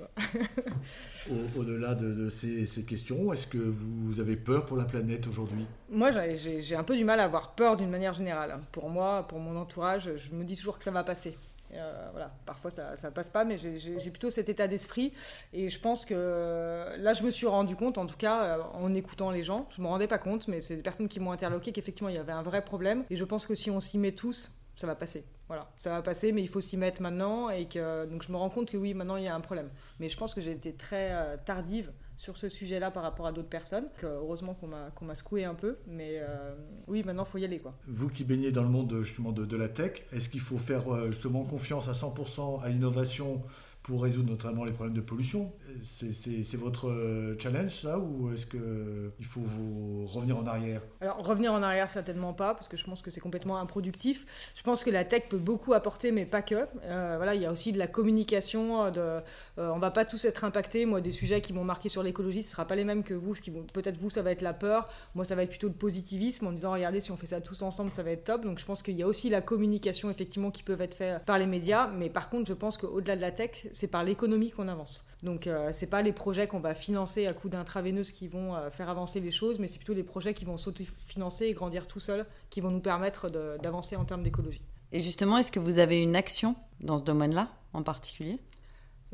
Au-delà 1.56 1.96
de, 1.96 2.30
ces, 2.30 2.64
ces, 2.68 2.84
questions, 2.84 3.32
est-ce 3.32 3.48
que 3.48 3.58
vous 3.58 4.20
avez 4.20 4.36
peur 4.36 4.64
pour 4.64 4.76
la 4.76 4.84
planète 4.84 5.26
aujourd'hui? 5.26 5.66
Moi, 5.90 6.10
j'ai 6.34 6.76
un 6.76 6.84
peu 6.84 6.96
du 6.96 7.04
mal 7.04 7.18
à 7.18 7.24
avoir 7.24 7.56
peur 7.56 7.76
d'une 7.76 7.90
manière 7.90 8.14
générale. 8.14 8.60
Pour 8.70 8.88
moi, 8.88 9.26
pour 9.26 9.40
mon 9.40 9.56
entourage, 9.56 10.10
je 10.16 10.32
me 10.32 10.44
dis 10.44 10.56
toujours 10.56 10.78
que 10.78 10.84
ça 10.84 10.92
va 10.92 11.02
passer. 11.02 11.36
Euh, 11.74 12.08
voilà, 12.12 12.34
parfois 12.46 12.70
ça, 12.70 12.96
ça 12.96 13.10
passe 13.10 13.28
pas, 13.28 13.44
mais 13.44 13.58
j'ai 13.58 14.10
plutôt 14.10 14.30
cet 14.30 14.48
état 14.48 14.68
d'esprit. 14.68 15.12
Et 15.52 15.70
je 15.70 15.80
pense 15.80 16.04
que 16.04 16.86
là, 16.98 17.14
je 17.14 17.22
me 17.22 17.30
suis 17.30 17.46
rendu 17.46 17.76
compte, 17.76 17.98
en 17.98 18.06
tout 18.06 18.16
cas, 18.16 18.44
euh, 18.44 18.62
en 18.74 18.94
écoutant 18.94 19.30
les 19.30 19.44
gens, 19.44 19.68
je 19.70 19.82
me 19.82 19.86
rendais 19.86 20.06
pas 20.08 20.18
compte, 20.18 20.48
mais 20.48 20.60
c'est 20.60 20.76
des 20.76 20.82
personnes 20.82 21.08
qui 21.08 21.20
m'ont 21.20 21.32
interloqué 21.32 21.72
qu'effectivement 21.72 22.08
il 22.08 22.14
y 22.14 22.18
avait 22.18 22.32
un 22.32 22.42
vrai 22.42 22.64
problème. 22.64 23.04
Et 23.10 23.16
je 23.16 23.24
pense 23.24 23.46
que 23.46 23.54
si 23.54 23.70
on 23.70 23.80
s'y 23.80 23.98
met 23.98 24.12
tous, 24.12 24.52
ça 24.76 24.86
va 24.86 24.94
passer. 24.94 25.24
Voilà, 25.48 25.70
ça 25.76 25.90
va 25.90 26.02
passer, 26.02 26.32
mais 26.32 26.42
il 26.42 26.48
faut 26.48 26.60
s'y 26.60 26.76
mettre 26.76 27.02
maintenant. 27.02 27.50
Et 27.50 27.66
que 27.66 28.06
donc 28.06 28.22
je 28.22 28.32
me 28.32 28.36
rends 28.36 28.50
compte 28.50 28.70
que 28.70 28.76
oui, 28.76 28.94
maintenant 28.94 29.16
il 29.16 29.24
y 29.24 29.28
a 29.28 29.34
un 29.34 29.40
problème. 29.40 29.70
Mais 30.00 30.08
je 30.08 30.16
pense 30.16 30.34
que 30.34 30.40
j'ai 30.40 30.52
été 30.52 30.72
très 30.74 31.12
euh, 31.12 31.36
tardive 31.36 31.92
sur 32.16 32.36
ce 32.36 32.48
sujet-là 32.48 32.90
par 32.90 33.02
rapport 33.02 33.26
à 33.26 33.32
d'autres 33.32 33.48
personnes. 33.48 33.86
Heureusement 34.02 34.54
qu'on 34.54 34.68
m'a, 34.68 34.90
qu'on 34.94 35.12
secoué 35.14 35.44
un 35.44 35.54
peu, 35.54 35.78
mais 35.86 36.18
euh, 36.20 36.54
oui, 36.86 37.02
maintenant, 37.04 37.24
il 37.24 37.30
faut 37.30 37.38
y 37.38 37.44
aller. 37.44 37.58
Quoi. 37.58 37.74
Vous 37.86 38.08
qui 38.08 38.24
baignez 38.24 38.52
dans 38.52 38.62
le 38.62 38.68
monde 38.68 39.02
justement 39.02 39.32
de, 39.32 39.44
de 39.44 39.56
la 39.56 39.68
tech, 39.68 40.02
est-ce 40.12 40.28
qu'il 40.28 40.40
faut 40.40 40.58
faire 40.58 40.92
euh, 40.92 41.10
justement 41.10 41.44
confiance 41.44 41.88
à 41.88 41.92
100% 41.92 42.62
à 42.62 42.68
l'innovation 42.68 43.42
pour 43.84 44.02
résoudre 44.02 44.30
notamment 44.30 44.64
les 44.64 44.72
problèmes 44.72 44.96
de 44.96 45.02
pollution. 45.02 45.52
C'est 45.82 46.56
votre 46.56 46.88
euh, 46.88 47.38
challenge, 47.38 47.82
ça, 47.82 47.98
ou 47.98 48.32
est-ce 48.32 48.46
qu'il 48.46 49.26
faut 49.26 49.42
vous 49.42 50.06
revenir 50.06 50.38
en 50.38 50.46
arrière? 50.46 50.80
Alors, 51.02 51.18
revenir 51.18 51.52
en 51.52 51.62
arrière, 51.62 51.90
certainement 51.90 52.32
pas, 52.32 52.54
parce 52.54 52.66
que 52.66 52.78
je 52.78 52.84
pense 52.84 53.02
que 53.02 53.10
c'est 53.10 53.20
complètement 53.20 53.58
improductif. 53.58 54.24
Je 54.54 54.62
pense 54.62 54.84
que 54.84 54.90
la 54.90 55.04
tech 55.04 55.24
peut 55.28 55.38
beaucoup 55.38 55.74
apporter, 55.74 56.12
mais 56.12 56.24
pas 56.24 56.40
que. 56.40 56.66
Euh, 56.84 57.14
voilà, 57.16 57.34
il 57.34 57.42
y 57.42 57.46
a 57.46 57.52
aussi 57.52 57.72
de 57.72 57.78
la 57.78 57.86
communication. 57.86 58.90
De, 58.90 59.00
euh, 59.00 59.20
on 59.58 59.78
va 59.78 59.90
pas 59.90 60.06
tous 60.06 60.24
être 60.24 60.44
impactés. 60.44 60.86
Moi, 60.86 61.02
des 61.02 61.12
sujets 61.12 61.42
qui 61.42 61.52
m'ont 61.52 61.64
marqué 61.64 61.90
sur 61.90 62.02
l'écologie, 62.02 62.42
ce 62.42 62.52
sera 62.52 62.64
pas 62.64 62.76
les 62.76 62.84
mêmes 62.84 63.02
que 63.02 63.12
vous. 63.12 63.34
Peut-être 63.74 63.98
vous, 63.98 64.08
ça 64.08 64.22
va 64.22 64.32
être 64.32 64.42
la 64.42 64.54
peur. 64.54 64.88
Moi, 65.14 65.26
ça 65.26 65.34
va 65.34 65.42
être 65.42 65.50
plutôt 65.50 65.68
le 65.68 65.74
positivisme, 65.74 66.46
en 66.46 66.52
disant, 66.52 66.72
regardez, 66.72 67.02
si 67.02 67.10
on 67.12 67.18
fait 67.18 67.26
ça 67.26 67.42
tous 67.42 67.60
ensemble, 67.60 67.90
ça 67.90 68.02
va 68.02 68.12
être 68.12 68.24
top. 68.24 68.44
Donc, 68.44 68.58
je 68.58 68.64
pense 68.64 68.82
qu'il 68.82 68.96
y 68.96 69.02
a 69.02 69.06
aussi 69.06 69.28
la 69.28 69.42
communication, 69.42 70.10
effectivement, 70.10 70.50
qui 70.50 70.62
peut 70.62 70.80
être 70.80 70.94
faite 70.94 71.22
par 71.26 71.38
les 71.38 71.46
médias. 71.46 71.88
Mais 71.88 72.08
par 72.08 72.30
contre, 72.30 72.48
je 72.48 72.54
pense 72.54 72.78
qu'au-delà 72.78 73.16
de 73.16 73.20
la 73.20 73.30
tech, 73.30 73.66
c'est 73.74 73.88
par 73.88 74.04
l'économie 74.04 74.50
qu'on 74.50 74.68
avance. 74.68 75.04
Donc 75.22 75.46
euh, 75.46 75.70
c'est 75.72 75.88
pas 75.88 76.00
les 76.00 76.12
projets 76.12 76.46
qu'on 76.46 76.60
va 76.60 76.74
financer 76.74 77.26
à 77.26 77.32
coup 77.32 77.48
d'intraveineuse 77.48 78.12
qui 78.12 78.28
vont 78.28 78.54
euh, 78.54 78.70
faire 78.70 78.88
avancer 78.88 79.20
les 79.20 79.32
choses, 79.32 79.58
mais 79.58 79.66
c'est 79.66 79.78
plutôt 79.78 79.94
les 79.94 80.02
projets 80.02 80.32
qui 80.32 80.44
vont 80.44 80.56
s'autofinancer 80.56 81.46
et 81.46 81.52
grandir 81.52 81.86
tout 81.86 82.00
seuls, 82.00 82.24
qui 82.50 82.60
vont 82.60 82.70
nous 82.70 82.80
permettre 82.80 83.28
d'avancer 83.28 83.96
en 83.96 84.04
termes 84.04 84.22
d'écologie. 84.22 84.62
Et 84.92 85.00
justement, 85.00 85.38
est-ce 85.38 85.50
que 85.50 85.58
vous 85.58 85.78
avez 85.78 86.00
une 86.00 86.14
action 86.14 86.54
dans 86.80 86.98
ce 86.98 87.02
domaine-là 87.02 87.48
en 87.72 87.82
particulier? 87.82 88.38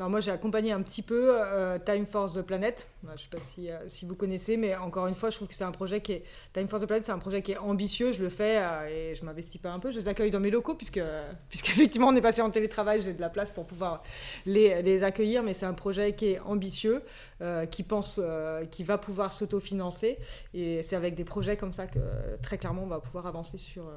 Moi, 0.08 0.20
j'ai 0.20 0.30
accompagné 0.30 0.72
un 0.72 0.82
petit 0.82 1.02
peu 1.02 1.32
euh, 1.34 1.78
Time 1.78 2.06
for 2.06 2.32
the 2.32 2.42
Planet. 2.42 2.88
Je 3.02 3.12
ne 3.12 3.16
sais 3.16 3.28
pas 3.30 3.40
si, 3.40 3.70
euh, 3.70 3.78
si, 3.86 4.06
vous 4.06 4.14
connaissez, 4.14 4.56
mais 4.56 4.74
encore 4.76 5.06
une 5.06 5.14
fois, 5.14 5.30
je 5.30 5.36
trouve 5.36 5.48
que 5.48 5.54
c'est 5.54 5.64
un 5.64 5.72
projet 5.72 6.00
qui 6.00 6.12
est... 6.12 6.24
Time 6.52 6.68
c'est 6.68 7.10
un 7.10 7.18
projet 7.18 7.42
qui 7.42 7.52
est 7.52 7.58
ambitieux. 7.58 8.12
Je 8.12 8.22
le 8.22 8.28
fais 8.28 8.58
euh, 8.58 8.88
et 8.88 9.14
je 9.14 9.24
m'investis 9.24 9.60
pas 9.60 9.72
un 9.72 9.78
peu. 9.78 9.90
Je 9.90 9.98
les 9.98 10.08
accueille 10.08 10.30
dans 10.30 10.40
mes 10.40 10.50
locaux, 10.50 10.74
puisque, 10.74 11.00
puisqu'effectivement, 11.48 12.08
on 12.08 12.16
est 12.16 12.20
passé 12.20 12.40
en 12.40 12.50
télétravail. 12.50 13.00
J'ai 13.00 13.14
de 13.14 13.20
la 13.20 13.30
place 13.30 13.50
pour 13.50 13.66
pouvoir 13.66 14.02
les, 14.46 14.82
les 14.82 15.02
accueillir. 15.02 15.42
Mais 15.42 15.54
c'est 15.54 15.66
un 15.66 15.74
projet 15.74 16.14
qui 16.14 16.32
est 16.32 16.40
ambitieux, 16.40 17.02
qui 17.70 17.82
pense, 17.82 18.20
qui 18.70 18.84
va 18.84 18.98
pouvoir 18.98 19.32
s'autofinancer. 19.32 20.18
Et 20.54 20.82
c'est 20.82 20.96
avec 20.96 21.14
des 21.14 21.24
projets 21.24 21.56
comme 21.56 21.72
ça 21.72 21.86
que, 21.86 21.98
très 22.42 22.58
clairement, 22.58 22.84
on 22.84 22.88
va 22.88 23.00
pouvoir 23.00 23.26
avancer 23.26 23.58
sur 23.58 23.90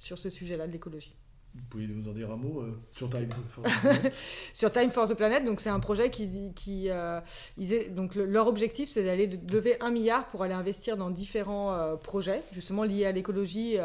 sur 0.00 0.18
ce 0.18 0.30
sujet-là 0.30 0.66
de 0.66 0.72
l'écologie. 0.72 1.14
Vous 1.52 1.62
pouvez 1.68 1.86
nous 1.88 2.08
en 2.08 2.12
dire 2.12 2.30
un 2.30 2.36
mot 2.36 2.60
euh, 2.60 2.78
sur 2.92 3.10
Time 3.10 3.28
for- 3.48 3.64
sur 4.52 4.70
Time 4.72 4.90
for 4.90 5.08
the 5.08 5.14
Planet. 5.14 5.44
Donc 5.44 5.60
c'est 5.60 5.68
un 5.68 5.80
projet 5.80 6.08
qui, 6.10 6.52
qui 6.54 6.88
euh, 6.90 7.20
ils 7.58 7.92
donc 7.92 8.14
le- 8.14 8.24
leur 8.24 8.46
objectif 8.46 8.88
c'est 8.88 9.02
d'aller 9.02 9.26
lever 9.50 9.76
un 9.80 9.90
milliard 9.90 10.28
pour 10.28 10.44
aller 10.44 10.54
investir 10.54 10.96
dans 10.96 11.10
différents 11.10 11.72
euh, 11.72 11.96
projets 11.96 12.42
justement 12.52 12.84
liés 12.84 13.04
à 13.04 13.10
l'écologie 13.12 13.76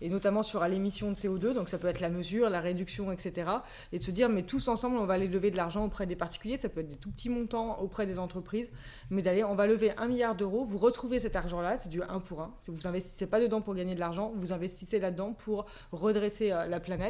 et 0.00 0.08
notamment 0.08 0.42
sur 0.42 0.64
l'émission 0.66 1.10
de 1.10 1.14
CO2. 1.14 1.52
Donc 1.52 1.68
ça 1.68 1.76
peut 1.76 1.88
être 1.88 2.00
la 2.00 2.08
mesure, 2.08 2.48
la 2.48 2.60
réduction, 2.60 3.12
etc. 3.12 3.50
Et 3.92 3.98
de 3.98 4.02
se 4.02 4.10
dire 4.10 4.30
mais 4.30 4.42
tous 4.44 4.68
ensemble 4.68 4.96
on 4.96 5.04
va 5.04 5.14
aller 5.14 5.28
lever 5.28 5.50
de 5.50 5.56
l'argent 5.58 5.84
auprès 5.84 6.06
des 6.06 6.16
particuliers. 6.16 6.56
Ça 6.56 6.70
peut 6.70 6.80
être 6.80 6.88
des 6.88 6.96
tout 6.96 7.10
petits 7.10 7.28
montants 7.28 7.78
auprès 7.80 8.06
des 8.06 8.18
entreprises, 8.18 8.70
mais 9.10 9.20
d'aller 9.20 9.44
on 9.44 9.54
va 9.54 9.66
lever 9.66 9.92
un 9.98 10.08
milliard 10.08 10.34
d'euros. 10.36 10.64
Vous 10.64 10.78
retrouvez 10.78 11.18
cet 11.18 11.36
argent-là, 11.36 11.76
c'est 11.76 11.90
du 11.90 12.02
1 12.02 12.20
pour 12.20 12.40
1. 12.40 12.54
Vous 12.68 12.86
investissez 12.86 13.26
pas 13.26 13.40
dedans 13.40 13.60
pour 13.60 13.74
gagner 13.74 13.94
de 13.94 14.00
l'argent, 14.00 14.32
vous 14.34 14.52
investissez 14.52 14.98
là-dedans 15.00 15.34
pour 15.34 15.66
redresser 15.92 16.48
la 16.48 16.80
planète 16.80 17.09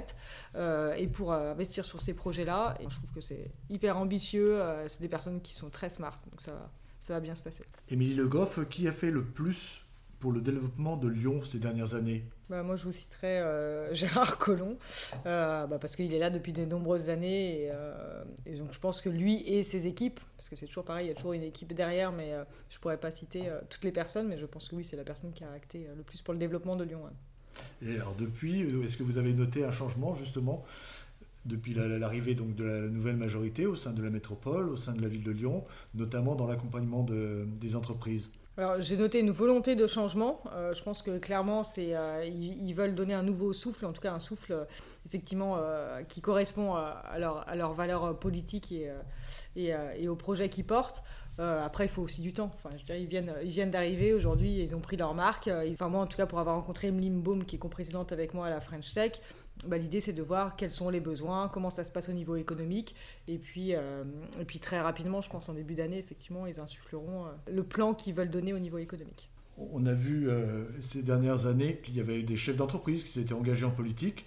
euh, 0.55 0.95
et 0.95 1.07
pour 1.09 1.33
euh, 1.33 1.53
investir 1.53 1.85
sur 1.85 2.01
ces 2.01 2.15
projets-là. 2.15 2.77
Et 2.81 2.85
je 2.85 2.97
trouve 2.97 3.11
que 3.13 3.21
c'est 3.21 3.51
hyper 3.69 3.97
ambitieux. 3.97 4.61
euh, 4.61 4.89
c'est 4.89 5.01
des 5.01 5.09
personnes 5.09 5.41
qui 5.41 5.55
sont 5.55 5.71
très 5.71 5.91
smart, 5.91 6.19
donc 6.31 6.41
ça, 6.41 6.53
va- 6.53 6.71
ça 7.01 7.15
va 7.15 7.21
bien 7.21 7.35
se 7.35 7.43
passer. 7.43 7.65
Émilie 7.89 8.15
Le 8.15 8.29
Goff, 8.29 8.59
qui 8.69 8.87
a 8.89 8.93
fait 8.93 9.11
le 9.11 9.25
plus 9.25 9.81
pour 10.19 10.33
le 10.33 10.41
développement 10.43 10.97
de 10.99 11.09
Lyon 11.09 11.43
ces 11.45 11.59
dernières 11.59 11.95
années? 11.95 12.25
Bah, 12.51 12.63
moi, 12.63 12.77
je 12.77 12.85
vous 12.85 12.93
citerai 12.93 13.39
euh, 13.41 13.95
Gérard 13.95 14.37
Collomb, 14.39 14.77
euh, 15.25 15.67
bah, 15.67 15.79
parce 15.79 15.97
qu'il 15.97 16.13
est 16.13 16.19
là 16.19 16.29
depuis 16.31 16.53
de 16.53 16.65
nombreuses 16.65 17.09
années. 17.09 17.63
Et, 17.63 17.71
euh, 17.73 18.23
et 18.45 18.57
donc, 18.57 18.73
je 18.73 18.79
pense 18.79 19.01
que 19.01 19.09
lui 19.09 19.37
et 19.47 19.63
ses 19.63 19.87
équipes, 19.87 20.21
parce 20.37 20.49
que 20.51 20.57
c'est 20.57 20.67
toujours 20.67 20.85
pareil, 20.85 21.07
il 21.07 21.09
y 21.09 21.13
a 21.13 21.15
toujours 21.15 21.33
une 21.33 21.43
équipe 21.45 21.73
derrière, 21.73 22.13
mais 22.13 22.35
je 22.69 22.79
pourrais 22.81 22.99
pas 22.99 23.11
citer 23.11 23.51
toutes 23.71 23.85
les 23.85 23.93
personnes, 23.93 24.29
mais 24.29 24.37
je 24.37 24.47
pense 24.47 24.69
que 24.69 24.75
oui, 24.77 24.85
c'est 24.85 24.97
la 24.97 25.05
personne 25.05 25.33
qui 25.33 25.45
a 25.45 25.53
acté 25.53 25.87
le 25.97 26.03
plus 26.03 26.21
pour 26.23 26.35
le 26.35 26.41
développement 26.41 26.77
de 26.77 26.85
Lyon. 26.85 27.05
ouais. 27.05 27.11
Et 27.87 27.95
alors 27.97 28.15
depuis, 28.19 28.63
euh, 28.65 28.85
est-ce 28.85 28.97
que 28.97 29.03
vous 29.03 29.19
avez 29.19 29.33
noté 29.33 29.65
un 29.65 29.73
changement 29.73 30.15
justement 30.15 30.65
depuis 31.47 31.73
la- 31.75 31.89
l'arrivée 31.99 32.35
donc 32.35 32.55
de 32.55 32.65
la 32.65 32.81
nouvelle 32.89 33.17
majorité 33.17 33.67
au 33.67 33.75
sein 33.77 33.93
de 33.93 34.03
la 34.03 34.11
métropole, 34.11 34.69
au 34.69 34.77
sein 34.77 34.93
de 34.93 35.01
la 35.03 35.09
ville 35.09 35.23
de 35.23 35.31
Lyon, 35.31 35.65
notamment 35.95 36.35
dans 36.35 36.47
l'accompagnement 36.47 37.03
de- 37.03 37.47
des 37.61 37.77
entreprises? 37.77 38.31
Alors, 38.59 38.83
j'ai 38.83 38.99
noté 38.99 39.21
une 39.21 39.31
volonté 39.31 39.75
de 39.75 39.87
changement. 39.87 40.43
Euh, 40.53 40.75
je 40.75 40.83
pense 40.83 41.01
que 41.01 41.17
clairement, 41.19 41.65
c'est, 41.65 41.97
euh, 41.97 42.25
ils, 42.27 42.75
veulent 42.75 42.95
donner 42.95 43.15
un 43.15 43.23
nouveau 43.23 43.55
souffle, 43.55 43.87
en 43.87 43.93
tout 43.93 44.03
cas 44.03 44.13
un 44.13 44.19
souffle 44.19 44.67
effectivement 45.07 45.57
qui 46.09 46.21
correspond 46.21 46.75
à, 46.75 46.83
à 46.89 47.19
leur, 47.19 47.49
à 47.49 47.57
leurs 47.57 47.73
valeurs 47.73 48.19
politiques 48.19 48.71
et, 48.73 48.91
et, 49.57 49.71
et 49.71 50.49
qu'ils 50.51 50.67
portent. 50.67 51.03
Euh, 51.41 51.65
après, 51.65 51.87
il 51.87 51.89
faut 51.89 52.03
aussi 52.03 52.21
du 52.21 52.33
temps. 52.35 52.51
Enfin, 52.55 52.69
je 52.75 52.81
veux 52.81 52.85
dire, 52.85 52.97
ils 52.97 53.07
viennent, 53.07 53.35
ils 53.43 53.51
viennent 53.51 53.71
d'arriver 53.71 54.13
aujourd'hui, 54.13 54.61
ils 54.63 54.77
ont 54.77 54.81
pris 54.81 54.97
leur 54.97 55.15
marque. 55.15 55.49
Euh, 55.49 55.69
Enfin, 55.71 55.89
moi, 55.89 56.03
en 56.03 56.07
tout 56.07 56.17
cas, 56.17 56.27
pour 56.27 56.39
avoir 56.39 56.57
rencontré 56.57 56.89
Emeline 56.89 57.23
Baum, 57.23 57.45
qui 57.45 57.57
est 57.57 57.59
coprésidente 57.59 58.13
avec 58.13 58.35
moi 58.35 58.47
à 58.47 58.51
la 58.51 58.61
French 58.61 58.93
Tech, 58.93 59.13
bah, 59.67 59.79
l'idée, 59.79 60.03
c'est 60.03 60.13
de 60.13 60.23
voir 60.23 60.57
quels 60.57 60.71
sont 60.71 60.91
les 60.91 61.01
besoins, 61.01 61.49
comment 61.49 61.71
ça 61.71 61.85
se 61.85 61.93
passe 61.93 62.11
au 62.11 62.13
niveau 62.13 62.37
économique. 62.37 62.95
Et 63.27 63.39
puis, 63.39 63.75
euh, 63.75 64.05
et 64.39 64.45
puis 64.45 64.61
très 64.61 64.81
rapidement, 64.81 65.23
je 65.23 65.31
pense 65.31 65.49
en 65.49 65.55
début 65.55 65.75
d'année, 65.75 65.99
effectivement, 65.99 66.47
ils 66.47 66.61
insuffleront 66.61 67.27
le 67.51 67.63
plan 67.63 67.95
qu'ils 67.95 68.15
veulent 68.15 68.31
donner 68.31 68.53
au 68.53 68.59
niveau 68.59 68.79
économique. 68.79 69.31
On 69.57 69.85
a 69.85 69.93
vu 69.93 70.31
ces 70.81 71.03
dernières 71.03 71.47
années 71.47 71.81
qu'il 71.83 71.95
y 71.95 72.01
avait 72.01 72.23
des 72.23 72.37
chefs 72.37 72.57
d'entreprise 72.57 73.05
qui 73.05 73.11
s'étaient 73.11 73.35
engagés 73.35 73.67
en 73.67 73.71
politique. 73.71 74.25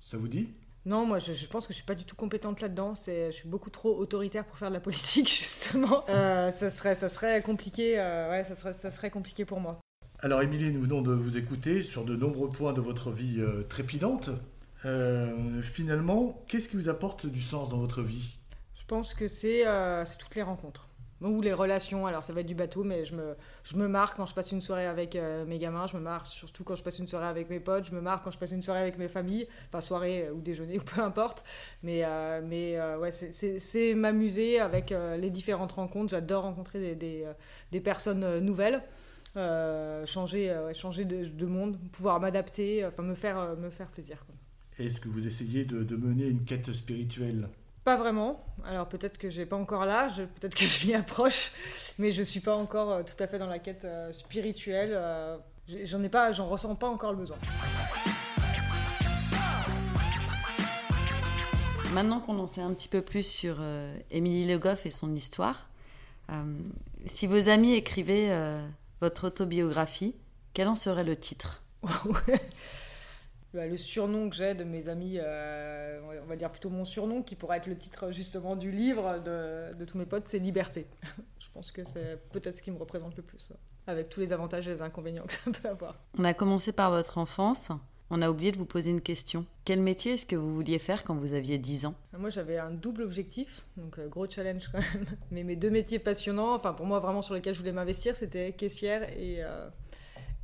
Ça 0.00 0.16
vous 0.16 0.28
dit? 0.28 0.48
Non, 0.86 1.04
moi, 1.04 1.18
je, 1.18 1.32
je 1.32 1.46
pense 1.46 1.66
que 1.66 1.72
je 1.72 1.76
suis 1.76 1.84
pas 1.86 1.94
du 1.94 2.04
tout 2.04 2.16
compétente 2.16 2.60
là-dedans. 2.60 2.94
C'est, 2.94 3.32
je 3.32 3.36
suis 3.36 3.48
beaucoup 3.48 3.70
trop 3.70 3.96
autoritaire 3.98 4.46
pour 4.46 4.56
faire 4.56 4.68
de 4.70 4.74
la 4.74 4.80
politique, 4.80 5.28
justement. 5.38 6.04
Euh, 6.08 6.50
ça 6.50 6.70
serait, 6.70 6.94
ça 6.94 7.08
serait 7.08 7.42
compliqué. 7.42 7.98
euh, 7.98 8.30
ouais, 8.30 8.44
ça 8.44 8.54
serait, 8.54 8.72
ça 8.72 8.90
serait 8.90 9.10
compliqué 9.10 9.44
pour 9.44 9.60
moi. 9.60 9.78
Alors 10.20 10.42
Émilie, 10.42 10.70
nous 10.70 10.82
venons 10.82 11.00
de 11.00 11.12
vous 11.12 11.38
écouter 11.38 11.82
sur 11.82 12.04
de 12.04 12.14
nombreux 12.14 12.50
points 12.50 12.74
de 12.74 12.80
votre 12.80 13.10
vie 13.10 13.40
euh, 13.40 13.62
trépidante. 13.62 14.30
Finalement, 15.62 16.42
qu'est-ce 16.48 16.68
qui 16.68 16.76
vous 16.76 16.88
apporte 16.88 17.26
du 17.26 17.42
sens 17.42 17.68
dans 17.68 17.78
votre 17.78 18.00
vie? 18.02 18.38
Je 18.74 18.84
pense 18.86 19.12
que 19.12 19.28
c'est, 19.28 19.64
c'est 20.06 20.18
toutes 20.18 20.34
les 20.34 20.42
rencontres. 20.42 20.88
Ou 21.22 21.42
les 21.42 21.52
relations, 21.52 22.06
alors 22.06 22.24
ça 22.24 22.32
va 22.32 22.40
être 22.40 22.46
du 22.46 22.54
bateau, 22.54 22.82
mais 22.82 23.04
je 23.04 23.14
me, 23.14 23.36
je 23.62 23.76
me 23.76 23.88
marre 23.88 24.14
quand 24.14 24.24
je 24.24 24.32
passe 24.34 24.52
une 24.52 24.62
soirée 24.62 24.86
avec 24.86 25.16
euh, 25.16 25.44
mes 25.44 25.58
gamins, 25.58 25.86
je 25.86 25.94
me 25.96 26.00
marre 26.00 26.26
surtout 26.26 26.64
quand 26.64 26.76
je 26.76 26.82
passe 26.82 26.98
une 26.98 27.06
soirée 27.06 27.26
avec 27.26 27.50
mes 27.50 27.60
potes, 27.60 27.84
je 27.84 27.94
me 27.94 28.00
marre 28.00 28.22
quand 28.22 28.30
je 28.30 28.38
passe 28.38 28.52
une 28.52 28.62
soirée 28.62 28.80
avec 28.80 28.96
mes 28.96 29.08
familles, 29.08 29.46
enfin 29.68 29.82
soirée 29.82 30.30
ou 30.30 30.40
déjeuner, 30.40 30.78
ou 30.80 30.82
peu 30.82 31.02
importe. 31.02 31.44
Mais, 31.82 32.04
euh, 32.04 32.40
mais 32.42 32.78
euh, 32.78 32.98
ouais, 32.98 33.10
c'est- 33.10 33.94
m'amuser 33.94 34.60
avec 34.60 34.90
les 34.90 35.30
différentes 35.30 35.72
rencontres. 35.72 36.10
J'adore 36.10 36.44
rencontrer 36.44 36.94
des, 36.94 37.26
des, 37.70 37.80
personnes 37.80 38.38
nouvelles, 38.40 38.82
changer, 40.06 40.54
changer 40.74 41.04
de, 41.04 41.24
de 41.24 41.46
monde, 41.46 41.78
pouvoir 41.92 42.20
m'adapter, 42.20 42.84
enfin 42.86 43.02
me 43.02 43.14
faire, 43.14 43.56
me 43.56 43.70
faire 43.70 43.88
plaisir. 43.88 44.24
Est-ce 44.78 45.00
que 45.00 45.08
vous 45.08 45.26
essayez 45.26 45.64
de, 45.64 45.82
de 45.82 45.96
mener 45.96 46.28
une 46.28 46.44
quête 46.44 46.72
spirituelle? 46.72 47.48
Pas 47.90 47.96
vraiment. 47.96 48.40
Alors 48.64 48.88
peut-être 48.88 49.18
que 49.18 49.30
j'ai 49.30 49.46
pas 49.46 49.56
encore 49.56 49.84
l'âge, 49.84 50.18
peut-être 50.36 50.54
que 50.54 50.64
je 50.64 50.86
m'y 50.86 50.94
approche, 50.94 51.50
mais 51.98 52.12
je 52.12 52.22
suis 52.22 52.38
pas 52.38 52.54
encore 52.54 52.92
euh, 52.92 53.02
tout 53.02 53.20
à 53.20 53.26
fait 53.26 53.36
dans 53.36 53.48
la 53.48 53.58
quête 53.58 53.84
euh, 53.84 54.12
spirituelle. 54.12 54.92
euh, 54.92 55.36
j'en 55.82 56.00
ai 56.04 56.08
pas, 56.08 56.30
j'en 56.30 56.46
ressens 56.46 56.76
pas 56.76 56.86
encore 56.86 57.10
le 57.10 57.18
besoin. 57.18 57.36
Maintenant 61.92 62.20
qu'on 62.20 62.38
en 62.38 62.46
sait 62.46 62.60
un 62.62 62.72
petit 62.74 62.86
peu 62.86 63.02
plus 63.02 63.24
sur 63.24 63.56
euh, 63.58 63.92
Émilie 64.12 64.46
Le 64.46 64.60
Goff 64.60 64.86
et 64.86 64.92
son 64.92 65.12
histoire, 65.16 65.68
euh, 66.30 66.44
si 67.06 67.26
vos 67.26 67.48
amis 67.48 67.72
écrivaient 67.72 68.28
euh, 68.30 68.64
votre 69.00 69.26
autobiographie, 69.26 70.14
quel 70.54 70.68
en 70.68 70.76
serait 70.76 71.02
le 71.02 71.16
titre? 71.16 71.64
Bah, 73.52 73.66
le 73.66 73.76
surnom 73.76 74.30
que 74.30 74.36
j'ai 74.36 74.54
de 74.54 74.62
mes 74.62 74.88
amis, 74.88 75.14
euh, 75.16 76.00
on 76.22 76.26
va 76.26 76.36
dire 76.36 76.50
plutôt 76.50 76.70
mon 76.70 76.84
surnom, 76.84 77.22
qui 77.22 77.34
pourrait 77.34 77.58
être 77.58 77.66
le 77.66 77.76
titre 77.76 78.12
justement 78.12 78.54
du 78.54 78.70
livre 78.70 79.18
de, 79.18 79.74
de 79.74 79.84
tous 79.84 79.98
mes 79.98 80.06
potes, 80.06 80.26
c'est 80.26 80.38
Liberté. 80.38 80.86
je 81.40 81.48
pense 81.52 81.72
que 81.72 81.84
c'est 81.84 82.20
peut-être 82.30 82.56
ce 82.56 82.62
qui 82.62 82.70
me 82.70 82.78
représente 82.78 83.16
le 83.16 83.22
plus, 83.22 83.52
avec 83.88 84.08
tous 84.08 84.20
les 84.20 84.32
avantages 84.32 84.68
et 84.68 84.70
les 84.70 84.82
inconvénients 84.82 85.24
que 85.26 85.32
ça 85.32 85.50
peut 85.50 85.68
avoir. 85.68 85.98
On 86.16 86.24
a 86.24 86.34
commencé 86.34 86.70
par 86.70 86.90
votre 86.90 87.18
enfance. 87.18 87.70
On 88.12 88.22
a 88.22 88.30
oublié 88.30 88.50
de 88.50 88.58
vous 88.58 88.66
poser 88.66 88.90
une 88.90 89.00
question. 89.00 89.46
Quel 89.64 89.80
métier 89.80 90.14
est-ce 90.14 90.26
que 90.26 90.34
vous 90.34 90.52
vouliez 90.52 90.80
faire 90.80 91.04
quand 91.04 91.14
vous 91.14 91.32
aviez 91.32 91.58
10 91.58 91.86
ans? 91.86 91.94
Moi, 92.18 92.28
j'avais 92.30 92.58
un 92.58 92.72
double 92.72 93.02
objectif, 93.02 93.64
donc 93.76 94.00
euh, 94.00 94.08
gros 94.08 94.28
challenge 94.28 94.68
quand 94.72 94.78
même. 94.78 95.06
Mais 95.30 95.44
mes 95.44 95.54
deux 95.54 95.70
métiers 95.70 96.00
passionnants, 96.00 96.54
enfin 96.54 96.72
pour 96.72 96.86
moi 96.86 96.98
vraiment 96.98 97.22
sur 97.22 97.34
lesquels 97.34 97.54
je 97.54 97.60
voulais 97.60 97.72
m'investir, 97.72 98.16
c'était 98.16 98.52
caissière 98.52 99.08
et, 99.16 99.44
euh, 99.44 99.68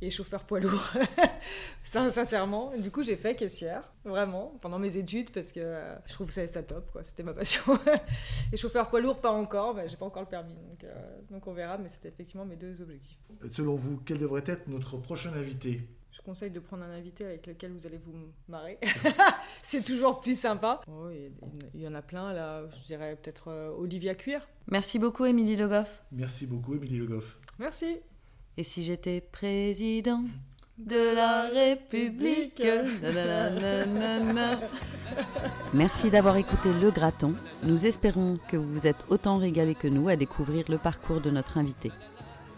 et 0.01 0.09
chauffeur 0.09 0.43
poids 0.43 0.59
lourd. 0.59 0.91
Sin- 1.83 2.09
Sincèrement, 2.09 2.71
du 2.77 2.91
coup, 2.91 3.01
j'ai 3.03 3.15
fait 3.15 3.35
caissière, 3.35 3.91
vraiment, 4.05 4.57
pendant 4.61 4.77
mes 4.79 4.97
études, 4.97 5.31
parce 5.31 5.51
que 5.51 5.59
euh, 5.59 5.95
je 6.05 6.13
trouve 6.13 6.27
que 6.27 6.33
c'est 6.33 6.47
ça 6.47 6.61
top, 6.63 6.91
quoi. 6.91 7.03
C'était 7.03 7.23
ma 7.23 7.33
passion. 7.33 7.63
et 8.53 8.57
chauffeur 8.57 8.89
poids 8.89 9.01
lourd, 9.01 9.19
pas 9.19 9.31
encore, 9.31 9.73
mais 9.73 9.89
j'ai 9.89 9.97
pas 9.97 10.05
encore 10.05 10.21
le 10.23 10.27
permis, 10.29 10.53
donc, 10.53 10.83
euh, 10.83 11.19
donc 11.31 11.47
on 11.47 11.53
verra. 11.53 11.77
Mais 11.77 11.87
c'était 11.89 12.09
effectivement 12.09 12.45
mes 12.45 12.55
deux 12.57 12.81
objectifs. 12.81 13.17
Selon 13.49 13.75
vous, 13.75 13.97
quel 14.05 14.17
devrait 14.19 14.43
être 14.45 14.67
notre 14.67 14.97
prochain 14.97 15.31
invité 15.33 15.81
Je 16.11 16.21
conseille 16.21 16.51
de 16.51 16.59
prendre 16.59 16.83
un 16.83 16.91
invité 16.91 17.25
avec 17.25 17.47
lequel 17.47 17.71
vous 17.71 17.85
allez 17.87 17.97
vous 17.97 18.13
marrer. 18.47 18.77
c'est 19.63 19.83
toujours 19.83 20.19
plus 20.19 20.37
sympa. 20.39 20.81
Oh, 20.91 21.09
il 21.73 21.81
y 21.81 21.87
en 21.87 21.95
a 21.95 22.01
plein 22.01 22.33
là. 22.33 22.63
Je 22.69 22.83
dirais 22.85 23.15
peut-être 23.21 23.47
euh, 23.49 23.69
Olivia 23.69 24.13
Cuir. 24.15 24.47
Merci 24.69 24.99
beaucoup, 24.99 25.25
Émilie 25.25 25.55
Le 25.55 25.67
Goff. 25.67 26.03
Merci 26.11 26.45
beaucoup, 26.45 26.75
Émilie 26.75 26.97
Le 26.97 27.05
Goff. 27.05 27.39
Merci. 27.59 27.97
Et 28.59 28.63
si 28.63 28.83
j'étais 28.83 29.21
président 29.21 30.23
de 30.79 31.15
la 31.15 31.43
République. 31.49 32.61
Merci 35.73 36.09
d'avoir 36.09 36.37
écouté 36.37 36.69
Le 36.81 36.89
Graton. 36.89 37.35
Nous 37.61 37.85
espérons 37.85 38.39
que 38.47 38.57
vous 38.57 38.67
vous 38.67 38.87
êtes 38.87 39.05
autant 39.09 39.37
régalé 39.37 39.75
que 39.75 39.87
nous 39.87 40.09
à 40.09 40.15
découvrir 40.15 40.65
le 40.69 40.79
parcours 40.79 41.21
de 41.21 41.29
notre 41.29 41.59
invité. 41.59 41.91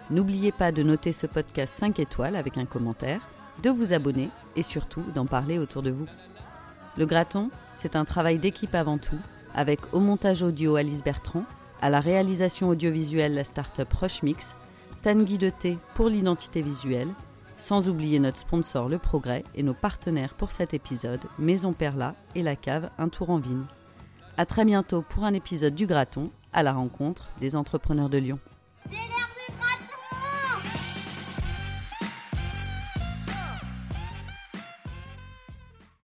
N'oubliez 0.10 0.54
pas 0.54 0.72
de 0.72 0.84
noter 0.84 1.12
ce 1.12 1.28
podcast 1.28 1.74
5 1.76 2.00
étoiles 2.00 2.38
avec 2.38 2.58
un 2.58 2.66
commentaire, 2.66 3.22
de 3.62 3.70
vous 3.70 3.92
abonner 3.92 4.30
et 4.56 4.64
surtout 4.64 5.04
d'en 5.14 5.26
parler 5.26 5.58
autour 5.60 5.82
de 5.82 5.92
vous. 5.92 6.08
Le 6.98 7.06
Graton, 7.06 7.52
c'est 7.74 7.98
un 7.98 8.06
travail 8.06 8.38
d'équipe 8.38 8.74
avant 8.74 8.98
tout, 8.98 9.20
avec 9.54 9.80
au 9.94 10.00
montage 10.00 10.44
audio 10.44 10.78
Alice 10.78 11.04
Bertrand, 11.04 11.44
à 11.82 11.90
la 11.90 12.00
réalisation 12.00 12.70
audiovisuelle 12.70 13.34
la 13.34 13.44
start-up 13.44 13.92
Rushmix, 13.94 14.56
Tanguy 15.02 15.38
de 15.38 15.50
Thé 15.50 15.78
pour 15.94 16.10
l'identité 16.10 16.62
visuelle, 16.62 17.08
sans 17.58 17.88
oublier 17.88 18.20
notre 18.20 18.38
sponsor 18.38 18.90
Le 18.90 18.98
Progrès 18.98 19.46
et 19.56 19.64
nos 19.64 19.74
partenaires 19.74 20.34
pour 20.34 20.52
cet 20.52 20.74
épisode, 20.74 21.22
Maison 21.38 21.72
Perla 21.72 22.16
et 22.36 22.44
la 22.44 22.58
cave 22.58 22.90
Un 22.98 23.08
Tour 23.08 23.30
en 23.30 23.38
Vigne. 23.38 23.64
À 24.36 24.46
très 24.46 24.66
bientôt 24.66 25.02
pour 25.02 25.24
un 25.24 25.34
épisode 25.34 25.76
du 25.76 25.86
Graton, 25.86 26.32
à 26.52 26.64
la 26.64 26.74
rencontre 26.74 27.30
des 27.40 27.56
entrepreneurs 27.56 28.10
de 28.10 28.18
Lyon. 28.18 28.40